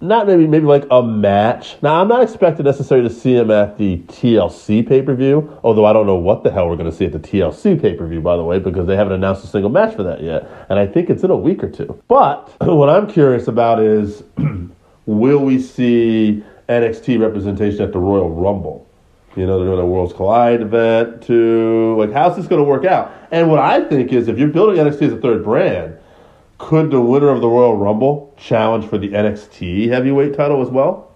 [0.02, 1.78] not maybe maybe like a match.
[1.82, 6.06] Now, I'm not expecting necessarily to see him at the TLC pay-per-view, although I don't
[6.06, 8.60] know what the hell we're going to see at the TLC pay-per-view, by the way,
[8.60, 11.32] because they haven't announced a single match for that yet, and I think it's in
[11.32, 12.02] a week or two.
[12.08, 14.24] But what I'm curious about is,
[15.06, 18.86] will we see NXT representation at the Royal Rumble?
[19.36, 21.96] You know, they're doing a Worlds Collide event too.
[21.98, 23.12] Like, how's this going to work out?
[23.32, 25.98] And what I think is, if you're building NXT as a third brand,
[26.58, 31.12] could the winner of the Royal Rumble challenge for the NXT heavyweight title as well?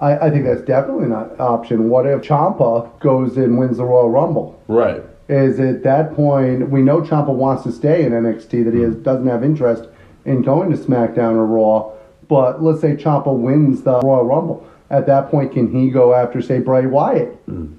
[0.00, 1.88] I, I think that's definitely not an option.
[1.88, 4.62] What if Ciampa goes and wins the Royal Rumble?
[4.68, 5.02] Right.
[5.28, 8.96] is at that point we know Ciampa wants to stay in NXT that he has,
[8.96, 9.88] doesn't have interest
[10.24, 11.92] in going to SmackDown or Raw.
[12.28, 14.66] But let's say Ciampa wins the Royal Rumble.
[14.90, 17.46] At that point, can he go after say Bray Wyatt?
[17.46, 17.76] Mm.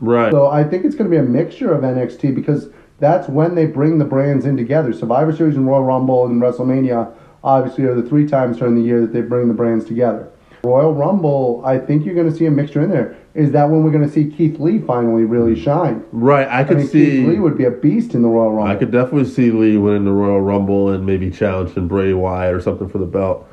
[0.00, 0.32] Right.
[0.32, 2.68] So I think it's going to be a mixture of NXT because
[3.02, 4.92] that's when they bring the brands in together.
[4.92, 9.00] Survivor Series and Royal Rumble and WrestleMania obviously are the three times during the year
[9.00, 10.30] that they bring the brands together.
[10.62, 13.16] Royal Rumble, I think you're going to see a mixture in there.
[13.34, 16.04] Is that when we're going to see Keith Lee finally really shine?
[16.12, 16.46] right.
[16.46, 17.10] I I could mean, see.
[17.10, 18.70] Keith Lee would be a beast in the Royal Rumble.
[18.70, 22.60] I could definitely see Lee winning the Royal Rumble and maybe challenging Bray Wyatt or
[22.60, 23.48] something for the belt.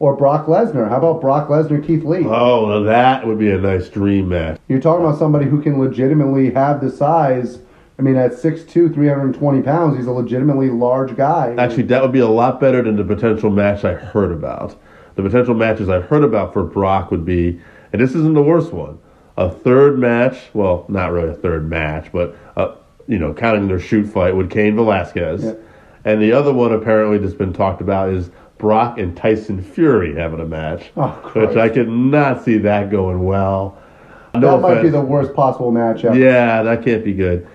[0.00, 0.88] Or Brock Lesnar.
[0.88, 2.24] How about Brock Lesnar, Keith Lee?
[2.26, 4.58] Oh, that would be a nice dream match.
[4.66, 7.60] You're talking about somebody who can legitimately have the size.
[7.98, 11.54] I mean, at 6'2", 320 pounds, he's a legitimately large guy.
[11.56, 14.76] Actually, that would be a lot better than the potential match I heard about.
[15.14, 17.58] The potential matches I've heard about for Brock would be,
[17.92, 18.98] and this isn't the worst one,
[19.38, 20.36] a third match.
[20.52, 22.74] Well, not really a third match, but uh,
[23.06, 25.54] you know, counting their shoot fight with Cain Velasquez, Yeah.
[26.04, 30.40] and the other one apparently that's been talked about is Brock and Tyson Fury having
[30.40, 33.78] a match, Oh, which I could not see that going well.
[34.34, 36.18] that No might be the worst possible match ever.
[36.18, 37.46] Yeah, that can't be good.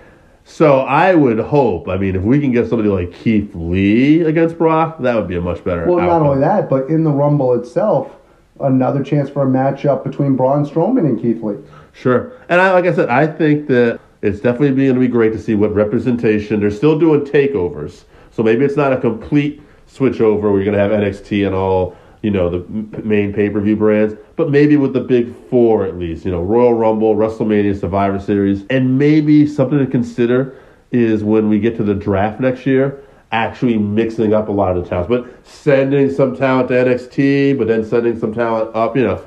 [0.44, 1.88] So I would hope.
[1.88, 5.36] I mean, if we can get somebody like Keith Lee against Brock, that would be
[5.36, 5.86] a much better.
[5.86, 8.12] Well, not only that, but in the Rumble itself,
[8.60, 11.56] another chance for a matchup between Braun Strowman and Keith Lee.
[11.92, 12.32] Sure.
[12.48, 15.38] And I, like I said, I think that it's definitely going to be great to
[15.38, 16.60] see what representation.
[16.60, 20.76] They're still doing takeovers, so maybe it's not a complete switch over where you're going
[20.76, 24.76] to have NXT and all you know the main pay per view brands, but maybe
[24.76, 26.24] with the big four at least.
[26.24, 30.56] You know, Royal Rumble, WrestleMania, Survivor Series, and maybe something to consider
[30.92, 33.02] is when we get to the draft next year.
[33.32, 37.66] Actually mixing up a lot of the talents, but sending some talent to NXT, but
[37.66, 38.94] then sending some talent up.
[38.94, 39.24] You know,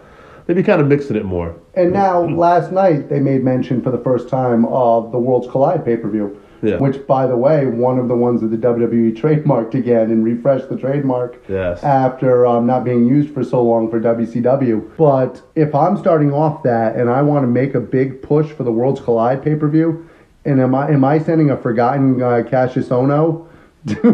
[0.47, 1.55] maybe kind of mixing it more.
[1.73, 5.83] And now, last night, they made mention for the first time of the Worlds Collide
[5.83, 6.39] pay per view.
[6.61, 6.77] Yeah.
[6.77, 10.69] Which, by the way, one of the ones that the WWE trademarked again and refreshed
[10.69, 11.83] the trademark Yes.
[11.83, 14.89] after um, not being used for so long for WCW.
[14.97, 18.63] But if I'm starting off that and I want to make a big push for
[18.63, 20.07] the Worlds Collide pay per view,
[20.45, 23.47] and am I am I sending a forgotten uh, Cassius Ohno
[23.87, 24.11] to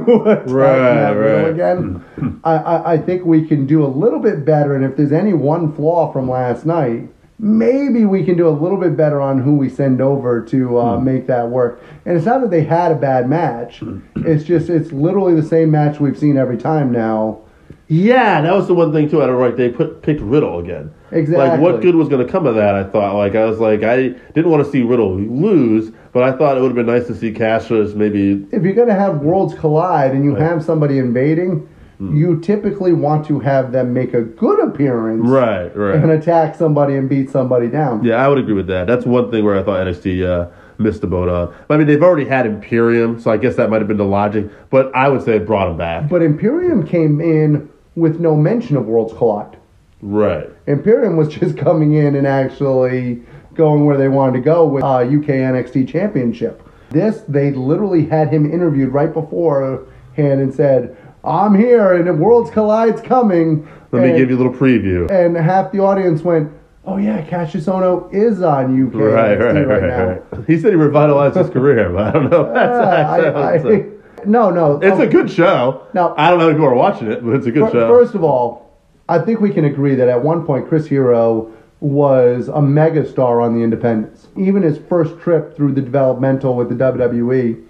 [0.47, 1.49] Right, right.
[1.49, 2.03] again.
[2.43, 5.33] I, I, I think we can do a little bit better, and if there's any
[5.33, 7.07] one flaw from last night,
[7.43, 10.97] maybe we can do a little bit better on who we send over to uh,
[10.97, 11.03] Hmm.
[11.03, 11.81] make that work.
[12.05, 13.83] And it's not that they had a bad match;
[14.17, 17.39] it's just it's literally the same match we've seen every time now.
[17.87, 19.21] Yeah, that was the one thing too.
[19.21, 20.91] I don't like they put picked Riddle again.
[21.11, 21.45] Exactly.
[21.49, 22.73] Like what good was going to come of that?
[22.73, 23.15] I thought.
[23.15, 26.61] Like I was like I didn't want to see Riddle lose, but I thought it
[26.61, 28.47] would have been nice to see Cassius maybe.
[28.53, 30.41] if you're going to have worlds collide and you Right.
[30.43, 31.67] have somebody invading,
[32.01, 32.15] Hmm.
[32.15, 35.95] you typically want to have them make a good appearance Right, right.
[35.97, 38.03] and attack somebody and beat somebody down.
[38.03, 38.87] Yeah, I would agree with that.
[38.87, 40.49] That's one thing where I thought NXT uh,
[40.79, 41.53] missed the boat on.
[41.69, 44.49] I mean, they've already had Imperium, so I guess that might have been the logic.
[44.71, 46.09] But I would say it brought him back.
[46.09, 49.57] But Imperium came in with no mention of worlds collide.
[50.01, 50.49] Right.
[50.65, 53.21] Imperium was just coming in and actually
[53.53, 56.67] going where they wanted to go with uh, UK NXT Championship.
[56.89, 59.85] This, they literally had him interviewed right beforehand
[60.17, 63.67] and said, I'm here and Worlds Collide's coming.
[63.91, 65.09] Let me give you a little preview.
[65.11, 66.51] and half the audience went,
[66.85, 70.23] "Oh yeah, Cassius Ohno is on UK Right, right, right, now." right.
[70.47, 72.51] He said he revitalized his career, but I don't know.
[72.53, 73.25] That's,
[73.63, 73.85] Uh, I-
[74.25, 75.85] no, no, it's oh, a good show.
[75.93, 76.13] No.
[76.17, 77.87] I don't know if people are watching it, but it's a good show.
[77.87, 78.71] First of all,
[79.09, 81.51] I think we can agree that at one point Chris Hero
[81.81, 84.27] was a megastar on the independents.
[84.37, 87.61] Even his first trip through the developmental with the WWE.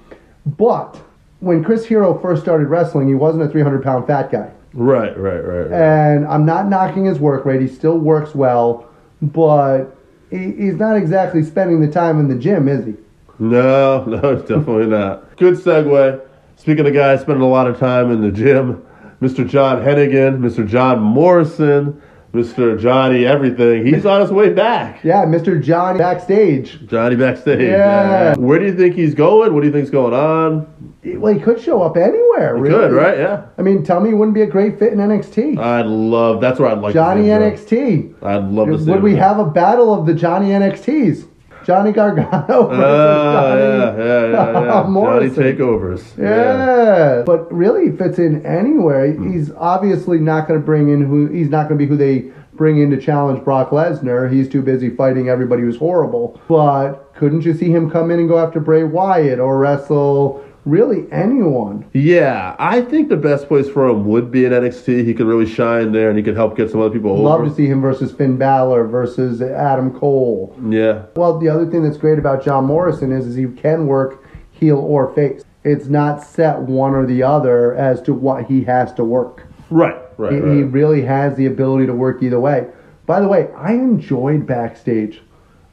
[0.45, 0.99] But
[1.41, 4.49] when Chris Hero first started wrestling, he wasn't a 300 pound fat guy.
[4.73, 5.69] right, right, right.
[5.69, 5.71] right.
[5.71, 7.61] And I'm not knocking his work rate.
[7.61, 8.87] He still works well,
[9.21, 9.87] but
[10.29, 12.95] he, he's not exactly spending the time in the gym, is he?
[13.39, 15.35] No, no, definitely not.
[15.37, 16.21] Good segue.
[16.55, 18.85] Speaking of guys spending a lot of time in the gym,
[19.19, 19.47] Mr.
[19.47, 20.65] John Hennigan, Mr.
[20.67, 21.99] John Morrison,
[22.33, 22.79] Mr.
[22.79, 23.85] Johnny Everything.
[23.85, 25.03] He's on his way back.
[25.03, 25.61] Yeah, Mr.
[25.61, 26.79] Johnny backstage.
[26.87, 27.61] Johnny backstage.
[27.61, 28.35] Yeah.
[28.37, 29.53] Where do you think he's going?
[29.53, 30.95] What do you think's going on?
[31.03, 32.55] Well, he could show up anywhere.
[32.55, 32.75] He really.
[32.75, 33.17] could, right?
[33.17, 33.47] Yeah.
[33.57, 35.57] I mean, tell me, he wouldn't be a great fit in NXT.
[35.57, 36.39] I'd love.
[36.39, 38.21] That's where I'd like Johnny to see him go.
[38.21, 38.23] NXT.
[38.23, 38.91] I'd love to see.
[38.91, 41.27] Would we have a battle of the Johnny NXTs?
[41.65, 44.83] Johnny Gargano versus Uh, Johnny yeah, yeah, yeah, yeah.
[44.83, 46.17] Johnny takeovers.
[46.17, 47.23] Yeah.
[47.25, 49.11] but really he fits in anywhere.
[49.13, 49.31] Hmm.
[49.31, 52.31] He's obviously not going to bring in who he's not going to be who they
[52.53, 54.31] bring in to challenge Brock Lesnar.
[54.31, 56.39] He's too busy fighting everybody who's horrible.
[56.47, 61.11] But couldn't you see him come in and go after Bray Wyatt or wrestle really
[61.11, 61.85] anyone?
[61.93, 65.05] Yeah, I think the best place for him would be in NXT.
[65.05, 67.49] He could really shine there, and he could help get some other people Love over.
[67.49, 70.55] to see him versus Finn Balor versus Adam Cole.
[70.69, 74.23] Yeah, Well, the other thing that's great about John Morrison is, is he can work
[74.51, 75.43] heel or face.
[75.63, 79.45] It's not set one or the other as to what he has to work.
[79.69, 80.57] right, right, He, right.
[80.57, 82.67] he really has the ability to work either way.
[83.05, 85.21] By the way, I enjoyed backstage.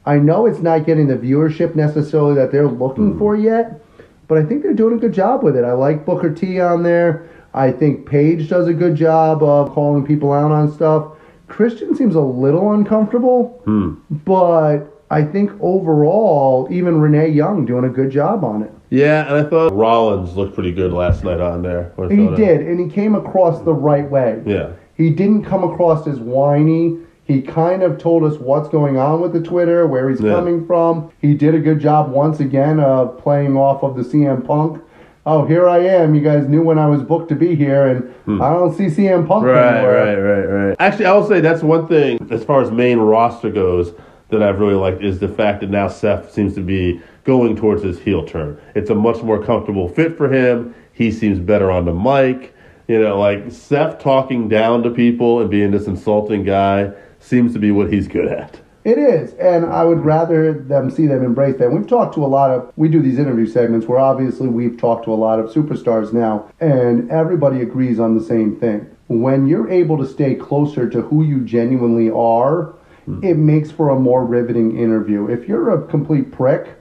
[0.05, 3.19] I know it's not getting the viewership necessarily that they're looking Hmm.
[3.19, 3.81] for yet,
[4.29, 5.65] but I think they're doing a good job with it.
[5.65, 7.27] I like Booker T on there.
[7.53, 11.13] I think Paige does a good job of calling people out on stuff.
[11.47, 13.95] Christian seems a little uncomfortable, Hmm.
[14.23, 18.71] but I think overall, even Renee Young doing a good job on it.
[18.91, 21.91] Yeah, and I thought Rollins looked pretty good last night on there.
[22.11, 24.41] He uh, did, and he came across the right way.
[24.45, 26.97] Yeah, He didn't come across as whiny.
[27.29, 30.31] He kind of told us what's going on with the Twitter, where he's Yeah.
[30.33, 31.09] coming from.
[31.21, 34.79] He did a good job once again of playing off of the CM Punk.
[35.27, 36.15] Oh, here I am.
[36.15, 37.85] You guys knew when I was booked to be here,
[38.27, 39.51] and I don't see CM Punk Hmm.
[39.51, 40.05] right, anywhere.
[40.05, 40.75] right, right, right.
[40.79, 43.93] Actually, I will say that's one thing as far as main roster goes
[44.31, 47.83] that I've really liked is the fact that now Seth seems to be going towards
[47.83, 48.57] his heel turn.
[48.73, 50.73] It's a much more comfortable fit for him.
[50.93, 52.55] He seems better on the mic.
[52.87, 57.59] You know, like Seth talking down to people and being this insulting guy seems to
[57.59, 58.59] be what he's good at.
[58.85, 61.71] It is, and I would rather them see them embrace that.
[61.71, 65.03] We've talked to a lot of, we do these interview segments where obviously we've talked
[65.05, 68.89] to a lot of superstars now, and everybody agrees on the same thing.
[69.07, 73.23] When you're able to stay closer to who you genuinely are, hmm.
[73.23, 75.27] it makes for a more riveting interview.
[75.27, 76.75] If you're a complete prick,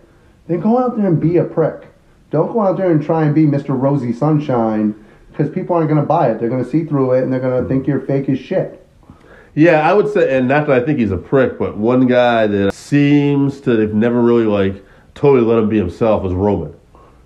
[0.46, 1.88] then go out there and be a prick.
[2.30, 3.78] Don't go out there and try and be Mr.
[3.78, 4.94] Rosy Sunshine
[5.30, 6.38] because people aren't going to buy it.
[6.38, 8.77] They're going to see through it and they're going to think you're fake as shit.
[9.58, 12.46] Yeah, I would say, and not that I think he's a prick, but one guy
[12.46, 14.84] that seems to have never really like
[15.16, 16.72] totally let him be himself is Roman.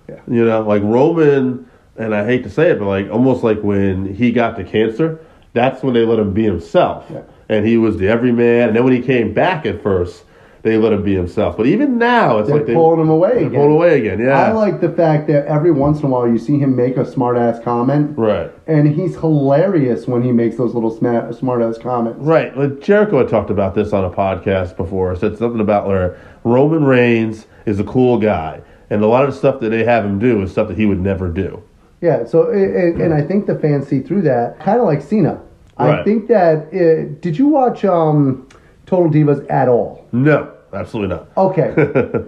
[0.09, 0.19] Yeah.
[0.27, 4.11] You know, like Roman, and I hate to say it, but like almost like when
[4.15, 5.23] he got the cancer,
[5.53, 7.21] that's when they let him be himself, Yeah.
[7.49, 8.69] and he was the everyman.
[8.69, 10.23] And then when he came back at first,
[10.63, 11.57] they let him be himself.
[11.57, 13.51] But even now, it's They're like they pulling him away they're again.
[13.51, 14.19] pulling away again.
[14.19, 16.95] Yeah, I like the fact that every once in a while you see him make
[16.97, 18.49] a smart ass comment, right.
[18.65, 22.19] and he's hilarious when he makes those little smart, ass comments.
[22.21, 22.57] Right.
[22.57, 25.15] Like Jericho had talked about this on a podcast before.
[25.17, 29.37] Said something about where Roman Reigns is a cool guy, and a lot of the
[29.37, 31.61] stuff that they have him do is stuff that he would never do.
[31.99, 35.41] Yeah, so and, and I think the fans see through that, kind of like Cena.
[35.77, 38.47] I think that uh, did you watch um,
[38.85, 40.05] Total Divas at all?
[40.11, 41.27] No, absolutely not.
[41.37, 41.73] Okay,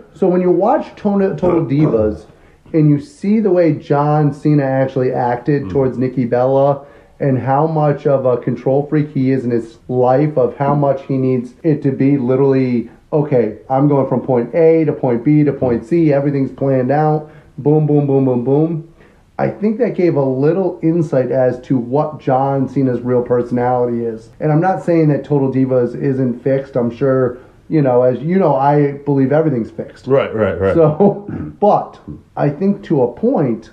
[0.13, 2.29] so when you watch Total, Total Divas uh.
[2.73, 5.71] and you see the way John Cena actually acted mm.
[5.71, 6.85] towards Nikki Bella
[7.19, 10.79] and how much of a control freak he is in his life, of how mm.
[10.79, 15.23] much he needs it to be literally okay, I'm going from point A to point
[15.23, 18.93] B to point C, everything's planned out, boom, boom, boom, boom, boom.
[19.37, 24.29] I think that gave a little insight as to what John Cena's real personality is.
[24.39, 26.75] And I'm not saying that Total Divas isn't fixed.
[26.75, 27.37] I'm sure,
[27.67, 30.07] you know, as you know, I believe everything's fixed.
[30.07, 30.75] Right, right, right.
[30.75, 31.27] So,
[31.59, 31.99] but
[32.35, 33.71] I think to a point,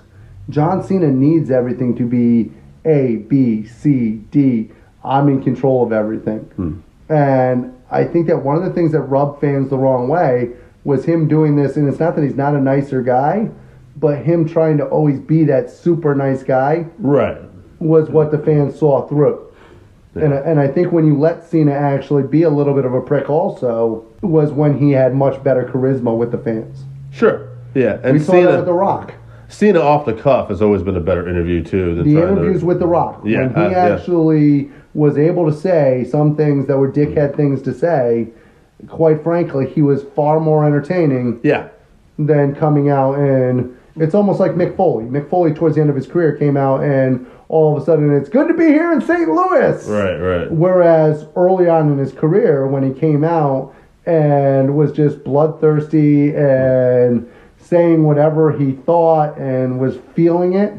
[0.49, 2.51] John Cena needs everything to be
[2.85, 4.71] A, B, C, D.
[5.03, 6.39] I'm in control of everything.
[6.39, 6.79] Hmm.
[7.09, 10.51] And I think that one of the things that rubbed fans the wrong way
[10.83, 11.77] was him doing this.
[11.77, 13.49] And it's not that he's not a nicer guy,
[13.97, 17.37] but him trying to always be that super nice guy right.
[17.79, 19.52] was what the fans saw through.
[20.15, 23.01] And, and I think when you let Cena actually be a little bit of a
[23.01, 26.83] prick, also was when he had much better charisma with the fans.
[27.11, 27.49] Sure.
[27.73, 29.13] Yeah, and We saw that Cena, with The Rock.
[29.47, 31.95] Cena off the cuff has always been a better interview too.
[31.95, 33.21] Than The interviews to, with The Rock.
[33.25, 33.95] Yeah, when he uh, yeah.
[33.95, 38.27] actually was able to say some things that were dickhead things to say,
[38.87, 41.69] quite frankly, he was far more entertaining Yeah,
[42.19, 45.05] than coming out and it's almost like Mick Foley.
[45.05, 48.15] Mick Foley, towards the end of his career, came out and all of a sudden
[48.15, 49.27] it's good to be here in St.
[49.29, 49.85] Louis.
[49.87, 50.51] right, right.
[50.51, 53.75] Whereas early on in his career, when he came out
[54.05, 60.73] and was just bloodthirsty and saying whatever he thought and was feeling it,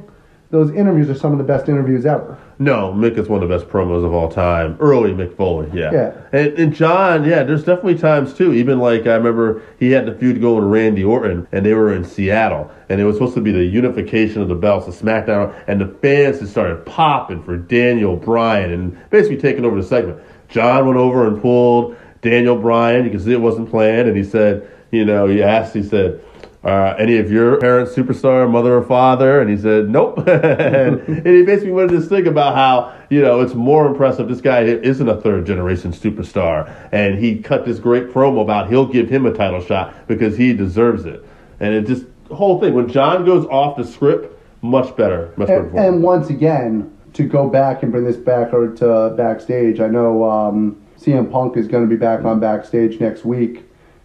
[0.55, 2.39] those interviews are some of the best interviews ever.
[2.61, 4.77] No, Mick is one of the best promos of all time.
[4.79, 5.91] Early Mick Foley, yeah.
[5.93, 6.13] Yeah.
[6.33, 8.55] And, and John, yeah, there's definitely times too.
[8.55, 11.93] Even like I remember he had the feud going with Randy Orton, and they were
[11.93, 15.53] in Seattle, and it was supposed to be the unification of the belts, the SmackDown,
[15.67, 20.21] and the fans had started popping for Daniel Bryan and basically taking over the segment.
[20.49, 23.05] John went over and pulled Daniel Bryan.
[23.05, 26.23] You can see it wasn't planned, and he said, you know, he asked, he said.
[26.65, 29.41] Uh, any of your parents superstar, mother or father?
[29.41, 30.19] And he said, nope.
[30.27, 34.29] and, and he basically wanted to think about how, you know, it's more impressive.
[34.29, 36.73] This guy isn't a third generation superstar.
[36.91, 40.55] And he cut this great promo about he'll give him a title shot because he
[40.55, 41.25] deserves it.
[41.61, 45.35] And it just, the whole thing, when John goes off the script, much better.
[45.37, 45.69] Much better.
[45.69, 49.89] And, and once again, to go back and bring this back or to backstage, I
[49.89, 53.65] know um, CM Punk is going to be back on backstage next week,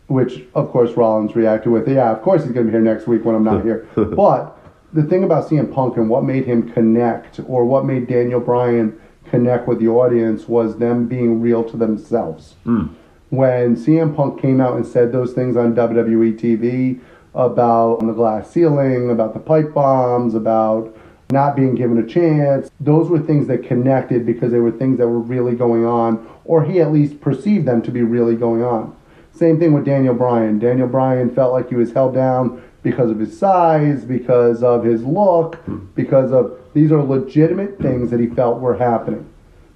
[0.09, 3.07] which of course Rollins reacted with, yeah, of course he's going to be here next
[3.07, 3.87] week when I'm not here.
[3.95, 4.57] but
[4.91, 8.99] the thing about CM Punk and what made him connect, or what made Daniel Bryan
[9.29, 12.55] connect with the audience, was them being real to themselves.
[12.63, 12.87] Hmm.
[13.29, 16.99] When CM Punk came out and said those things on WWE TV
[17.35, 20.97] about the glass ceiling, about the pipe bombs, about
[21.31, 25.07] not being given a chance, those were things that connected because they were things that
[25.07, 28.95] were really going on, or he at least perceived them to be really going on.
[29.39, 30.59] Same thing with Daniel Bryan.
[30.59, 35.01] Daniel Bryan felt like he was held down because of his size, because of his
[35.05, 35.85] look, hmm.
[35.95, 39.25] because of these are legitimate things that he felt were happening.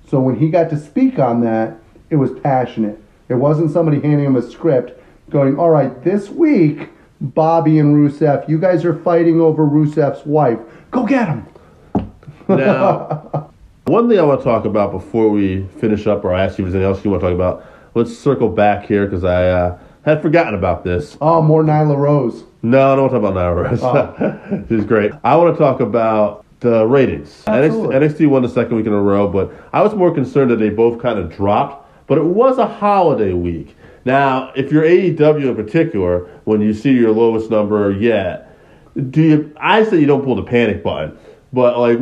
[0.05, 1.77] So when he got to speak on that,
[2.09, 3.01] it was passionate.
[3.29, 6.89] It wasn't somebody handing him a script going, all right, this week,
[7.21, 10.59] Bobby and Rusev, you guys are fighting over Rusev's wife.
[10.91, 11.47] Go get him.
[12.49, 13.49] Now,
[13.85, 16.65] one thing I want to talk about before we finish up, or I ask you
[16.65, 17.65] if there's anything else you want to talk about.
[17.95, 21.17] Let's circle back here because I uh, had forgotten about this.
[21.21, 22.43] Oh, more Nyla Rose.
[22.61, 23.33] No, I don't want
[23.73, 24.65] to talk about Nyla Rose.
[24.69, 25.11] She's great.
[25.23, 27.43] I want to talk about the ratings.
[27.45, 27.95] NXT, Absolutely.
[27.95, 30.69] NXT won the second week in a row, but I was more concerned that they
[30.69, 31.81] both kind of dropped.
[32.07, 33.75] But it was a holiday week.
[34.05, 38.57] Now, if you're AEW in particular, when you see your lowest number yet,
[39.11, 39.53] do you?
[39.57, 41.17] I say you don't pull the panic button,
[41.53, 41.97] but like,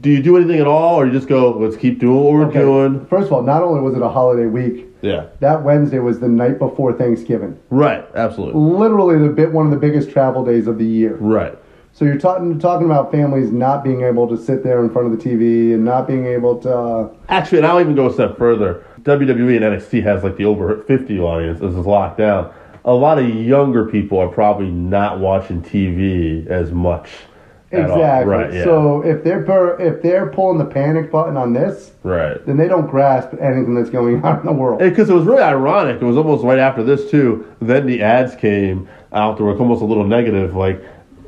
[0.00, 2.46] do you do anything at all, or you just go, let's keep doing what we're
[2.46, 2.58] Okay.
[2.60, 3.06] doing?
[3.06, 6.28] First of all, not only was it a holiday week, Yeah, that Wednesday was the
[6.28, 7.58] night before Thanksgiving.
[7.70, 11.16] right, absolutely, Literally the bit one of the biggest travel days of the year.
[11.16, 11.56] right.
[11.92, 15.16] So you're talking talking about families not being able to sit there in front of
[15.16, 16.74] the TV and not being able to.
[16.76, 18.84] Uh, Actually, and I'll even go a step further.
[19.02, 21.60] WWE and NXT has like the over 50 audience.
[21.60, 22.52] This is locked down.
[22.84, 27.10] A lot of younger people are probably not watching TV as much.
[27.82, 28.30] Exactly.
[28.30, 28.52] Right.
[28.52, 28.64] Yeah.
[28.64, 32.44] So if they're per, if they're pulling the panic button on this, right.
[32.46, 34.78] then they don't grasp anything that's going on in the world.
[34.78, 36.00] Because it was really ironic.
[36.00, 37.46] It was almost right after this too.
[37.60, 39.38] Then the ads came out.
[39.38, 40.82] They were almost a little negative, like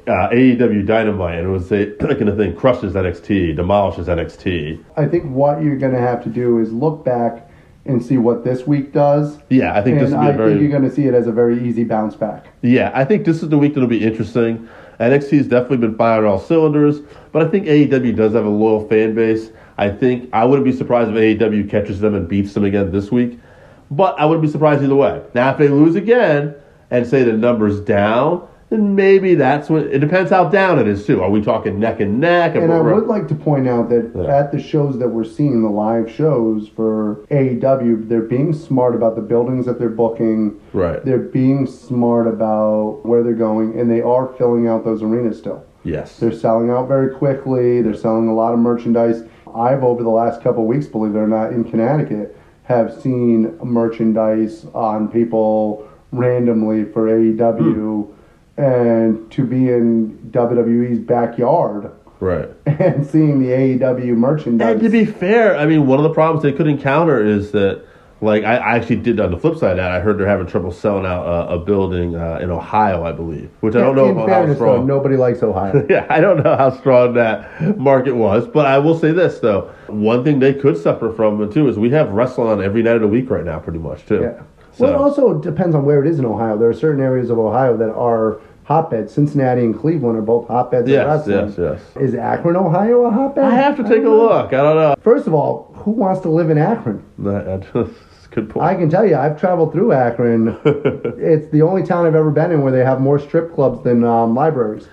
[0.06, 4.84] uh, AEW Dynamite, and it was say, like in the thing crushes NXT, demolishes NXT.
[4.96, 7.50] I think what you're going to have to do is look back
[7.84, 9.38] and see what this week does.
[9.48, 11.26] Yeah, I think this will be I very think you're going to see it as
[11.26, 12.46] a very easy bounce back.
[12.62, 14.68] Yeah, I think this is the week that'll be interesting.
[15.00, 17.00] NXT has definitely been firing all cylinders,
[17.32, 19.50] but I think AEW does have a loyal fan base.
[19.78, 23.12] I think I wouldn't be surprised if AEW catches them and beats them again this
[23.12, 23.38] week,
[23.90, 25.22] but I wouldn't be surprised either way.
[25.34, 26.54] Now, if they lose again
[26.90, 31.06] and say the numbers down, then maybe that's when it depends how down it is
[31.06, 31.22] too.
[31.22, 32.56] Are we talking neck and neck?
[32.56, 34.24] And I would like to point out that Yeah.
[34.36, 39.14] at the shows that we're seeing, the live shows for AEW, they're being smart about
[39.14, 40.56] the buildings that they're booking.
[40.72, 41.04] Right.
[41.04, 45.62] They're being smart about where they're going, and they are filling out those arenas still.
[45.84, 46.18] yes.
[46.18, 47.80] They're selling out very quickly.
[47.82, 49.22] They're selling a lot of merchandise.
[49.54, 53.56] I've over the last couple of weeks, believe it or not, in Connecticut, have seen
[53.62, 58.12] merchandise on people randomly for AEW, hmm.
[58.56, 62.48] And to be in WWE's backyard Right.
[62.66, 64.72] and seeing the AEW merchandise.
[64.74, 67.84] And to be fair, I mean, one of the problems they could encounter is that,
[68.22, 70.46] like, I, I actually did on the flip side of that, I heard they're having
[70.46, 74.08] trouble selling out a, a building uh, in Ohio, I believe, which I don't know
[74.08, 74.86] in how fairness, though, strong.
[74.86, 75.86] nobody likes Ohio.
[75.90, 79.70] yeah, I don't know how strong that market was, but I will say this though:
[79.88, 83.02] one thing they could suffer from too is we have wrestling on every night of
[83.02, 84.22] the week right now, pretty much too.
[84.22, 84.42] Yeah.
[84.76, 86.58] So, Well, it also depends on where it is in Ohio.
[86.58, 89.10] There are certain areas of Ohio that are hotbeds.
[89.12, 91.80] Cincinnati and Cleveland are both hotbeds yes, yes, yes.
[91.98, 93.44] Is Akron, Ohio, a hotbed?
[93.44, 94.48] I have to take a look.
[94.52, 94.94] I don't know.
[95.00, 97.02] First of all, who wants to live in Akron?
[97.18, 98.66] That- That's a good point.
[98.66, 100.58] I can tell you, I've traveled through Akron.
[100.64, 104.04] it's the only town I've ever been in where they have more strip clubs than
[104.04, 104.88] um, libraries.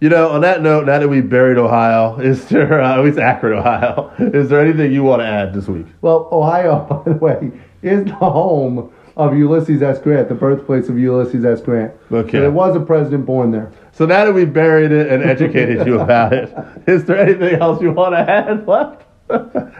[0.00, 3.18] You know, on that note, now that we buried Ohio, is there, uh, at least
[3.18, 5.86] Akron, Ohio, is there anything you want to add this week?
[6.00, 9.98] Well, Ohio, by the way, is the home of Ulysses S.
[9.98, 11.60] Grant, the birthplace of Ulysses S.
[11.60, 11.92] Grant.
[12.10, 12.30] Okay.
[12.30, 13.72] So there was a president born there.
[13.92, 16.54] So now that we buried it and educated you about it,
[16.86, 19.04] is there anything else you want to add left?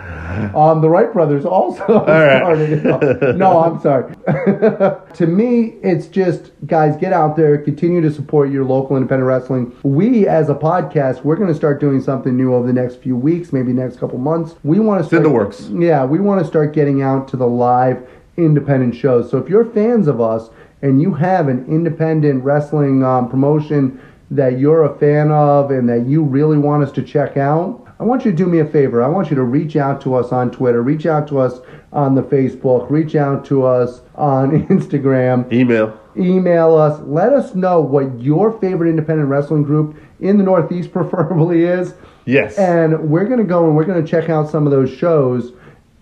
[0.55, 2.39] Um, the Wright brothers also right.
[2.39, 3.36] started.
[3.36, 4.14] No, I'm sorry.
[5.14, 9.74] to me, it's just guys, get out there, continue to support your local independent wrestling.
[9.82, 13.16] We, as a podcast, we're going to start doing something new over the next few
[13.16, 14.55] weeks, maybe next couple months.
[14.62, 15.68] We want to in start the works.
[15.70, 18.09] Yeah, we want to start getting out to the live
[18.39, 19.30] independent shows.
[19.30, 20.49] So if you're fans of us
[20.80, 26.07] and you have an independent wrestling um, promotion that you're a fan of and that
[26.07, 29.03] you really want us to check out, I want you to do me a favor.
[29.03, 31.59] I want you to reach out to us on Twitter, reach out to us
[31.93, 35.99] on the Facebook, reach out to us on Instagram, Email.
[36.16, 37.01] email us.
[37.01, 41.95] Let us know what your favorite independent wrestling group in the Northeast preferably is.
[42.24, 42.57] Yes.
[42.59, 45.53] And we're going to go and we're going to check out some of those shows.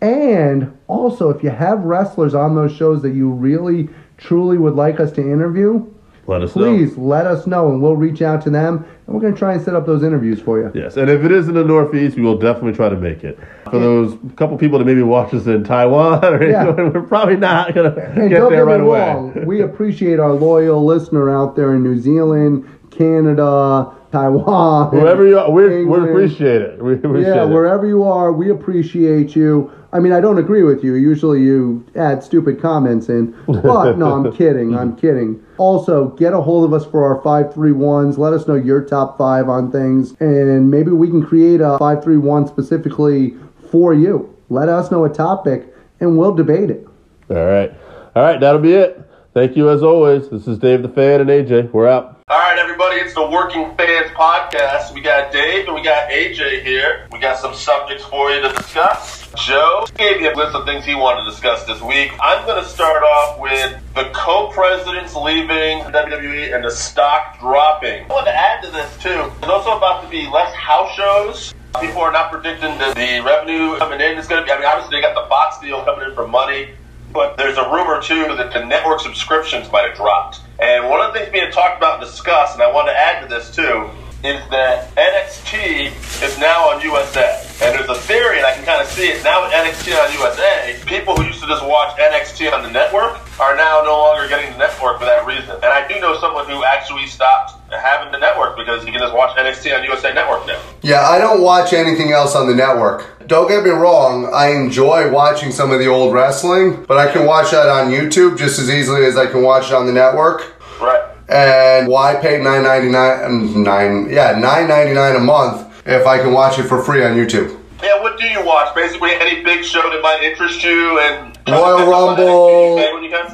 [0.00, 3.88] And also, if you have wrestlers on those shows that you really,
[4.18, 5.84] truly would like us to interview,
[6.26, 7.04] Let us please know.
[7.04, 9.62] let us know and we'll reach out to them and we're going to try and
[9.62, 10.70] set up those interviews for you.
[10.74, 13.38] Yes, and if it is in the Northeast, we will definitely try to make it.
[13.70, 16.70] For those couple people that maybe watch us in Taiwan, or Yeah.
[16.72, 19.00] we're probably not going to get don't there get right me away.
[19.00, 24.90] wrong, we appreciate our loyal listener out there in New Zealand, Canada, Taiwan.
[24.90, 26.82] Whoever you are, we we appreciate it.
[26.82, 27.50] We appreciate Yeah, it.
[27.50, 29.70] wherever you are, we appreciate you.
[29.96, 30.92] I mean, I don't agree with you.
[30.96, 33.34] Usually you add stupid comments in.
[33.46, 34.76] But no, I'm kidding.
[34.76, 35.42] I'm kidding.
[35.56, 38.18] Also, get a hold of us for our 531s.
[38.18, 40.14] Let us know your top five on things.
[40.20, 43.36] And maybe we can create a 531 specifically
[43.70, 44.36] for you.
[44.50, 46.86] Let us know a topic and we'll debate it.
[47.30, 47.72] All right.
[48.14, 49.02] All right, that'll be it.
[49.32, 50.28] Thank you as always.
[50.28, 51.72] This is Dave the Fan and AJ.
[51.72, 52.22] We're out.
[52.28, 54.92] All right, everybody, it's the Working Fans Podcast.
[54.92, 57.06] We got Dave and we got AJ here.
[57.12, 59.25] We got some subjects for you to discuss.
[59.36, 62.10] Joe gave me a list of things he wanted to discuss this week.
[62.20, 68.04] I'm going to start off with the co-presidents leaving WWE and the stock dropping.
[68.04, 69.30] I want to add to this, too.
[69.40, 71.54] There's also about to be less house shows.
[71.80, 74.64] People are not predicting that the revenue coming in is going to be, I mean,
[74.64, 76.70] obviously they got the Fox deal coming in for money.
[77.12, 80.40] But there's a rumor too that the network subscriptions might have dropped.
[80.58, 83.20] And one of the things being talked about and discussed, and I want to add
[83.22, 83.90] to this too,
[84.24, 87.45] is that NXT is now on USA.
[87.62, 90.12] And there's a theory, and I can kind of see it now with NXT on
[90.12, 90.78] USA.
[90.84, 94.52] People who used to just watch NXT on the network are now no longer getting
[94.52, 95.50] the network for that reason.
[95.50, 99.14] And I do know someone who actually stopped having the network because he can just
[99.14, 100.60] watch NXT on USA Network now.
[100.82, 103.26] Yeah, I don't watch anything else on the network.
[103.26, 107.26] Don't get me wrong, I enjoy watching some of the old wrestling, but I can
[107.26, 110.54] watch that on YouTube just as easily as I can watch it on the network.
[110.80, 111.02] Right.
[111.28, 116.06] And why pay nine ninety nine mm, nine yeah nine ninety nine a month if
[116.06, 117.58] I can watch it for free on YouTube?
[117.82, 118.74] Yeah, what do you watch?
[118.74, 122.80] Basically, any big show that might interest you and Royal Rumble.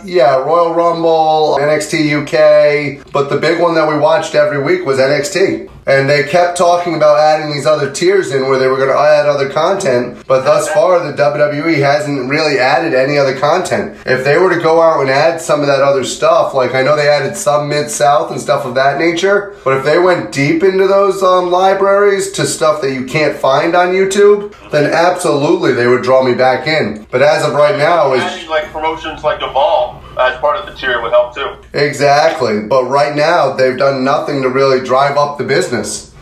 [0.04, 4.98] Yeah, Royal Rumble, NXT UK, but the big one that we watched every week was
[4.98, 5.70] NXT.
[5.86, 8.98] And they kept talking about adding these other tiers in where they were going to
[8.98, 13.98] add other content, but thus far the WWE hasn't really added any other content.
[14.06, 16.82] If they were to go out and add some of that other stuff, like I
[16.82, 20.32] know they added some Mid South and stuff of that nature, but if they went
[20.32, 25.72] deep into those um, libraries to stuff that you can't find on YouTube, then absolutely
[25.72, 27.06] they would draw me back in.
[27.10, 30.74] But as of right now, is Adding, like promotions like Evolve as part of the
[30.78, 31.56] tier would help too.
[31.72, 32.62] exactly.
[32.68, 35.71] But right now they've done nothing to really drive up the business.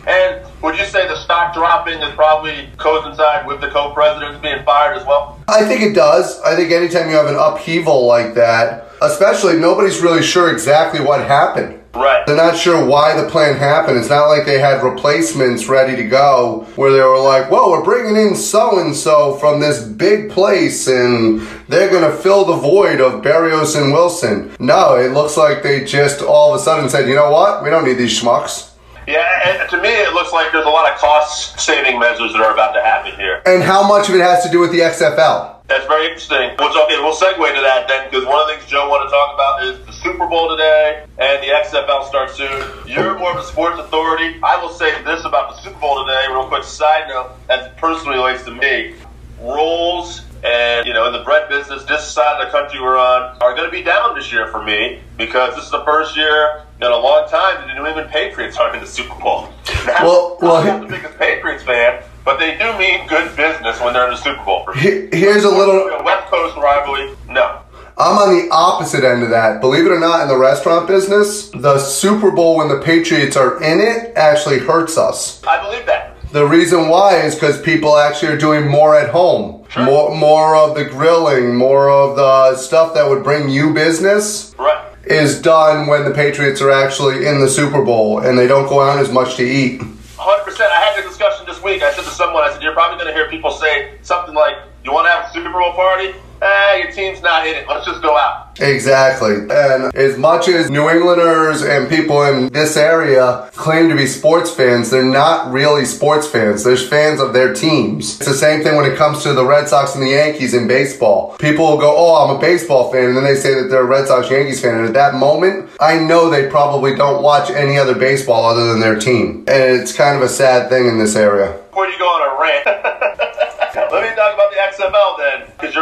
[0.07, 4.97] And would you say the stock dropping is probably coincide with the co-presidents being fired
[4.97, 5.39] as well?
[5.47, 6.41] I think it does.
[6.41, 11.25] I think anytime you have an upheaval like that, especially nobody's really sure exactly what
[11.25, 11.77] happened.
[11.93, 12.25] Right.
[12.25, 13.97] They're not sure why the plan happened.
[13.97, 17.83] It's not like they had replacements ready to go where they were like, whoa, we're
[17.83, 22.55] bringing in so and so from this big place and they're going to fill the
[22.55, 24.55] void of Barrios and Wilson.
[24.57, 27.61] No, it looks like they just all of a sudden said, you know what?
[27.61, 28.70] We don't need these schmucks.
[29.07, 32.53] Yeah, and to me it looks like there's a lot of cost-saving measures that are
[32.53, 33.41] about to happen here.
[33.45, 35.55] And how much of it has to do with the XFL?
[35.67, 36.51] That's very interesting.
[36.51, 39.11] Which, okay, we'll segue to that then, because one of the things Joe wanted to
[39.11, 42.63] talk about is the Super Bowl today and the XFL starts soon.
[42.85, 44.37] You're more of a sports authority.
[44.43, 47.77] I will say this about the Super Bowl today, real quick side note, as it
[47.77, 48.95] personally relates to me.
[49.39, 53.37] Rolls and, you know, in the bread business, this side of the country we're on,
[53.41, 56.63] are going to be down this year for me because this is the first year
[56.81, 59.49] in a long time that the New England Patriots aren't in the Super Bowl.
[59.85, 63.79] Now, Well- well, I'm not the biggest Patriots fan, but they do mean good business
[63.81, 66.03] when they're in the Super Bowl Here's a little.
[66.03, 67.59] West Coast rivalry, no.
[67.97, 69.61] I'm on the opposite end of that.
[69.61, 73.61] Believe it or not, in the restaurant business, the Super Bowl when the Patriots are
[73.61, 75.43] in it actually hurts us.
[75.45, 76.15] I believe that.
[76.31, 79.60] The reason why is because people actually are doing more at home.
[79.77, 84.77] More, more of the grilling, more of the stuff that would bring you business Right.
[85.05, 88.81] is done when the Patriots are actually in the Super Bowl and they don't go
[88.81, 89.79] out as much to eat.
[89.81, 90.69] 100%.
[90.69, 91.81] I had the discussion this week.
[91.83, 94.57] I said to someone, I said, you're probably going to hear people say something like,
[94.83, 96.13] you want to have a Super Bowl party?
[96.43, 97.67] Ah, your team's not in it.
[97.67, 98.59] Let's just go out.
[98.59, 99.35] Exactly.
[99.35, 104.51] And as much as New Englanders and people in this area claim to be sports
[104.51, 106.63] fans, they're not really sports fans.
[106.63, 108.17] They're fans of their teams.
[108.17, 110.67] It's the same thing when it comes to the Red Sox and the Yankees in
[110.67, 111.35] baseball.
[111.37, 113.09] People will go, Oh, I'm a baseball fan.
[113.09, 114.79] And then they say that they're a Red Sox Yankees fan.
[114.79, 118.79] And at that moment, I know they probably don't watch any other baseball other than
[118.79, 119.45] their team.
[119.47, 121.57] And it's kind of a sad thing in this area.
[121.69, 122.65] Before you go on a rant,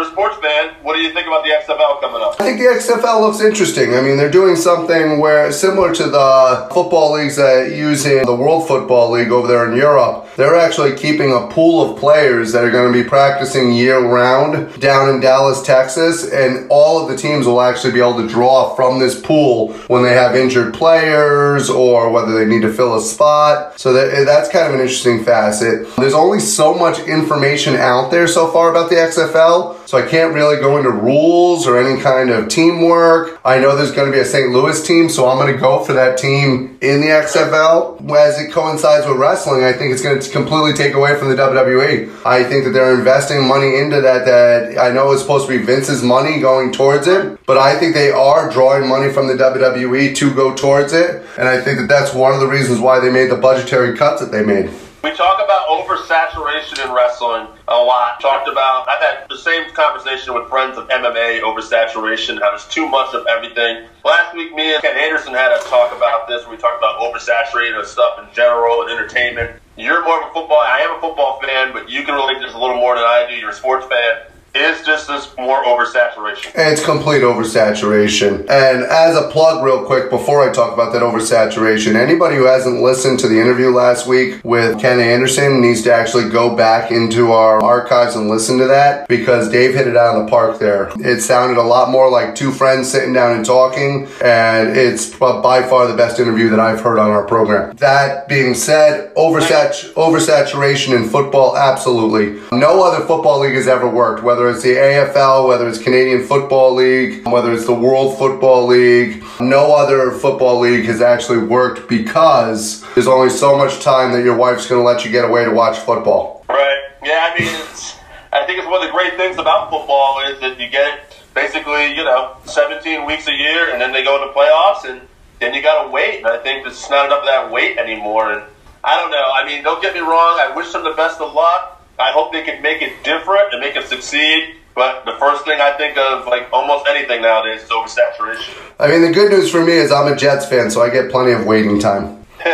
[0.01, 2.35] a sports fan, do you think about the XFL coming up?
[2.39, 3.95] I think the XFL looks interesting.
[3.95, 8.35] I mean, they're doing something where similar to the football leagues that use in the
[8.35, 10.27] World Football League over there in Europe.
[10.35, 14.79] They're actually keeping a pool of players that are going to be practicing year round
[14.79, 18.75] down in Dallas, Texas, and all of the teams will actually be able to draw
[18.75, 23.01] from this pool when they have injured players or whether they need to fill a
[23.01, 23.79] spot.
[23.79, 25.93] So that, that's kind of an interesting facet.
[25.97, 30.33] There's only so much information out there so far about the XFL, so I can't
[30.33, 33.39] really go into rules or any kind of teamwork.
[33.45, 34.51] I know there's going to be a St.
[34.51, 37.97] Louis team, so I'm going to go for that team in the XFL.
[38.15, 41.35] As it coincides with wrestling, I think it's going to completely take away from the
[41.35, 42.25] WWE.
[42.25, 45.63] I think that they're investing money into that that I know is supposed to be
[45.63, 50.15] Vince's money going towards it, but I think they are drawing money from the WWE
[50.15, 53.11] to go towards it, and I think that that's one of the reasons why they
[53.11, 54.69] made the budgetary cuts that they made.
[55.01, 58.19] We talk about oversaturation in wrestling a lot.
[58.19, 62.85] Talked about, I've had the same conversation with friends of MMA, oversaturation, how there's too
[62.85, 63.87] much of everything.
[64.03, 66.45] Last week, me and Ken Anderson had a talk about this.
[66.47, 69.61] We talked about oversaturated stuff in general and entertainment.
[69.77, 72.53] You're more of a football, I am a football fan, but you can relate this
[72.53, 73.35] a little more than I do.
[73.35, 74.28] You're a sports fan.
[74.55, 76.51] Is just this more oversaturation?
[76.55, 78.39] It's complete oversaturation.
[78.49, 82.81] And as a plug, real quick, before I talk about that oversaturation, anybody who hasn't
[82.81, 87.31] listened to the interview last week with Ken Anderson needs to actually go back into
[87.31, 90.91] our archives and listen to that because Dave hit it out of the park there.
[90.95, 95.61] It sounded a lot more like two friends sitting down and talking, and it's by
[95.69, 97.75] far the best interview that I've heard on our program.
[97.77, 102.41] That being said, oversat- oversaturation in football, absolutely.
[102.51, 106.75] No other football league has ever worked, whether it's the AFL, whether it's Canadian Football
[106.75, 109.23] League, whether it's the World Football League.
[109.41, 114.37] No other football league has actually worked because there's only so much time that your
[114.37, 116.45] wife's going to let you get away to watch football.
[116.47, 116.79] Right.
[117.03, 117.97] Yeah, I mean, it's,
[118.31, 121.95] I think it's one of the great things about football is that you get basically,
[121.95, 125.01] you know, 17 weeks a year, and then they go into playoffs, and
[125.39, 126.19] then you got to wait.
[126.19, 128.31] And I think there's not enough of that wait anymore.
[128.31, 128.43] And
[128.83, 129.25] I don't know.
[129.33, 130.39] I mean, don't get me wrong.
[130.39, 131.78] I wish them the best of luck.
[131.99, 134.55] I hope they can make it different and make it succeed.
[134.73, 138.55] But the first thing I think of, like almost anything nowadays, is oversaturation.
[138.79, 141.11] I mean, the good news for me is I'm a Jets fan, so I get
[141.11, 142.25] plenty of waiting time.
[142.45, 142.53] All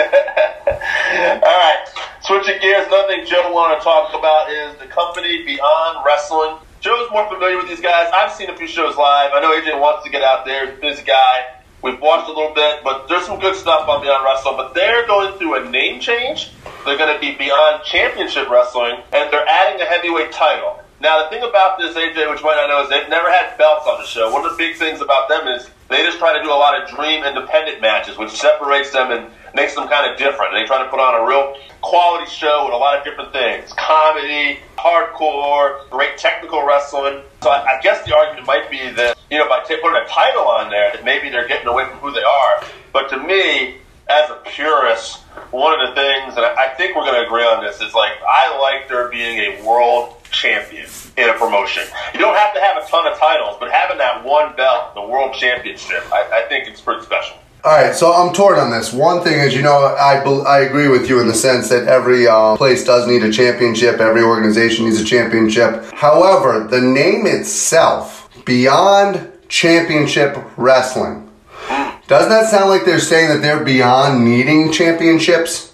[1.61, 1.85] right,
[2.23, 6.57] switching gears, another thing Joe wanted to talk about is the company Beyond Wrestling.
[6.81, 8.11] Joe's more familiar with these guys.
[8.13, 9.31] I've seen a few shows live.
[9.33, 10.65] I know AJ wants to get out there.
[10.65, 11.45] He's a busy guy.
[11.81, 14.57] We've watched a little bit, but there's some good stuff on Beyond Wrestling.
[14.57, 16.51] But they're going through a name change.
[16.85, 20.79] They're going to be Beyond Championship Wrestling, and they're adding a heavyweight title.
[21.05, 23.55] Now, the thing about this, AJ, which you might not know, is they've never had
[23.59, 24.33] belts on the show.
[24.33, 26.81] One of the big things about them is they just try to do a lot
[26.81, 30.55] of dream independent matches, which separates them and makes them kind of different.
[30.55, 33.71] They try to put on a real quality show with a lot of different things
[33.73, 37.21] comedy, hardcore, great technical wrestling.
[37.43, 40.07] So I, I guess the argument might be that, you know, by t- putting a
[40.07, 42.63] title on there, that maybe they're getting away from who they are.
[42.93, 43.77] But to me,
[44.09, 45.17] as a purist,
[45.51, 48.13] one of the things, and I think we're going to agree on this, is like
[48.27, 50.85] I like there being a world champion
[51.17, 51.83] in a promotion.
[52.13, 55.01] You don't have to have a ton of titles, but having that one belt, the
[55.01, 57.37] world championship, I, I think it's pretty special.
[57.63, 58.93] All right, so I'm torn on this.
[58.93, 62.27] One thing is, you know, I, I agree with you in the sense that every
[62.27, 65.83] uh, place does need a championship, every organization needs a championship.
[65.93, 71.31] However, the name itself, Beyond Championship Wrestling,
[72.07, 75.73] doesn't that sound like they're saying that they're beyond needing championships?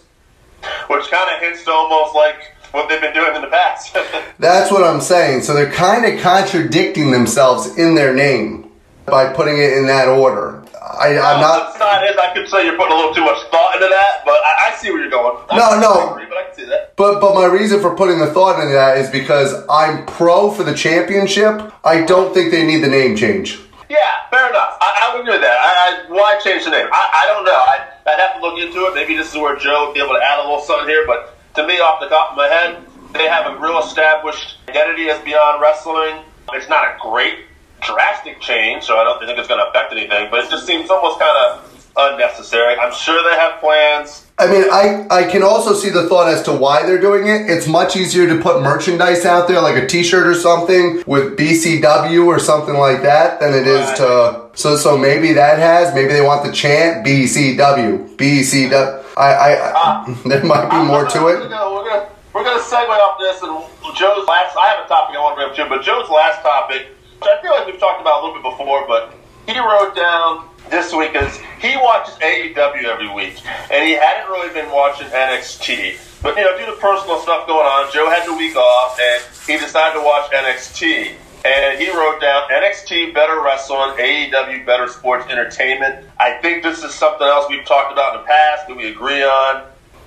[0.87, 3.93] Which kind of hints to almost like what they've been doing in the past.
[4.39, 5.41] That's what I'm saying.
[5.43, 8.71] So they're kind of contradicting themselves in their name
[9.05, 10.63] by putting it in that order.
[10.81, 11.73] I, I'm not.
[11.73, 14.23] The side is, I could say you're putting a little too much thought into that,
[14.25, 15.37] but I, I see where you're going.
[15.49, 16.11] I No, no.
[16.11, 16.95] Agree, but I can see that.
[16.95, 20.63] But but my reason for putting the thought into that is because I'm pro for
[20.63, 21.71] the championship.
[21.83, 23.59] I don't think they need the name change.
[23.89, 24.77] Yeah, fair enough.
[24.79, 25.57] I, I would agree with that.
[25.59, 26.87] I, I, why change the name?
[26.91, 27.51] I, I don't know.
[27.51, 28.95] I, I'd have to look into it.
[28.95, 31.05] Maybe this is where Joe would be able to add a little something here.
[31.05, 32.83] But to me, off the top of my head,
[33.13, 36.23] they have a real established identity as Beyond Wrestling.
[36.53, 37.39] It's not a great
[37.81, 40.29] drastic change, so I don't think it's going to affect anything.
[40.29, 42.75] But it just seems almost kind of unnecessary.
[42.77, 44.27] I'm sure they have plans.
[44.37, 47.49] I mean, I, I can also see the thought as to why they're doing it.
[47.49, 52.25] It's much easier to put merchandise out there, like a T-shirt or something with BCW
[52.25, 54.49] or something like that, than it is to.
[54.53, 55.93] So so maybe that has.
[55.93, 59.00] Maybe they want the chant BCW BCW.
[59.17, 60.21] I I, I ah.
[60.25, 61.49] there might be more to We're it.
[61.49, 63.51] gonna, we're gonna we're gonna segue off this and
[63.95, 64.55] Joe's last.
[64.57, 66.87] I have a topic I want to bring up too, but Joe's last topic,
[67.19, 69.13] which I feel like we've talked about a little bit before, but
[69.47, 73.35] he wrote down this week is he watches AEW every week,
[73.71, 76.23] and he hadn't really been watching NXT.
[76.23, 79.23] But you know, due to personal stuff going on, Joe had the week off, and
[79.47, 81.15] he decided to watch NXT.
[81.43, 86.05] And he wrote down NXT better wrestling, AEW better sports entertainment.
[86.19, 89.23] I think this is something else we've talked about in the past that we agree
[89.23, 89.63] on.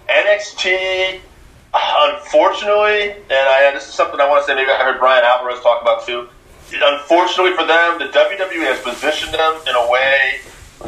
[0.08, 1.20] NXT,
[1.74, 4.54] unfortunately, and I, this is something I want to say.
[4.54, 6.28] Maybe I heard Bryan Alvarez talk about too.
[6.72, 10.40] Unfortunately for them, the WWE has positioned them in a way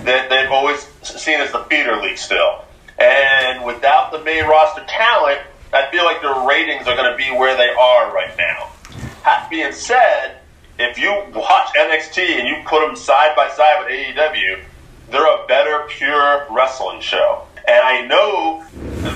[0.04, 2.64] that they've always seen as the feeder league still.
[2.98, 5.40] And without the main roster talent,
[5.72, 8.70] I feel like their ratings are going to be where they are right now.
[9.26, 10.38] That being said,
[10.78, 14.60] if you watch NXT and you put them side by side with AEW,
[15.10, 17.42] they're a better pure wrestling show.
[17.66, 18.64] And I know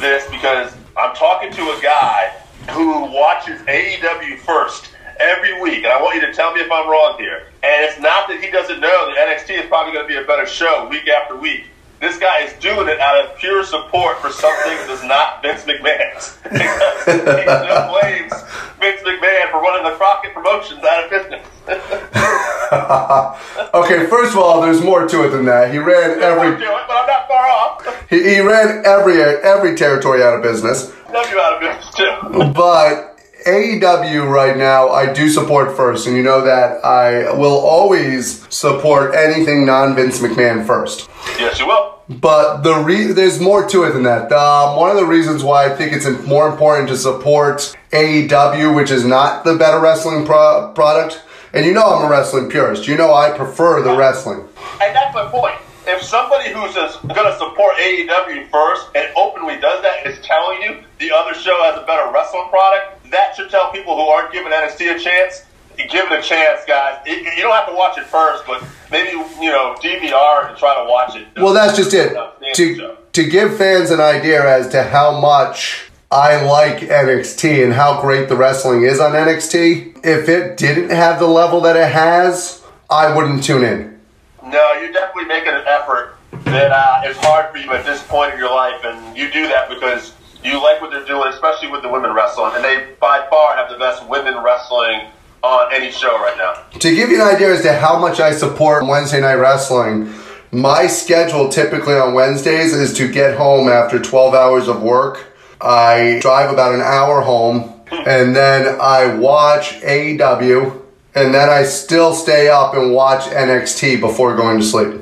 [0.00, 2.32] this because I'm talking to a guy
[2.70, 4.90] who watches AEW first
[5.20, 7.46] every week, and I want you to tell me if I'm wrong here.
[7.62, 10.26] And it's not that he doesn't know that NXT is probably going to be a
[10.26, 11.66] better show week after week.
[12.00, 16.38] This guy is doing it out of pure support for something that's not Vince McMahon's.
[16.50, 16.56] he
[17.04, 18.32] still blames
[18.80, 21.46] Vince McMahon for running the Crockett Promotions out of business.
[23.72, 25.72] Okay, first of all, there's more to it than that.
[25.72, 28.08] He ran every doing it, but I'm not far off.
[28.08, 30.92] he, he ran every every territory out of business.
[31.12, 32.52] W out of business too.
[32.52, 33.09] But
[33.46, 39.14] AEW right now, I do support first, and you know that I will always support
[39.14, 41.08] anything non Vince McMahon first.
[41.38, 42.00] Yes, you will.
[42.08, 44.32] But the re- there's more to it than that.
[44.32, 48.90] Um, one of the reasons why I think it's more important to support AEW, which
[48.90, 51.22] is not the better wrestling pro- product,
[51.52, 52.88] and you know I'm a wrestling purist.
[52.88, 54.40] You know I prefer the wrestling.
[54.82, 55.54] And that's my point.
[55.86, 60.82] If somebody who's going to support AEW first and openly does that is telling you
[60.98, 64.52] the other show has a better wrestling product, that should tell people who aren't giving
[64.52, 65.44] NXT a chance,
[65.76, 66.98] give it a chance, guys.
[67.06, 70.74] It- you don't have to watch it first, but maybe you know DVR and try
[70.76, 71.26] to watch it.
[71.36, 72.16] Well, that's just it.
[72.54, 78.00] To to give fans an idea as to how much I like NXT and how
[78.00, 80.04] great the wrestling is on NXT.
[80.04, 84.00] If it didn't have the level that it has, I wouldn't tune in.
[84.44, 88.32] No, you're definitely making an effort that uh, is hard for you at this point
[88.34, 90.12] in your life, and you do that because
[90.44, 93.70] you like what they're doing, especially with the women wrestling, and they by far have
[93.70, 95.08] the best women wrestling
[95.42, 96.78] on any show right now.
[96.78, 100.12] To give you an idea as to how much I support Wednesday Night Wrestling,
[100.52, 105.26] my schedule typically on Wednesdays is to get home after 12 hours of work,
[105.60, 108.08] I drive about an hour home, hmm.
[108.08, 110.82] and then I watch AEW,
[111.14, 115.00] and then I still stay up and watch NXT before going to sleep.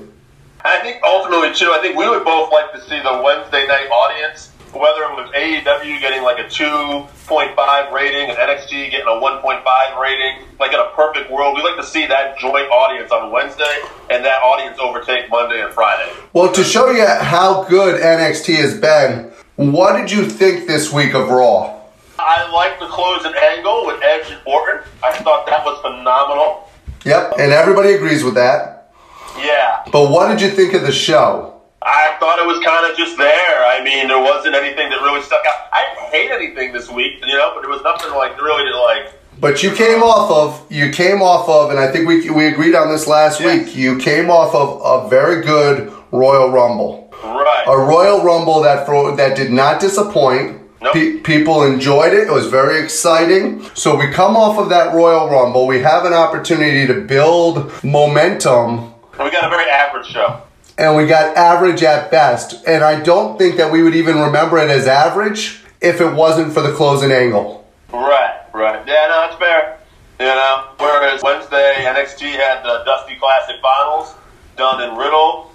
[0.64, 3.88] I think ultimately too, I think we would both like to see the Wednesday night
[3.88, 10.00] audience, whether it was AEW getting like a 2.5 rating and NXT getting a 1.5
[10.00, 13.80] rating, like in a perfect world, we'd like to see that joint audience on Wednesday
[14.10, 16.12] and that audience overtake Monday and Friday.
[16.32, 21.14] Well, to show you how good NXT has been, what did you think this week
[21.14, 21.78] of Raw?
[22.18, 24.82] I like the closing angle with Edge and Orton.
[25.02, 26.70] I thought that was phenomenal.
[27.04, 28.92] Yep, and everybody agrees with that.
[29.38, 29.84] Yeah.
[29.92, 31.57] But what did you think of the show?
[31.82, 33.64] I thought it was kind of just there.
[33.66, 35.68] I mean, there wasn't anything that really stuck out.
[35.72, 38.80] I didn't hate anything this week, you know, but there was nothing like really to
[38.80, 39.12] like.
[39.40, 42.74] But you came off of you came off of, and I think we we agreed
[42.74, 43.66] on this last Yes.
[43.66, 43.76] week.
[43.76, 47.64] You came off of a very good Royal Rumble, Right.
[47.68, 50.56] a Royal Rumble that for, that did not disappoint.
[50.80, 50.94] Nope.
[50.94, 52.28] Pe- people enjoyed it.
[52.28, 53.68] It was very exciting.
[53.74, 55.66] So we come off of that Royal Rumble.
[55.66, 60.40] We have an opportunity to build momentum we got a very average show.
[60.78, 62.64] And we got average at best.
[62.66, 66.52] And I don't think that we would even remember it as average if it wasn't
[66.52, 67.68] for the closing angle.
[67.92, 68.86] Right, right.
[68.86, 69.80] Yeah, no, it's fair.
[70.20, 74.14] You know, whereas Wednesday NXT had the Dusty Classic Finals,
[74.56, 75.47] Dunne in Riddle.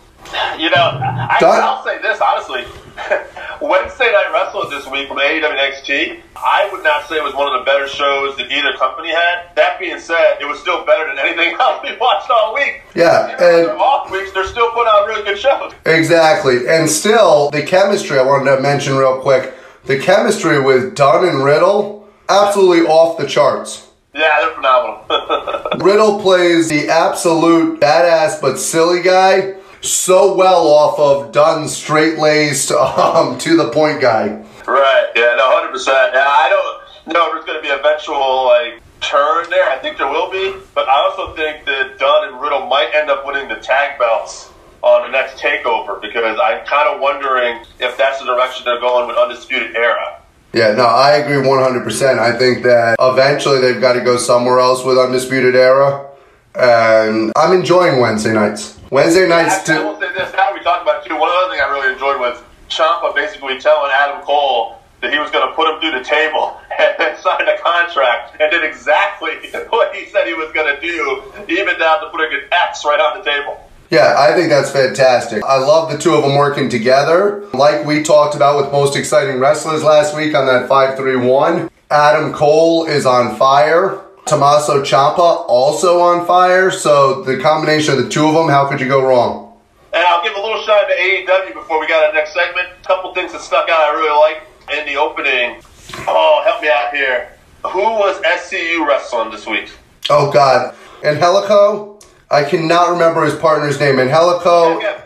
[0.57, 2.65] You know, I, I'll say this honestly.
[3.61, 7.51] Wednesday Night Wrestling this week from AEW NXT, I would not say it was one
[7.53, 9.49] of the better shows that either company had.
[9.55, 12.81] That being said, it was still better than anything else we watched all week.
[12.93, 15.73] Yeah, Even and- off weeks, they're still putting on really good shows.
[15.85, 16.67] Exactly.
[16.67, 19.53] And still, the chemistry, I wanted to mention real quick
[19.85, 23.89] the chemistry with Dunne and Riddle, absolutely off the charts.
[24.13, 25.67] Yeah, they're phenomenal.
[25.85, 32.71] Riddle plays the absolute badass but silly guy so well off of Dunne's straight laced,
[32.71, 34.27] um, to the point guy.
[34.65, 35.07] Right.
[35.15, 35.35] Yeah.
[35.37, 35.53] No.
[35.53, 36.13] Hundred percent.
[36.13, 36.25] Yeah.
[36.25, 39.69] I don't know if there's going to be eventual like turn there.
[39.69, 43.09] I think there will be, but I also think that Dunne and Riddle might end
[43.09, 44.49] up winning the tag belts
[44.81, 49.07] on the next takeover because I'm kind of wondering if that's the direction they're going
[49.07, 50.21] with Undisputed Era.
[50.53, 52.19] Yeah, no, I agree 100%.
[52.19, 56.09] I think that eventually they've got to go somewhere else with Undisputed Era.
[56.53, 58.79] And I'm enjoying Wednesday nights.
[58.93, 59.87] Wednesday nights, Actually, I too.
[59.87, 60.33] will say this.
[60.33, 61.17] Now we talked about it too.
[61.17, 62.37] One other thing I really enjoyed was
[62.69, 66.61] Ciampa basically telling Adam Cole that he was going to put him through the table
[66.79, 70.79] and then signed a contract and did exactly what he said he was going to
[70.79, 73.67] do, even down to putting an X right on the table.
[73.89, 75.43] Yeah, I think that's fantastic.
[75.43, 77.47] I love the two of them working together.
[77.51, 81.71] Like we talked about with Most Exciting Wrestlers last week on that 531.
[81.89, 84.01] Adam Cole is on fire.
[84.25, 86.71] Tommaso Ciampa also on fire.
[86.71, 89.57] So the combination of the two of them, how could you go wrong?
[89.93, 92.67] And I'll give a little shout out to AEW before we got our next segment.
[92.83, 95.61] A couple things that stuck out I really like in the opening.
[96.07, 97.29] Oh, help me out here.
[97.63, 99.69] Who was SCU wrestling this week?
[100.09, 100.75] Oh God.
[101.03, 101.99] Angelico?
[102.31, 103.99] I cannot remember his partner's name.
[103.99, 104.77] Angelico.
[104.77, 105.01] Okay.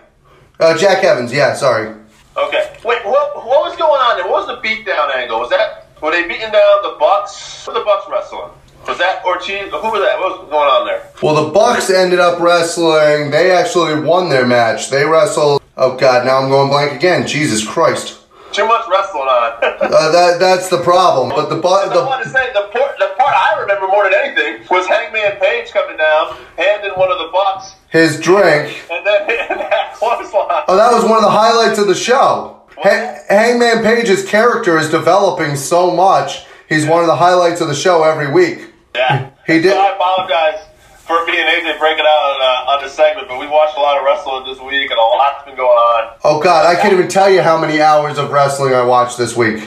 [0.60, 1.90] Uh, Jack Evans, yeah, sorry.
[2.38, 2.78] Okay.
[2.86, 4.28] Wait, what, what was going on there?
[4.32, 5.40] What was the beatdown angle?
[5.40, 7.66] Was that were they beating down the Bucks?
[7.66, 8.52] Who were the Bucks wrestling?
[8.88, 9.70] Was that Ortiz?
[9.70, 10.18] Who was that?
[10.20, 11.04] What was going on there?
[11.22, 13.32] Well, the Bucks ended up wrestling.
[13.32, 14.90] They actually won their match.
[14.90, 15.62] They wrestled.
[15.76, 17.28] Oh God, now I'm going blank again.
[17.28, 18.20] Jesus Christ.
[18.54, 19.54] Too much wrestling on.
[19.88, 21.30] Uh, that that's the problem.
[21.30, 24.14] But the bu- I want to say the part, the part I remember more than
[24.14, 28.84] anything was Hangman Page coming down, handing one of the Bucks, his drink.
[28.92, 30.64] and then hitting that clothesline.
[30.68, 32.62] Oh, that was one of the highlights of the show.
[32.78, 36.46] Ha- Hangman Page's character is developing so much.
[36.70, 38.67] He's one of the highlights of the show every week.
[38.98, 39.30] Yeah.
[39.46, 40.60] He did- So I apologize
[41.06, 43.80] for me and AJ breaking out on, uh, on the segment, but we watched a
[43.80, 46.10] lot of wrestling this week, and a lot's been going on.
[46.26, 49.36] Oh God, I can't even tell you how many hours of wrestling I watched this
[49.38, 49.64] week.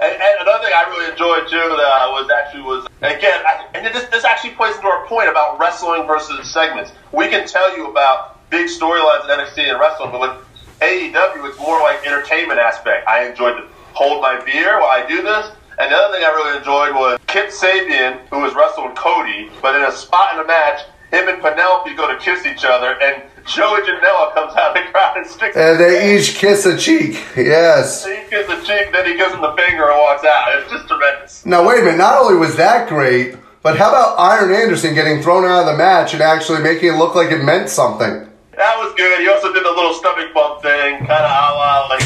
[0.00, 3.86] And, and another thing I really enjoyed too that was actually was again, I, and
[3.94, 6.92] this this actually plays into our point about wrestling versus segments.
[7.12, 10.30] We can tell you about big storylines in NXT and wrestling, but with
[10.80, 13.08] AEW, it's more like entertainment aspect.
[13.08, 15.50] I enjoyed to hold my beer while I do this.
[15.78, 19.76] And the other thing I really enjoyed was Kip Sabian, who was wrestling Cody, but
[19.76, 20.80] in a spot in the match,
[21.12, 24.90] him and Penelope go to kiss each other, and Joey Janela comes out of the
[24.90, 25.56] crowd and sticks.
[25.56, 27.22] And they each kiss a cheek.
[27.36, 28.04] Yes.
[28.04, 30.58] He gives the cheek, then he gives him the finger and walks out.
[30.58, 31.46] It's just tremendous.
[31.46, 31.98] Now wait a minute.
[31.98, 35.78] Not only was that great, but how about Arn Anderson getting thrown out of the
[35.78, 38.28] match and actually making it look like it meant something?
[38.56, 39.20] That was good.
[39.20, 42.02] He also did the little stomach bump thing, kind of a la like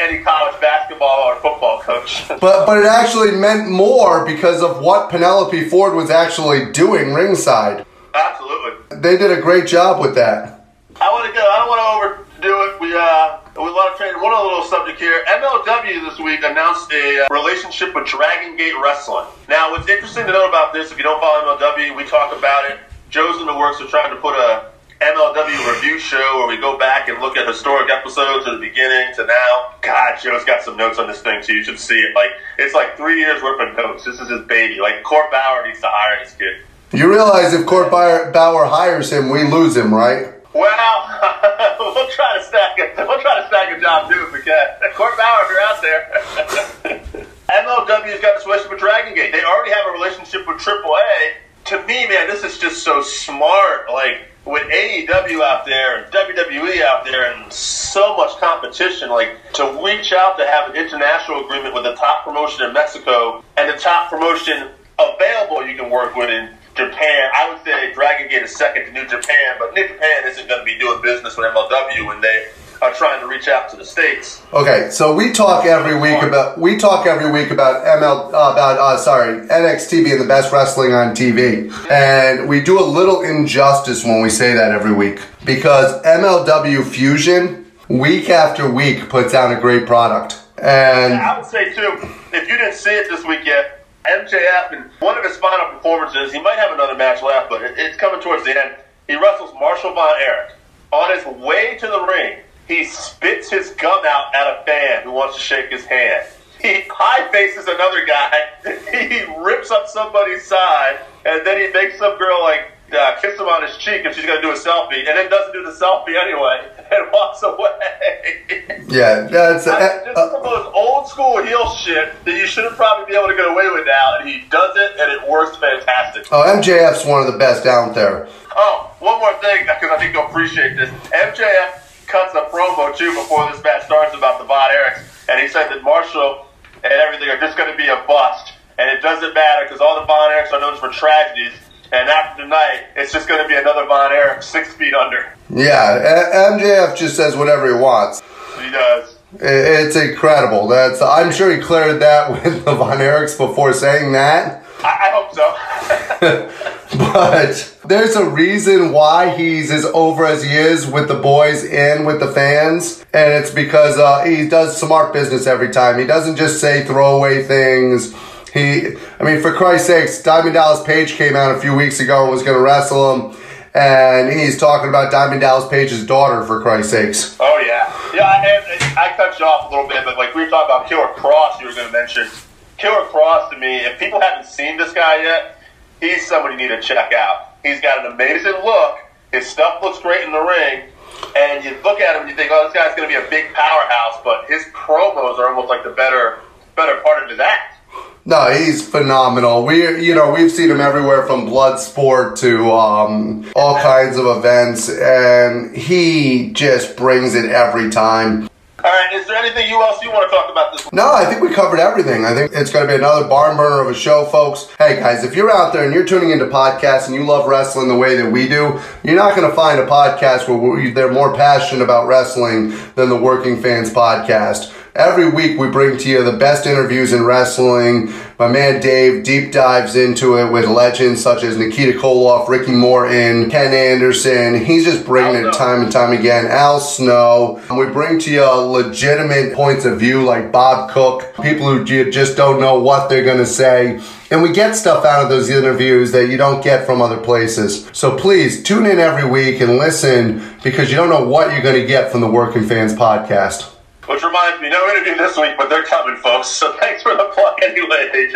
[0.00, 2.24] any college basketball or football coach.
[2.40, 7.84] But but it actually meant more because of what Penelope Ford was actually doing ringside.
[8.14, 8.98] Absolutely.
[8.98, 10.66] They did a great job with that.
[11.00, 11.40] I want to go.
[11.40, 12.80] I don't want to overdo it.
[12.80, 13.38] We uh,
[13.78, 14.20] lot of training.
[14.20, 15.24] One other little subject here.
[15.28, 19.26] MLW this week announced a uh, relationship with Dragon Gate Wrestling.
[19.48, 22.70] Now, what's interesting to know about this, if you don't follow MLW, we talk about
[22.70, 22.78] it.
[23.10, 24.70] Joe's in the works of trying to put a
[25.00, 29.14] MLW review show where we go back and look at historic episodes from the beginning
[29.14, 29.74] to now.
[30.20, 32.14] Joe's got some notes on this thing so You should see it.
[32.14, 34.04] Like it's like three years worth of notes.
[34.04, 34.80] This is his baby.
[34.80, 36.62] Like Court Bauer needs to hire this kid.
[36.92, 40.34] You realize if Court Bauer, Bauer hires him, we lose him, right?
[40.54, 42.96] Well, we'll try to stack it.
[42.96, 44.66] We'll try to stack a job too if we can.
[44.94, 47.24] Court Bauer, if you're out there.
[47.48, 49.32] MLW's got this relationship with Dragon Gate.
[49.32, 51.34] They already have a relationship with AAA.
[51.66, 53.90] To me, man, this is just so smart.
[53.92, 59.64] Like with AEW out there and WWE out there and so much competition, like to
[59.84, 63.78] reach out to have an international agreement with the top promotion in Mexico and the
[63.78, 67.30] top promotion available you can work with in Japan.
[67.34, 70.60] I would say Dragon Gate is second to New Japan, but New Japan isn't going
[70.60, 72.48] to be doing business with MLW when they
[72.80, 74.42] are trying to reach out to the states.
[74.52, 78.78] Okay, so we talk every week about we talk every week about ML uh, about
[78.78, 84.04] uh, sorry NXT being the best wrestling on TV, and we do a little injustice
[84.04, 89.60] when we say that every week because MLW Fusion week after week puts out a
[89.60, 91.98] great product, and I would say too,
[92.32, 96.32] if you didn't see it this week yet, MJF and one of his final performances,
[96.32, 98.76] he might have another match left, but it, it's coming towards the end.
[99.06, 100.52] He wrestles Marshall Von Erich.
[100.90, 102.38] On his way to the ring,
[102.68, 106.28] he spits his gum out at a fan who wants to shake his hand.
[106.60, 108.32] He high faces another guy.
[109.08, 113.46] He rips up somebody's side, and then he makes some girl like uh, kiss him
[113.46, 116.16] on his cheek, if she's gonna do a selfie, and then doesn't do the selfie
[116.20, 118.84] anyway, and walks away.
[118.88, 123.06] yeah, that's I mean, uh, the most old school heel shit that you shouldn't probably
[123.06, 126.26] be able to get away with now, and he does it, and it works fantastic.
[126.32, 128.28] oh MJF's one of the best out there.
[128.56, 130.90] Oh, one more thing, because I think you'll appreciate this.
[131.12, 135.48] MJF cuts a promo too before this match starts about the Von Erichs, and he
[135.48, 136.46] said that Marshall
[136.82, 140.00] and everything are just going to be a bust, and it doesn't matter because all
[140.00, 141.52] the Von Erichs are known for tragedies.
[141.90, 145.32] And after tonight, it's just going to be another Von Erich six feet under.
[145.48, 148.20] Yeah, MJF just says whatever he wants.
[148.60, 149.16] He does.
[149.40, 150.68] It's incredible.
[150.68, 154.64] That's I'm sure he cleared that with the Von Erichs before saying that.
[154.82, 156.64] I, I hope so.
[156.98, 162.06] But there's a reason why he's as over as he is with the boys and
[162.06, 165.98] with the fans, and it's because uh, he does smart business every time.
[165.98, 168.14] He doesn't just say throwaway things.
[168.52, 172.24] He, I mean, for Christ's sakes, Diamond Dallas Page came out a few weeks ago
[172.24, 173.36] and was going to wrestle him,
[173.74, 176.44] and he's talking about Diamond Dallas Page's daughter.
[176.44, 178.44] For Christ's sakes, oh yeah, yeah.
[178.44, 181.08] And I cut you off a little bit, but like we were talking about Killer
[181.16, 182.28] Kross, you were going to mention
[182.76, 183.76] Killer Kross to me.
[183.78, 185.62] If people haven't seen this guy yet,
[186.00, 187.47] he's somebody you need to check out.
[187.62, 188.98] He's got an amazing look.
[189.32, 190.88] His stuff looks great in the ring.
[191.36, 193.28] And you look at him and you think, oh, this guy's going to be a
[193.28, 196.38] big powerhouse, but his promos are almost like the better,
[196.76, 197.76] better part of his act.
[198.24, 199.64] no, he's phenomenal.
[199.64, 204.88] We, you know, we've seen him everywhere from Bloodsport to um, all kinds of events,
[204.88, 208.47] and he just brings it every time.
[208.84, 210.92] All right, is there anything you else you want to talk about this?
[210.92, 212.24] No, I think we covered everything.
[212.24, 214.68] I think it's going to be another barn burner of a show, folks.
[214.78, 217.88] Hey, guys, if you're out there and you're tuning into podcasts and you love wrestling
[217.88, 221.34] the way that we do, you're not going to find a podcast where they're more
[221.34, 224.72] passionate about wrestling than the Working Fans Podcast.
[224.98, 228.12] Every week we bring to you the best interviews in wrestling.
[228.36, 233.48] My man Dave deep dives into it with legends such as Nikita Koloff, Ricky Morton,
[233.48, 234.64] Ken Anderson.
[234.64, 236.46] He's just bringing it time and time again.
[236.48, 237.62] Al Snow.
[237.70, 242.36] We bring to you legitimate points of view like Bob Cook, people who ju- just
[242.36, 244.00] don't know what they're going to say.
[244.32, 247.88] And we get stuff out of those interviews that you don't get from other places.
[247.92, 251.80] So please tune in every week and listen because you don't know what you're going
[251.80, 253.76] to get from the Working Fans podcast.
[254.08, 256.48] Which reminds me, no interview this week, but they're coming, folks.
[256.48, 258.34] So thanks for the plug anyway, AJ.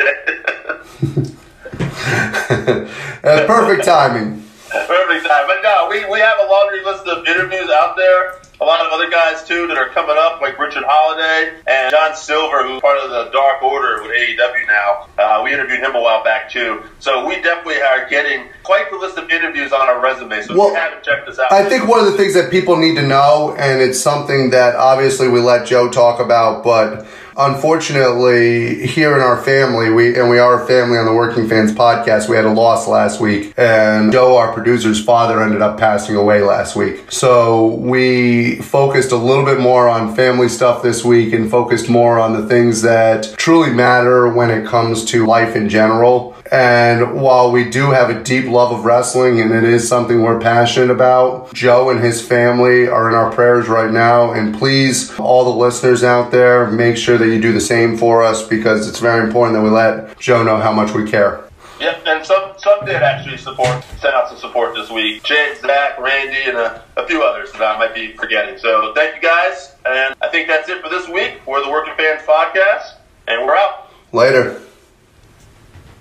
[3.22, 4.42] That's uh, perfect timing.
[4.72, 5.46] Perfect time.
[5.46, 8.40] But no, we, we have a laundry list of interviews out there.
[8.62, 12.14] A lot of other guys too that are coming up, like Richard Holliday and John
[12.14, 15.09] Silver, who's part of the Dark Order with AEW now.
[15.18, 16.80] Uh, we interviewed him a while back too.
[17.01, 20.43] So we definitely are getting quite the list of interviews on our resume.
[20.43, 22.52] So Well, if you haven't checked this out, I think one of the things that
[22.52, 27.05] people need to know, and it's something that obviously we let Joe talk about, but
[27.36, 31.72] unfortunately, here in our family, we and we are a family on the Working Fans
[31.72, 32.28] podcast.
[32.28, 36.42] We had a loss last week, and Joe, our producer's father, ended up passing away
[36.42, 37.10] last week.
[37.10, 42.18] So we focused a little bit more on family stuff this week, and focused more
[42.18, 46.36] on the things that truly matter when it comes to life in general.
[46.52, 50.38] And while we do have a deep love of wrestling and it is something we're
[50.38, 54.32] passionate about, Joe and his family are in our prayers right now.
[54.32, 58.22] And please, all the listeners out there, make sure that you do the same for
[58.22, 61.42] us because it's very important that we let Joe know how much we care.
[61.80, 65.24] Yep, and some some did actually support, send out some support this week.
[65.24, 68.58] Jake, Zach, Randy, and a, a few others that I might be forgetting.
[68.58, 71.94] So thank you guys, and I think that's it for this week for the Working
[71.96, 73.90] Fans Podcast, and we're out.
[74.12, 74.60] Later.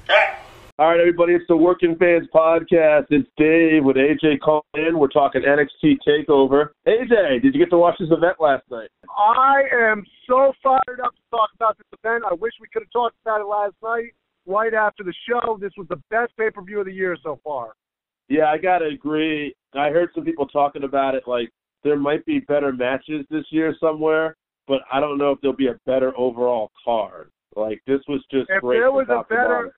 [0.10, 0.41] All right.
[0.82, 3.06] All right, everybody, it's the Working Fans Podcast.
[3.12, 4.98] It's Dave with AJ calling in.
[4.98, 6.70] We're talking NXT TakeOver.
[6.88, 8.90] AJ, did you get to watch this event last night?
[9.16, 12.24] I am so fired up to talk about this event.
[12.28, 14.16] I wish we could have talked about it last night,
[14.48, 15.56] right after the show.
[15.62, 17.74] This was the best pay per view of the year so far.
[18.28, 19.54] Yeah, I gotta agree.
[19.76, 21.52] I heard some people talking about it like
[21.84, 24.36] there might be better matches this year somewhere,
[24.68, 27.30] but I don't know if there'll be a better overall card.
[27.56, 28.80] Like this was just If great.
[28.80, 29.76] there was a better-.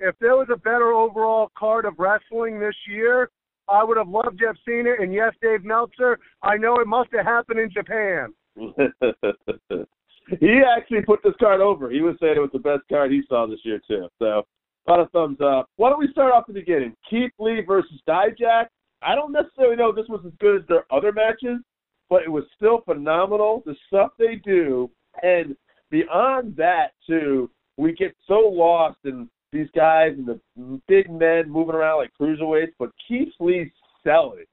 [0.00, 3.30] If there was a better overall card of wrestling this year,
[3.68, 5.00] I would have loved to have seen it.
[5.00, 8.32] And yes, Dave Meltzer, I know it must have happened in Japan.
[10.40, 11.90] he actually put this card over.
[11.90, 14.08] He was saying it was the best card he saw this year too.
[14.18, 14.46] So
[14.86, 15.68] a lot of thumbs up.
[15.76, 16.94] Why don't we start off the beginning?
[17.08, 18.66] Keith Lee versus Dijak.
[19.02, 21.60] I don't necessarily know if this was as good as their other matches,
[22.08, 23.62] but it was still phenomenal.
[23.66, 24.90] The stuff they do,
[25.22, 25.56] and
[25.90, 30.40] beyond that too, we get so lost in these guys and the
[30.88, 32.72] big men moving around like cruiserweights.
[32.78, 33.70] But Keith Lee's
[34.04, 34.44] selling,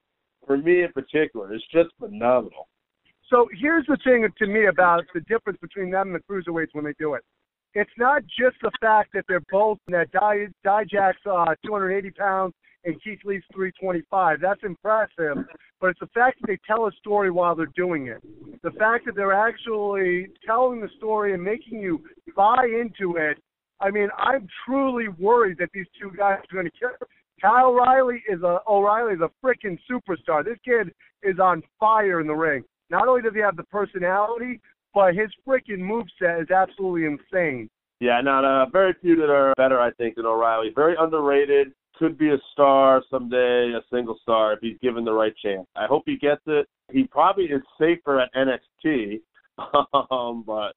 [0.46, 2.68] for me in particular, is just phenomenal.
[3.30, 6.84] So here's the thing to me about the difference between them and the cruiserweights when
[6.84, 7.22] they do it.
[7.74, 12.54] It's not just the fact that they're both that Di, Dijak's uh, 280 pounds
[12.84, 14.40] and Keith Lee's 325.
[14.40, 15.44] That's impressive,
[15.80, 18.22] but it's the fact that they tell a story while they're doing it.
[18.62, 22.02] The fact that they're actually telling the story and making you
[22.36, 23.38] buy into it.
[23.80, 26.90] I mean, I'm truly worried that these two guys are going to kill.
[27.40, 30.44] Kyle O'Reilly is a O'Reilly is a freaking superstar.
[30.44, 30.92] This kid
[31.22, 32.64] is on fire in the ring.
[32.90, 34.60] Not only does he have the personality,
[34.94, 37.68] but his freaking moveset is absolutely insane.
[38.00, 40.70] Yeah, no, no, very few that are better, I think, than O'Reilly.
[40.74, 41.72] Very underrated.
[41.96, 45.66] Could be a star someday, a single star if he's given the right chance.
[45.76, 46.66] I hope he gets it.
[46.90, 49.20] He probably is safer at NXT,
[50.10, 50.74] um, but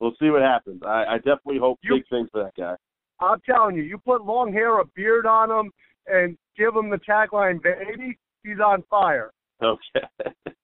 [0.00, 0.82] we'll see what happens.
[0.84, 2.74] I, I definitely hope You- big things for that guy.
[3.20, 5.72] I'm telling you, you put long hair, a beard on him,
[6.06, 9.32] and give him the tagline "baby," he's on fire.
[9.60, 10.06] Okay.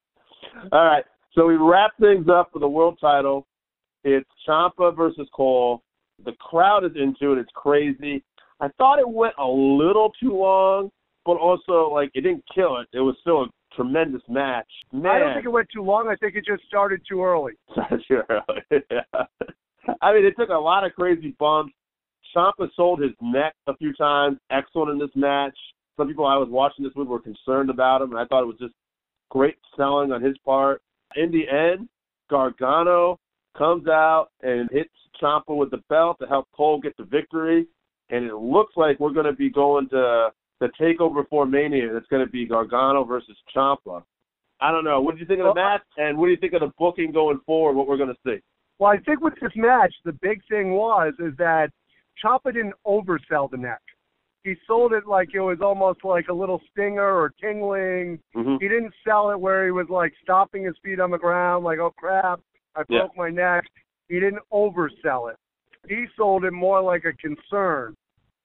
[0.73, 1.05] All right.
[1.33, 3.45] So we wrap things up with the world title.
[4.05, 5.83] It's Ciampa versus Cole.
[6.25, 7.39] The crowd is into it.
[7.39, 8.23] It's crazy.
[8.61, 10.91] I thought it went a little too long,
[11.27, 12.87] but also like it didn't kill it.
[12.93, 13.47] It was still a
[13.77, 14.69] tremendous match.
[14.93, 16.09] Man, I don't think it went too long.
[16.09, 17.53] I think it just started too early.
[18.09, 18.25] sure.
[18.71, 19.25] yeah.
[20.01, 21.75] I mean, it took a lot of crazy bumps.
[22.35, 24.39] Ciampa sold his neck a few times.
[24.51, 25.57] Excellent in this match.
[25.97, 28.47] Some people I was watching this with were concerned about him, and I thought it
[28.47, 28.75] was just
[29.31, 30.83] great selling on his part.
[31.17, 31.89] In the end,
[32.29, 33.21] Gargano
[33.57, 34.91] comes out and hits
[35.23, 37.67] Ciampa with the belt to help Cole get the victory.
[38.11, 40.31] And it looks like we're going to be going to
[40.65, 41.93] the takeover for Mania.
[41.93, 44.03] That's going to be Gargano versus Ciampa.
[44.61, 45.01] I don't know.
[45.01, 45.83] What do you think of the match?
[45.97, 47.75] And what do you think of the booking going forward?
[47.77, 48.41] What we're going to see?
[48.79, 51.69] Well, I think with this match, the big thing was is that
[52.25, 53.81] Ciampa didn't oversell the neck.
[54.43, 58.19] He sold it like it was almost like a little stinger or tingling.
[58.35, 61.65] hmm He didn't sell it where he was like stomping his feet on the ground,
[61.65, 62.41] like, oh crap,
[62.77, 63.01] I Yeah.
[63.01, 63.65] broke my neck.
[64.09, 65.37] He didn't oversell it.
[65.89, 67.95] He sold it more like a concern.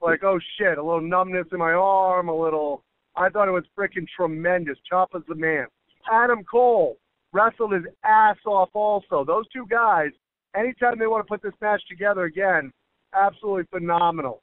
[0.01, 2.83] Like, oh shit, a little numbness in my arm, a little.
[3.15, 4.77] I thought it was freaking tremendous.
[4.91, 5.67] Ciampa's the man.
[6.11, 6.97] Adam Cole
[7.33, 9.25] wrestled his ass off also.
[9.25, 10.09] Those two guys,
[10.55, 12.71] anytime they want to put this match together again,
[13.13, 14.41] absolutely phenomenal.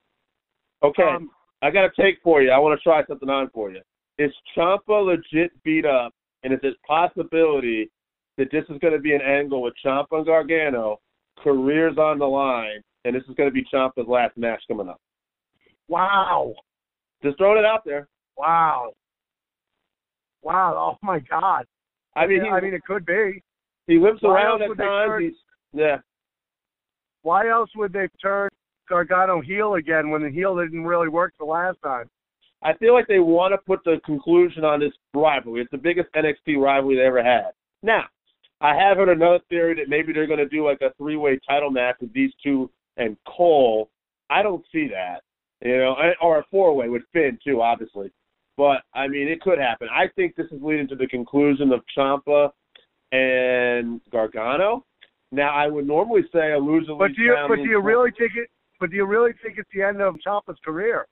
[0.82, 1.30] Okay, Um,
[1.62, 2.50] I got a take for you.
[2.50, 3.80] I want to try something on for you.
[4.18, 6.12] Is Ciampa legit beat up,
[6.42, 7.90] and is it possibility
[8.36, 10.98] that this is going to be an angle with Ciampa and Gargano,
[11.42, 15.00] careers on the line, and this is going to be Ciampa's last match coming up?
[15.88, 16.54] Wow.
[17.22, 18.08] Just throwing it out there.
[18.36, 18.92] Wow.
[20.42, 20.94] Wow.
[20.94, 21.64] Oh my God.
[22.14, 23.42] I mean, Yeah, he, I mean, it could be.
[23.86, 25.34] he whips why around at times.
[25.72, 25.98] Yeah,
[27.22, 28.48] Why else would they turn
[28.88, 32.08] Gargano heel again when the heel didn't really work the last time?
[32.62, 35.60] I feel like they want to put the conclusion on this rivalry.
[35.60, 37.50] It's the biggest NXT rivalry they ever had.
[37.82, 38.04] Now,
[38.62, 41.70] I have heard another theory that maybe they're going to do like a three-way title
[41.70, 43.90] match with these two and Cole.
[44.30, 45.20] I don't see that,
[45.62, 48.10] you know, or a four-way with Finn too, obviously.
[48.56, 49.88] But I mean, it could happen.
[49.92, 52.50] I think this is leading to the conclusion of Ciampa
[53.12, 54.84] and Gargano.
[55.32, 58.32] Now, I would normally say a loser But do you but do you really think
[58.36, 58.48] it
[58.80, 61.06] But do you really think it's the end of Ciampa's career?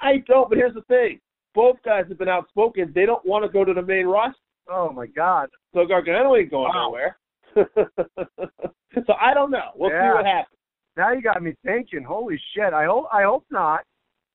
[0.00, 1.20] I don't, but here's the thing.
[1.54, 2.92] Both guys have been outspoken.
[2.94, 4.38] They don't want to go to the main roster.
[4.68, 5.48] Oh my God!
[5.74, 6.88] So Gargano ain't going Wow.
[6.88, 7.18] nowhere.
[9.06, 9.70] so I don't know.
[9.76, 10.10] We'll Yeah.
[10.10, 10.55] see what happens.
[10.96, 12.02] Now you got me thinking.
[12.02, 12.72] Holy shit!
[12.72, 13.80] I hope I hope not.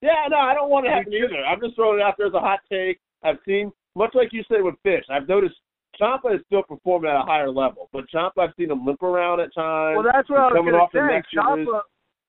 [0.00, 1.44] Yeah, no, I don't want to happen either.
[1.44, 2.98] I'm just throwing it out there as a hot take.
[3.22, 5.54] I've seen, much like you said with Fish, I've noticed
[6.00, 7.88] Ciampa is still performing at a higher level.
[7.92, 9.96] But Ciampa, I've seen him limp around at times.
[9.96, 11.38] Well, that's what I was going to say.
[11.38, 11.80] Ciampa.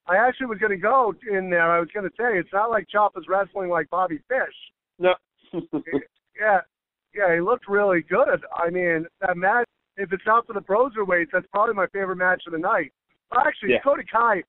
[0.05, 1.71] I actually was going to go in there.
[1.71, 4.55] I was going to say it's not like Ciampa's wrestling like Bobby Fish.
[4.99, 5.13] No.
[6.39, 6.61] Yeah,
[7.13, 8.43] yeah, he looked really good.
[8.57, 9.67] I mean, that match.
[9.97, 12.91] If it's not for the Broserweights, that's probably my favorite match of the night.
[13.37, 13.77] Actually, Yeah.
[13.77, 14.43] Dakota Kai.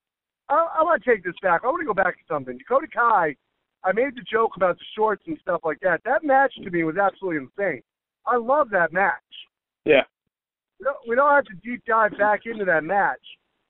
[0.48, 1.62] I, I want to take this back.
[1.65, 2.59] I want to go back to something.
[2.59, 3.36] Dakota Kai.
[3.82, 6.01] I made the joke about the shorts and stuff like that.
[6.05, 7.82] That match to me was absolutely insane.
[8.27, 9.12] I love that match.
[9.85, 10.02] yeah.
[10.81, 13.20] We don't, we don't have to deep dive back into that match,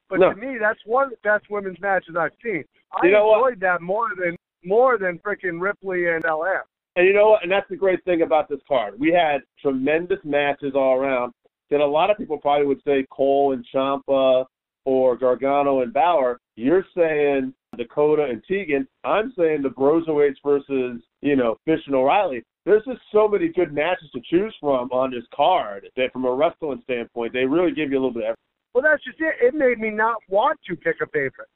[0.08, 0.30] but No.
[0.32, 2.64] to me, that's one of the best women's matches I've seen.
[2.92, 3.38] I You know what?
[3.52, 6.62] enjoyed that more than more than freaking Ripley and LF.
[6.96, 7.42] And you know what?
[7.42, 8.98] And that's the great thing about this card.
[8.98, 11.32] We had tremendous matches all around.
[11.70, 14.46] That a lot of people probably would say Cole and Ciampa
[14.84, 16.40] or Gargano and Balor.
[16.56, 18.86] You're saying Dakota and Tegan.
[19.04, 22.42] I'm saying the Broserweights versus you know Fish and O'Reilly.
[22.64, 26.32] There's just so many good matches to choose from on this card that, from a
[26.32, 28.36] wrestling standpoint, they really give you a little bit of
[28.74, 29.34] Well, that's just it.
[29.40, 31.48] It made me not want to pick a favorite.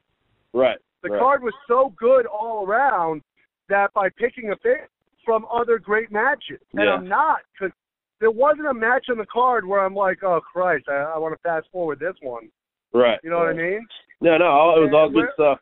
[0.53, 0.79] right.
[1.03, 1.21] The right.
[1.21, 3.23] card was so good all around
[3.69, 4.91] that by picking a favorite
[5.25, 6.95] from other great matches, and Yeah.
[6.95, 7.73] I'm not because
[8.21, 11.35] there wasn't a match on the card where I'm like, oh Christ, I, I want
[11.35, 12.51] to fast forward this one.
[12.93, 13.19] Right.
[13.23, 13.87] You know what I mean?
[14.21, 15.61] No, no, it was all And good where- stuff.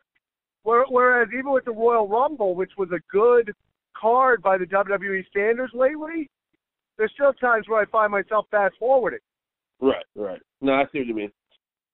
[0.63, 3.53] Where- Whereas even with the Royal Rumble, which was a good
[3.95, 6.29] card by the WWE standards lately,
[6.97, 9.19] there's still times where I find myself fast forwarding.
[9.79, 10.41] Right, right.
[10.61, 11.31] No, I see what you mean.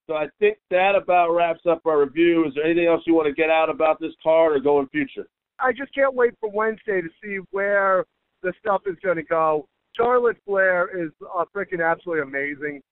[0.06, 2.46] So I think that about wraps up our review.
[2.46, 4.88] Is there anything else you want to get out about this card or go in
[4.88, 5.26] future?
[5.60, 8.04] I just can't wait for Wednesday to see where
[8.42, 9.66] the stuff is going to go.
[9.96, 12.82] Charlotte Flair is uh, freaking absolutely amazing.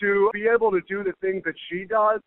[0.00, 2.20] To be able to do the things that she does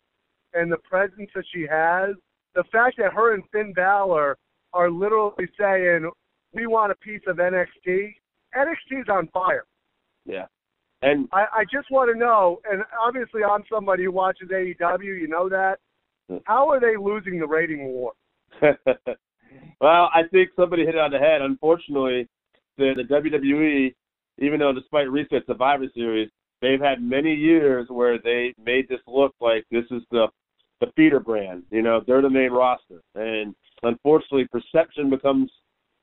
[0.52, 2.14] and the presence that she has,
[2.54, 4.36] the fact that her and Finn Balor
[4.72, 6.08] are literally saying,
[6.52, 8.14] we want a piece of NXT,
[8.56, 9.64] NXT is on fire.
[10.24, 10.46] Yeah.
[11.02, 15.28] And I, I just want to know, and obviously I'm somebody who watches AEW, you
[15.28, 15.78] know that.
[16.44, 18.12] How are they losing the rating war?
[18.62, 21.42] well, I think somebody hit it on the head.
[21.42, 22.26] Unfortunately,
[22.78, 23.94] the, the WWE,
[24.38, 26.30] even though despite recent Survivor Series,
[26.64, 30.26] they've had many years where they made this look like this is the
[30.80, 31.62] the feeder brand.
[31.70, 35.50] You know, they're the main roster, and unfortunately, perception becomes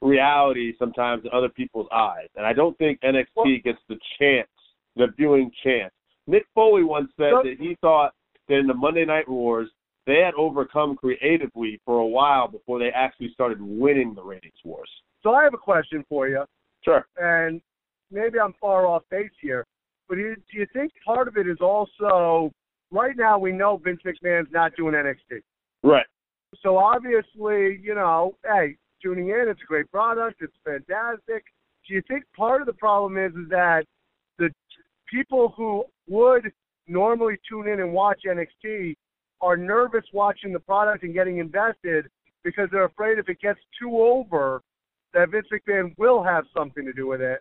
[0.01, 2.27] reality sometimes in other people's eyes.
[2.35, 4.47] And I don't think NXT gets the chance,
[4.95, 5.93] the viewing chance.
[6.29, 8.13] Mick Foley once said that he thought
[8.47, 9.69] that in the Monday Night Wars
[10.07, 14.89] they had overcome creatively for a while before they actually started winning the ratings wars.
[15.21, 16.43] So I have a question for you.
[16.83, 17.05] Sure.
[17.17, 17.61] and
[18.09, 19.65] maybe I'm far off base here,
[20.11, 22.51] but do you, do you think part of it is also
[22.91, 25.39] right now we know Vince McMahon's not doing NXT,
[25.83, 26.05] Right.
[26.61, 31.45] so obviously you know, hey, tuning in, it's a great product, it's fantastic.
[31.87, 33.85] Do you think part of the problem is is that
[34.37, 34.49] the
[35.09, 36.51] people who would
[36.89, 38.95] normally tune in and watch NXT
[39.39, 42.07] are nervous watching the product and getting invested
[42.43, 44.61] because they're afraid if it gets too over
[45.13, 47.39] that Vince McMahon will have something to do with it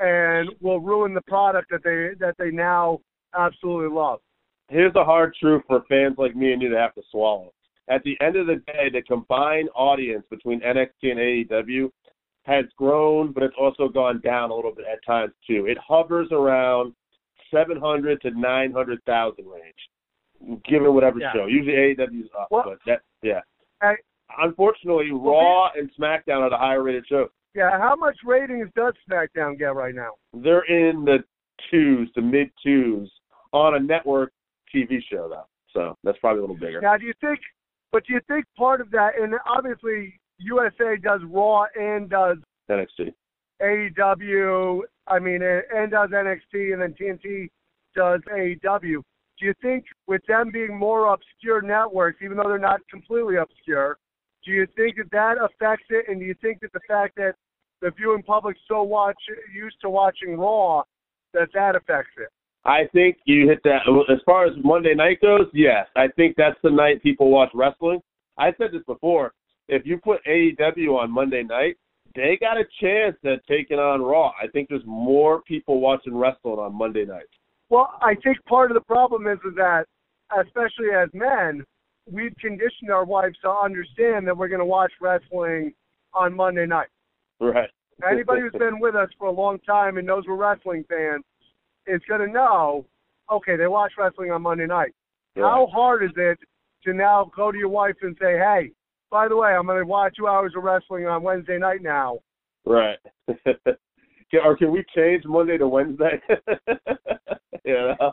[0.00, 3.00] and will ruin the product that they that they now
[3.36, 4.20] absolutely love.
[4.68, 7.52] Here's the hard truth for fans like me and you to have to swallow.
[7.88, 11.90] At the end of the day, the combined audience between NXT and AEW
[12.44, 15.66] has grown, but it's also gone down a little bit at times too.
[15.66, 16.94] It hovers around
[17.52, 21.32] 700 to 900,000 range, given whatever Yeah.
[21.32, 21.46] show.
[21.46, 23.40] Usually AEW's up, Well- but that yeah.
[23.82, 23.96] I-
[24.38, 27.30] Unfortunately, Raw and SmackDown are the higher rated shows.
[27.54, 30.12] Yeah, how much ratings does SmackDown get right now?
[30.32, 31.18] They're in the
[31.70, 33.10] twos the mid twos
[33.52, 34.32] on a network
[34.74, 36.80] TV show though, so that's probably a little bigger.
[36.80, 37.40] Now, do you think?
[37.92, 42.38] But do you think part of that, and obviously USA does Raw and does
[42.70, 43.12] NXT.
[43.60, 47.48] AEW, I mean, and and does NXT, and then TNT
[47.94, 49.02] does AEW.
[49.38, 53.98] Do you think with them being more obscure networks, even though they're not completely obscure,
[54.44, 56.06] do you think that that affects it?
[56.08, 57.34] And do you think that the fact that
[57.80, 59.16] the viewing public's so watch
[59.54, 60.82] used to watching Raw
[61.32, 62.28] that that affects it?
[62.64, 63.80] I think you hit that.
[64.10, 65.86] As far as Monday night goes, yes.
[65.96, 68.00] I think that's the night people watch wrestling.
[68.36, 69.32] I said this before.
[69.68, 71.76] If you put AEW on Monday night,
[72.14, 74.32] they got a chance at taking on Raw.
[74.42, 77.28] I think there's more people watching wrestling on Monday night.
[77.68, 79.84] Well, I think part of the problem is, is that,
[80.36, 81.64] especially as men,
[82.12, 85.72] we've conditioned our wives to understand that we're going to watch wrestling
[86.14, 86.88] on Monday night.
[87.40, 87.70] Right.
[88.08, 91.24] Anybody who's been with us for a long time and knows we're wrestling fans
[91.86, 92.86] is going to know,
[93.30, 94.92] okay, they watch wrestling on Monday night.
[95.36, 96.38] How hard is it
[96.84, 98.72] to now go to your wife and say, hey,
[99.10, 102.18] by the way, I'm going to watch two hours of wrestling on Wednesday night now.
[102.64, 102.98] Right.
[104.30, 106.20] Can- or can we change Monday to Wednesday?
[107.64, 108.12] you know?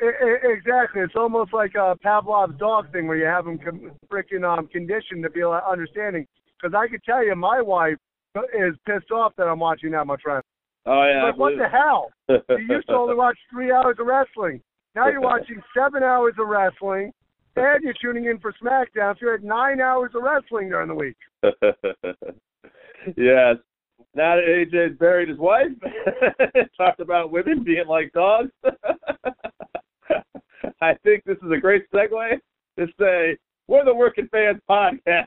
[0.00, 1.02] Exactly.
[1.02, 5.22] It's almost like a Pavlov's dog thing where you have them com- freaking um, conditioned
[5.22, 6.26] to be like, understanding.
[6.60, 7.96] Because I could tell you, my wife
[8.36, 10.42] is pissed off that I'm watching that much wrestling.
[10.86, 11.24] oh yeah.
[11.24, 12.10] Like, what the hell?
[12.48, 14.62] You used to only watch three hours of wrestling.
[14.94, 17.12] Now you're watching seven hours of wrestling,
[17.56, 19.14] and you're tuning in for SmackDown.
[19.14, 21.16] So you're at nine hours of wrestling during the week.
[23.16, 23.56] yes.
[24.14, 25.70] Now that AJ's buried his wife,
[26.76, 28.50] talked about women being like dogs.
[30.82, 32.38] I think this is a great segue
[32.78, 33.36] to say
[33.68, 35.26] we're the Working Fans Podcast,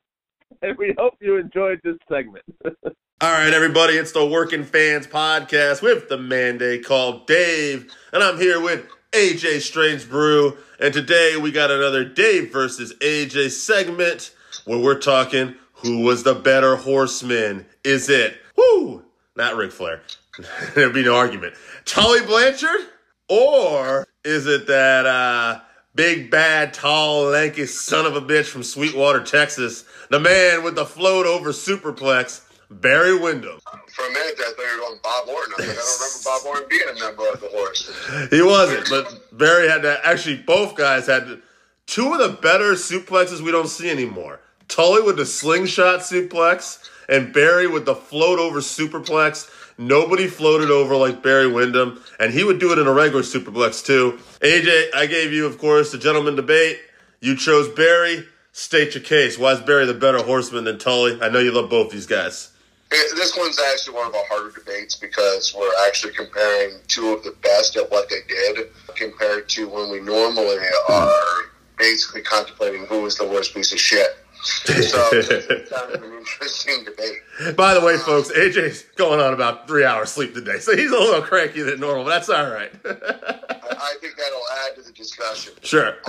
[0.61, 2.43] and we hope you enjoyed this segment.
[2.65, 6.79] All right, everybody, it's the Working Fans Podcast with the man they
[7.25, 12.93] Dave, and I'm here with AJ Strange Brew, and today we got another Dave versus
[12.95, 14.35] AJ segment
[14.65, 17.65] where we're talking who was the better horseman.
[17.83, 19.03] Is it, whoo,
[19.35, 20.01] not Ric Flair,
[20.75, 21.55] there'd be no argument,
[21.85, 22.87] Tully Blanchard,
[23.29, 25.59] or is it that uh,
[25.95, 30.85] big, bad, tall, lanky son of a bitch from Sweetwater, Texas, the man with the
[30.85, 33.59] float over superplex, Barry Windham?
[33.93, 35.53] For a minute I thought you were going Bob Orton.
[35.57, 38.29] I like, I don't remember Bob Orton being a member of the horse.
[38.31, 39.99] He wasn't, but Barry had to.
[40.05, 41.41] Actually, both guys had
[41.85, 44.39] two of the better suplexes we don't see anymore.
[44.67, 49.49] Tully with the slingshot suplex, and Barry with the float over superplex.
[49.77, 53.85] Nobody floated over like Barry Windham, and he would do it in a regular superplex
[53.85, 54.19] too.
[54.41, 56.79] AJ, I gave you, of course, the gentleman debate.
[57.21, 58.27] You chose Barry.
[58.51, 59.39] State your case.
[59.39, 61.19] Why is Barry the better horseman than Tully?
[61.21, 62.51] I know you love both these guys.
[62.91, 67.35] This one's actually one of our harder debates because we're actually comparing two of the
[67.41, 70.57] best at what they did compared to when we normally
[70.89, 71.49] are
[71.79, 74.22] basically contemplating who is the worst piece of shit.
[74.43, 77.55] So it's kind of an interesting debate.
[77.55, 80.91] By the way, um, folks, AJ's going on about three hours sleep today, so he's
[80.91, 82.71] a little cranky than normal, but that's all right.
[82.85, 85.53] I I think that'll add to the discussion.
[85.61, 85.95] sure.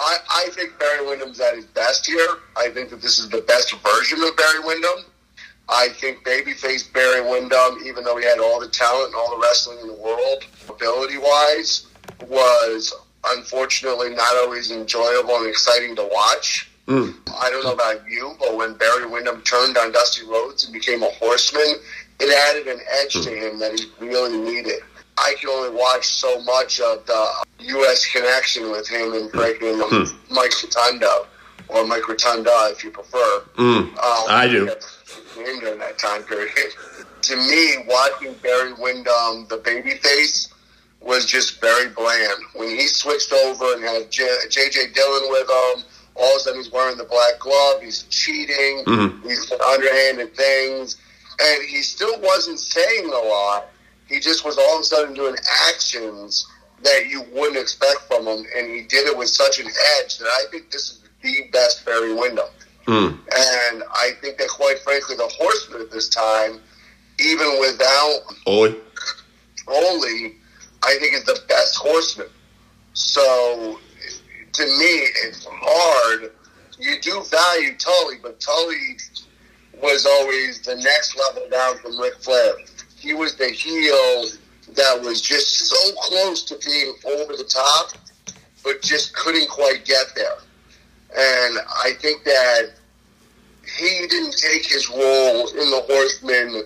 [0.00, 2.38] I, I think Barry Windham's at his best here.
[2.56, 5.04] I think that this is the best version of Barry Windham.
[5.68, 9.42] I think babyface Barry Windham, even though he had all the talent and all the
[9.42, 11.86] wrestling in the world, ability wise,
[12.28, 12.92] was
[13.26, 16.70] unfortunately not always enjoyable and exciting to watch.
[17.40, 21.02] I don't know about you, but when Barry Windham turned on Dusty Rhodes and became
[21.02, 21.76] a horseman,
[22.18, 24.80] it added an edge to him that he really needed.
[25.16, 28.10] I can only watch so much of the U.S.
[28.10, 31.26] connection with him and breaking um, Mike Rotunda,
[31.68, 33.44] or Mike Rotunda if you prefer.
[33.58, 33.94] Um,
[34.28, 34.68] I do.
[35.34, 36.50] During that time period.
[37.22, 40.49] to me, watching Barry Windham, the babyface,
[41.00, 42.42] was just very bland.
[42.54, 44.92] When he switched over and had J- J.J.
[44.92, 45.84] Dillon with him,
[46.16, 49.26] all of a sudden he's wearing the black glove, he's cheating, mm-hmm.
[49.26, 50.96] he's doing underhanded things,
[51.40, 53.68] and he still wasn't saying a lot.
[54.08, 55.36] He just was all of a sudden doing
[55.68, 56.46] actions
[56.82, 59.66] that you wouldn't expect from him, and he did it with such an
[59.98, 62.46] edge that I think this is the best Barry Windham.
[62.86, 63.12] Mm.
[63.12, 66.60] And I think that, quite frankly, the Horseman at this time,
[67.18, 68.74] even without Oi.
[69.68, 70.32] Ole,
[70.82, 72.28] I think is the best horseman.
[72.94, 73.78] So,
[74.52, 76.32] to me, it's hard.
[76.78, 78.96] You do value Tully, but Tully
[79.82, 82.54] was always the next level down from Ric Flair.
[82.96, 84.24] He was the heel
[84.74, 87.92] that was just so close to being over the top,
[88.62, 90.38] but just couldn't quite get there.
[91.10, 92.72] And I think that
[93.78, 96.64] he didn't take his role in the Horsemen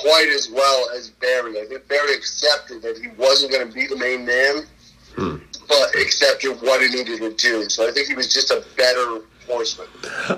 [0.00, 1.60] quite as well as Barry.
[1.60, 4.64] I think Barry accepted that he wasn't going to be the main man,
[5.14, 5.36] hmm.
[5.68, 7.68] but accepted what he needed to do.
[7.68, 9.88] So I think he was just a better horseman.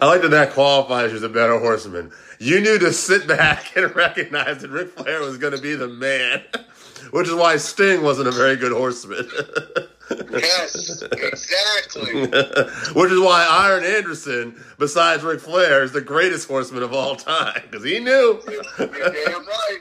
[0.00, 2.10] I like that that qualifies you as a better horseman.
[2.38, 5.88] You knew to sit back and recognize that Ric Flair was going to be the
[5.88, 6.42] man,
[7.10, 9.28] which is why Sting wasn't a very good horseman.
[10.10, 12.22] Yes, exactly.
[12.94, 17.62] which is why Arn Anderson, besides Ric Flair, is the greatest horseman of all time
[17.70, 18.40] because he knew.
[18.78, 19.78] You're damn right.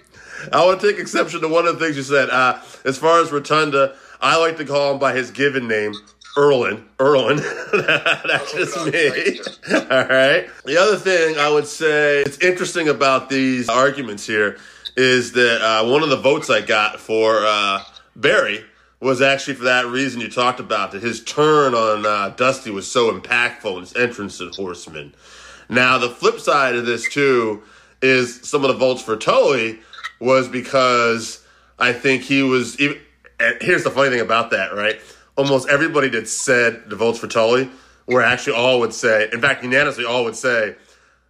[0.52, 2.30] I want to take exception to one of the things you said.
[2.30, 5.94] Uh, as far as Rotunda, I like to call him by his given name,
[6.38, 6.86] Erlin.
[7.00, 7.38] Erlin.
[7.74, 9.40] That's just me.
[9.74, 10.50] All right.
[10.66, 14.58] The other thing I would say it's interesting about these arguments here
[14.95, 17.84] is that uh, one of the votes I got for uh,
[18.16, 18.64] Barry
[19.03, 22.89] was actually for that reason you talked about that his turn on uh, Dusty was
[22.89, 25.13] so impactful in his entrance to Horseman.
[25.69, 27.63] Now the flip side of this too
[28.01, 29.80] is some of the votes for Tully
[30.19, 31.45] was because
[31.77, 32.99] I think he was even.
[33.39, 35.01] And here's the funny thing about that, right?
[35.35, 37.69] Almost everybody that said the votes for Tully
[38.07, 40.75] were actually all would say, in fact, unanimously all would say,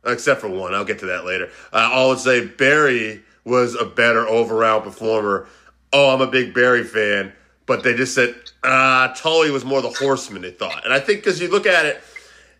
[0.06, 1.50] except for one, I'll get to that later.
[1.72, 5.48] Uh, all would say Barry was a better overall performer.
[5.92, 7.34] Oh, I'm a big Barry fan,
[7.66, 10.42] but they just said uh, Tully was more the horseman.
[10.42, 12.02] They thought, and I think because you look at it,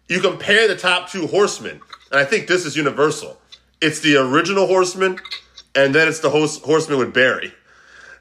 [0.08, 1.82] you compare the top two horsemen,
[2.12, 3.40] and I think this is universal.
[3.82, 5.20] It's the original horseman,
[5.76, 7.54] and then it's the host, horseman with Barry,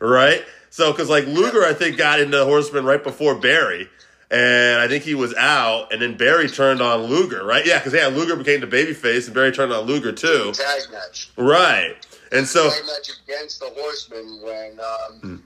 [0.00, 0.44] right?
[0.70, 3.88] So, because like Luger, I think got into horseman right before Barry,
[4.30, 7.64] and I think he was out, and then Barry turned on Luger, right?
[7.66, 11.30] Yeah, because yeah, Luger became the babyface, and Barry turned on Luger too, Tag match.
[11.36, 11.94] right?
[12.32, 15.41] And so, Tag match against the Horseman when um,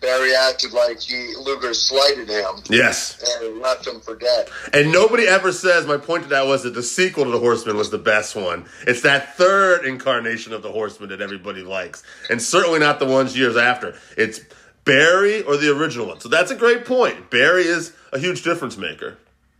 [0.00, 4.48] Barry acted like he Luger slighted him yes, and left him for dead.
[4.72, 7.76] And nobody ever says, my point to that was that the sequel to The Horseman
[7.76, 8.66] was the best one.
[8.86, 12.02] It's that third incarnation of The Horseman that everybody likes.
[12.30, 13.94] And certainly not the ones years after.
[14.16, 14.40] It's
[14.84, 16.20] Barry or the original one.
[16.20, 17.30] So that's a great point.
[17.30, 19.18] Barry is a huge difference maker.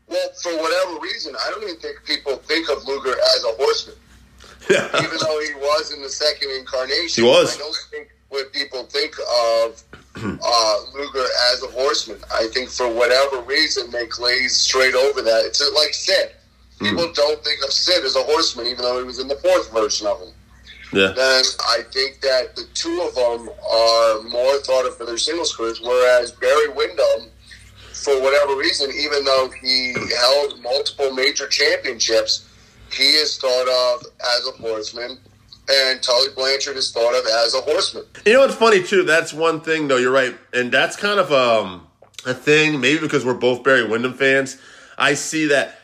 [0.09, 3.97] Well, for whatever reason, I don't even think people think of Luger as a horseman.
[4.71, 7.25] even though he was in the second incarnation.
[7.25, 7.57] He was.
[7.57, 9.15] I don't think what people think
[9.59, 9.83] of
[10.17, 12.19] uh, Luger as a horseman.
[12.33, 15.45] I think for whatever reason they glaze straight over that.
[15.45, 16.33] It's like Sid.
[16.81, 19.73] People don't think of Sid as a horseman, even though he was in the fourth
[19.73, 20.35] version of him.
[20.93, 21.13] Yeah.
[21.13, 25.55] Then I think that the two of them are more thought of for their singles
[25.55, 27.31] careers, whereas Barry Windham,
[27.93, 32.49] for whatever reason, even though he held multiple major championships,
[32.91, 34.07] he is thought of
[34.37, 35.19] as a horseman,
[35.69, 38.05] and Tully Blanchard is thought of as a horseman.
[38.27, 39.05] You know what's funny too?
[39.05, 39.97] That's one thing though.
[39.97, 41.87] You're right, and that's kind of um,
[42.27, 42.81] a thing.
[42.81, 44.59] Maybe because we're both Barry Windham fans,
[44.99, 45.79] I see that.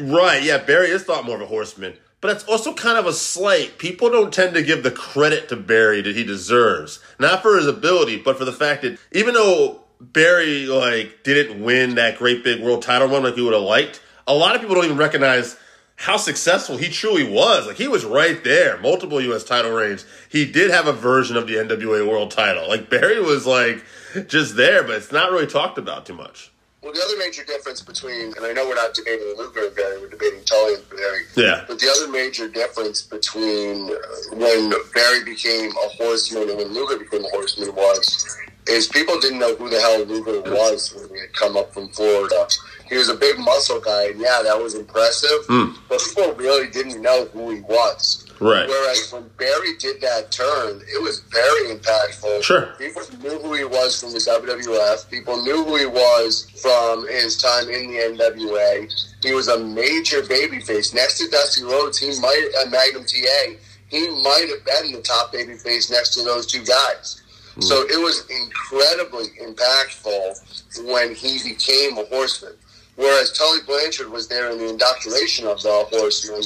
[0.00, 0.42] Right?
[0.42, 3.78] Yeah, Barry is thought more of a horseman, but it's also kind of a slight.
[3.78, 7.66] People don't tend to give the credit to Barry that he deserves, not for his
[7.66, 12.60] ability, but for the fact that even though Barry like didn't win that great big
[12.62, 15.56] world title run like he would have liked, a lot of people don't even recognize
[15.98, 17.66] how successful he truly was.
[17.66, 19.42] Like he was right there, multiple U.S.
[19.42, 20.06] title reigns.
[20.28, 22.68] He did have a version of the NWA World Title.
[22.68, 23.84] Like Barry was like
[24.28, 26.52] just there, but it's not really talked about too much.
[26.82, 30.00] Well, the other major difference between, and I know we're not debating Luger and Barry,
[30.00, 31.22] we're debating Tully and Barry.
[31.36, 31.64] Yeah.
[31.66, 36.98] But the other major difference between uh, when Barry became a horseman and when Luger
[36.98, 38.38] became a horseman was,
[38.68, 41.88] is people didn't know who the hell Luger was when he had come up from
[41.88, 42.46] Florida.
[42.88, 45.44] He was a big muscle guy, and yeah, that was impressive.
[45.46, 45.72] Hmm.
[45.88, 48.24] But people really didn't know who he was.
[48.40, 48.68] Right.
[48.68, 52.42] Whereas when Barry did that turn, it was very impactful.
[52.42, 52.74] Sure.
[52.78, 55.10] People knew who he was from the WWF.
[55.10, 58.92] People knew who he was from his time in the NWA.
[59.22, 60.94] He was a major babyface.
[60.94, 63.54] Next to Dusty Rhodes, he might, uh, Magnum TA,
[63.88, 67.22] he might have been the top babyface next to those two guys.
[67.60, 67.90] So mm.
[67.90, 72.54] it was incredibly impactful when he became a horseman.
[72.96, 76.42] Whereas Tully Blanchard was there in the indoctrination of the horseman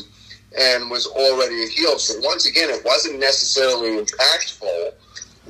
[0.58, 1.98] and was already a heel.
[1.98, 4.92] So once again, it wasn't necessarily impactful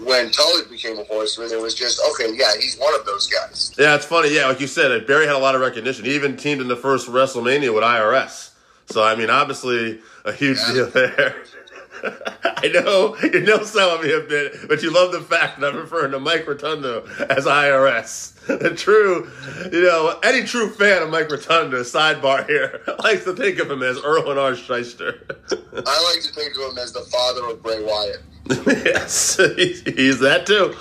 [0.04, 1.50] when Tully became a horseman.
[1.50, 3.74] It was just, okay, yeah, he's one of those guys.
[3.78, 4.34] Yeah, it's funny.
[4.34, 6.04] Yeah, like you said, Barry had a lot of recognition.
[6.04, 8.50] He even teamed in the first WrestleMania with IRS.
[8.86, 11.44] So I mean, obviously a huge deal there.
[12.44, 15.72] I know you know some of you have been, but you love the fact that
[15.72, 18.30] I'm referring to Mike Rotundo as IRS.
[18.46, 19.30] The true,
[19.72, 23.82] you know, any true fan of Mike Rotundo, sidebar here, likes to think of him
[23.82, 24.52] as Irwin R.
[24.52, 25.20] Schyster.
[25.52, 28.22] I like to think of him as the father of Bray Wyatt.
[28.84, 30.74] yes, he's, he's that too.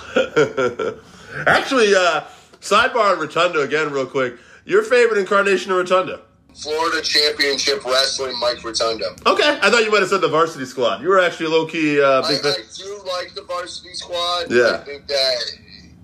[1.46, 2.22] Actually, uh,
[2.60, 4.34] sidebar on Rotundo again, real quick.
[4.64, 6.22] Your favorite incarnation of Rotundo?
[6.54, 9.14] Florida Championship Wrestling, Mike Rotundo.
[9.26, 11.02] Okay, I thought you might have said the varsity squad.
[11.02, 12.52] You were actually a low key uh, I, big fan.
[12.52, 14.50] I do like the varsity squad.
[14.50, 14.78] Yeah.
[14.80, 15.42] I think that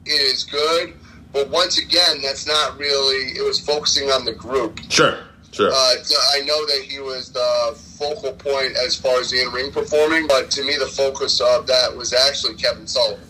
[0.06, 0.94] it is good.
[1.32, 4.80] But once again, that's not really, it was focusing on the group.
[4.88, 5.18] Sure,
[5.52, 5.70] sure.
[5.70, 5.94] Uh,
[6.32, 10.26] I know that he was the focal point as far as the in ring performing,
[10.26, 13.24] but to me, the focus of that was actually Kevin Sullivan.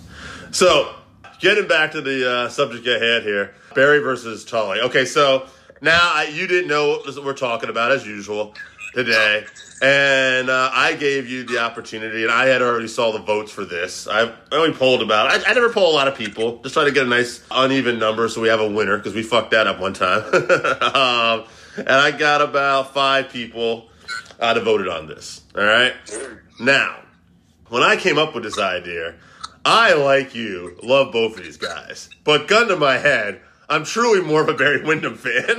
[0.53, 0.95] So,
[1.41, 4.81] getting back to the uh, subject at hand here, Barry versus Tully.
[4.81, 5.49] Okay, so
[5.81, 8.55] now I, you didn't know what we're talking about as usual
[8.95, 9.45] today,
[9.83, 13.65] and uh, I gave you the opportunity, and I had already saw the votes for
[13.65, 14.09] this.
[14.09, 15.29] I, I only polled about.
[15.29, 17.99] I, I never poll a lot of people, just try to get a nice uneven
[17.99, 20.23] number so we have a winner because we fucked that up one time.
[20.35, 21.45] um,
[21.77, 23.89] and I got about five people
[24.41, 25.43] uh, that voted on this.
[25.57, 25.95] All right,
[26.59, 26.99] now
[27.69, 29.15] when I came up with this idea.
[29.65, 32.09] I, like you, love both of these guys.
[32.25, 35.59] But gun to my head, I'm truly more of a Barry Windham fan,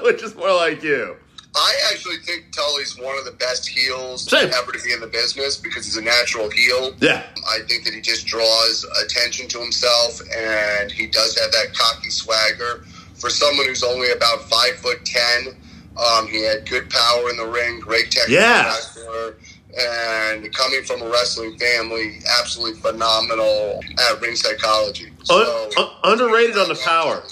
[0.02, 1.16] which is more like you.
[1.58, 4.50] I actually think Tully's one of the best heels Same.
[4.52, 6.92] ever to be in the business because he's a natural heel.
[7.00, 7.22] Yeah.
[7.48, 12.10] I think that he just draws attention to himself, and he does have that cocky
[12.10, 12.84] swagger.
[13.14, 15.56] For someone who's only about five foot ten,
[15.96, 18.66] um, he had good power in the ring, great technical Yeah.
[18.66, 19.36] wrestler,
[19.78, 23.80] and coming from a wrestling family, absolutely phenomenal
[24.10, 25.10] at ring psychology.
[25.30, 27.22] Un- un- underrated on the power.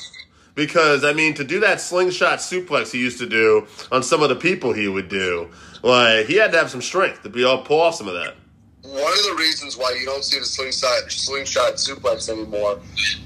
[0.55, 4.29] Because, I mean, to do that slingshot suplex he used to do on some of
[4.29, 5.49] the people he would do,
[5.83, 8.15] like, he had to have some strength to be able to pull off some of
[8.15, 8.35] that.
[8.83, 12.79] One of the reasons why you don't see the slingshot, slingshot suplex anymore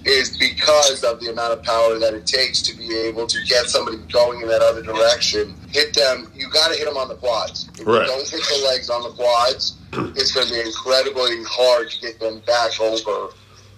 [0.06, 3.66] is because of the amount of power that it takes to be able to get
[3.66, 5.54] somebody going in that other direction.
[5.68, 7.68] Hit them, you got to hit them on the quads.
[7.78, 8.02] If Right.
[8.02, 9.74] you don't hit the legs on the quads,
[10.16, 13.28] it's going to be incredibly hard to get them back over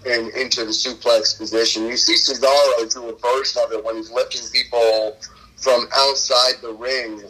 [0.06, 1.86] and into the suplex position.
[1.86, 5.16] You see Cesaro do a version of it when he's lifting people
[5.56, 7.22] from outside the ring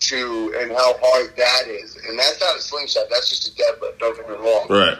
[0.00, 1.96] to and how hard that is.
[1.96, 4.66] And that's not a slingshot, that's just a deadlift, don't get me wrong.
[4.68, 4.98] Right.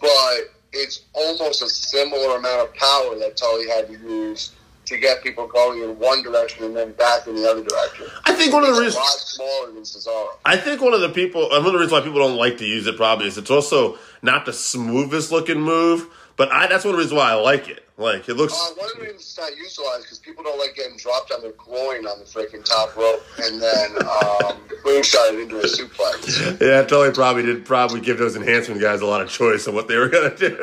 [0.00, 4.52] But it's almost a similar amount of power that Tully had to use
[4.86, 8.06] to get people going in one direction and then back in the other direction.
[8.24, 9.04] I think one of the reasons.
[9.04, 10.28] smaller than Cesaro.
[10.46, 12.64] I think one of the people, one of the reasons why people don't like to
[12.64, 16.08] use it probably is it's also not the smoothest looking move,
[16.38, 17.84] but I, that's one of the reasons why I like it.
[17.98, 18.54] Like, it looks.
[18.54, 21.42] Uh, one of the reasons it's not utilized because people don't like getting dropped on
[21.42, 24.56] their groin on the freaking top rope and then um,
[24.86, 26.60] moonshot it into a suplex.
[26.60, 29.88] Yeah, Tully probably did probably give those enhancement guys a lot of choice on what
[29.88, 30.56] they were going to do.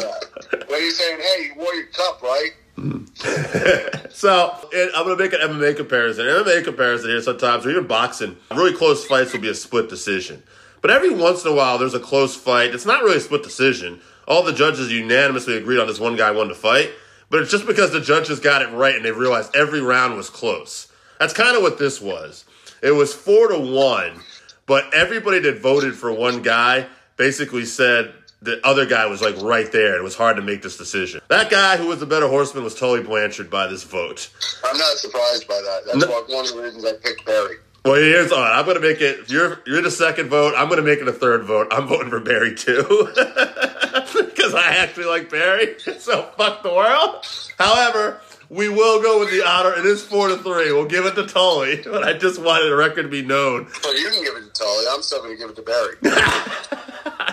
[0.00, 0.60] Yeah.
[0.68, 2.52] When he's saying, hey, you wore your cup, right?
[4.12, 6.26] So I'm gonna make an MMA comparison.
[6.26, 10.42] MMA comparison here sometimes, or even boxing, really close fights will be a split decision.
[10.82, 12.74] But every once in a while, there's a close fight.
[12.74, 14.00] It's not really a split decision.
[14.28, 16.90] All the judges unanimously agreed on this one guy won the fight,
[17.30, 20.30] but it's just because the judges got it right and they realized every round was
[20.30, 20.88] close.
[21.18, 22.44] That's kind of what this was.
[22.82, 24.20] It was four to one,
[24.66, 26.86] but everybody that voted for one guy
[27.16, 29.96] basically said the other guy was like right there.
[29.96, 31.20] It was hard to make this decision.
[31.28, 34.30] That guy who was the better horseman was Tully Blanchard by this vote.
[34.64, 35.82] I'm not surprised by that.
[35.86, 37.56] That's why one of the reasons I picked Barry.
[37.84, 38.46] Well, here's on.
[38.46, 39.20] I'm gonna make it.
[39.20, 41.68] If you're you're the second vote, I'm gonna make it a third vote.
[41.70, 42.82] I'm voting for Barry too,
[43.14, 45.76] because I actually like Barry.
[45.98, 47.26] So fuck the world.
[47.58, 49.74] However, we will go with the honor.
[49.74, 50.72] It is four to three.
[50.72, 53.66] We'll give it to Tully, but I just wanted the record to be known.
[53.82, 54.84] But you can give it to Tully.
[54.90, 55.96] I'm still going to give it to Barry.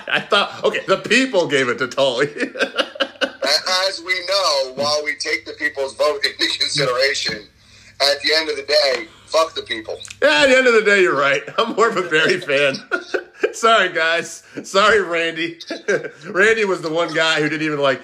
[0.10, 2.28] I thought, okay, the people gave it to Tully.
[2.30, 7.48] As we know, while we take the people's vote into consideration,
[8.00, 10.00] at the end of the day, fuck the people.
[10.22, 11.44] yeah, at the end of the day, you're right.
[11.58, 12.76] I'm more of a Barry fan.
[13.54, 14.44] Sorry, guys.
[14.64, 15.60] Sorry, Randy.
[16.30, 18.02] Randy was the one guy who didn't even like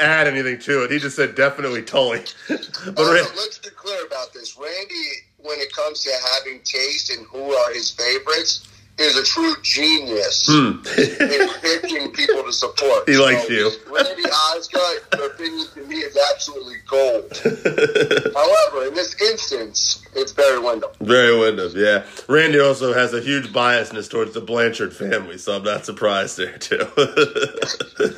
[0.00, 0.90] add anything to it.
[0.90, 2.22] He just said definitely Tully.
[2.48, 4.56] But let's be clear about this.
[4.56, 5.08] Randy,
[5.38, 10.48] when it comes to having taste and who are his favorites, is a true genius
[10.48, 13.04] in picking people to support.
[13.04, 13.10] Hmm.
[13.16, 13.70] He likes you.
[13.90, 17.30] Randy Osgood, your opinion to me is absolutely gold.
[18.34, 20.90] However, in this instance, it's Barry Windham.
[21.00, 22.04] Very Windham, yeah.
[22.28, 26.58] Randy also has a huge biasness towards the Blanchard family, so I'm not surprised there
[26.58, 26.80] too.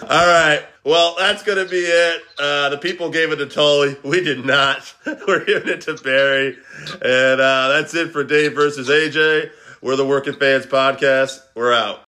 [0.03, 2.23] All right, well that's gonna be it.
[2.39, 4.95] Uh, the people gave it to Tully, we did not.
[5.07, 6.57] We're giving it to Barry,
[7.03, 9.51] and uh, that's it for Dave versus AJ.
[9.81, 11.41] We're the Working Fans Podcast.
[11.55, 12.08] We're out.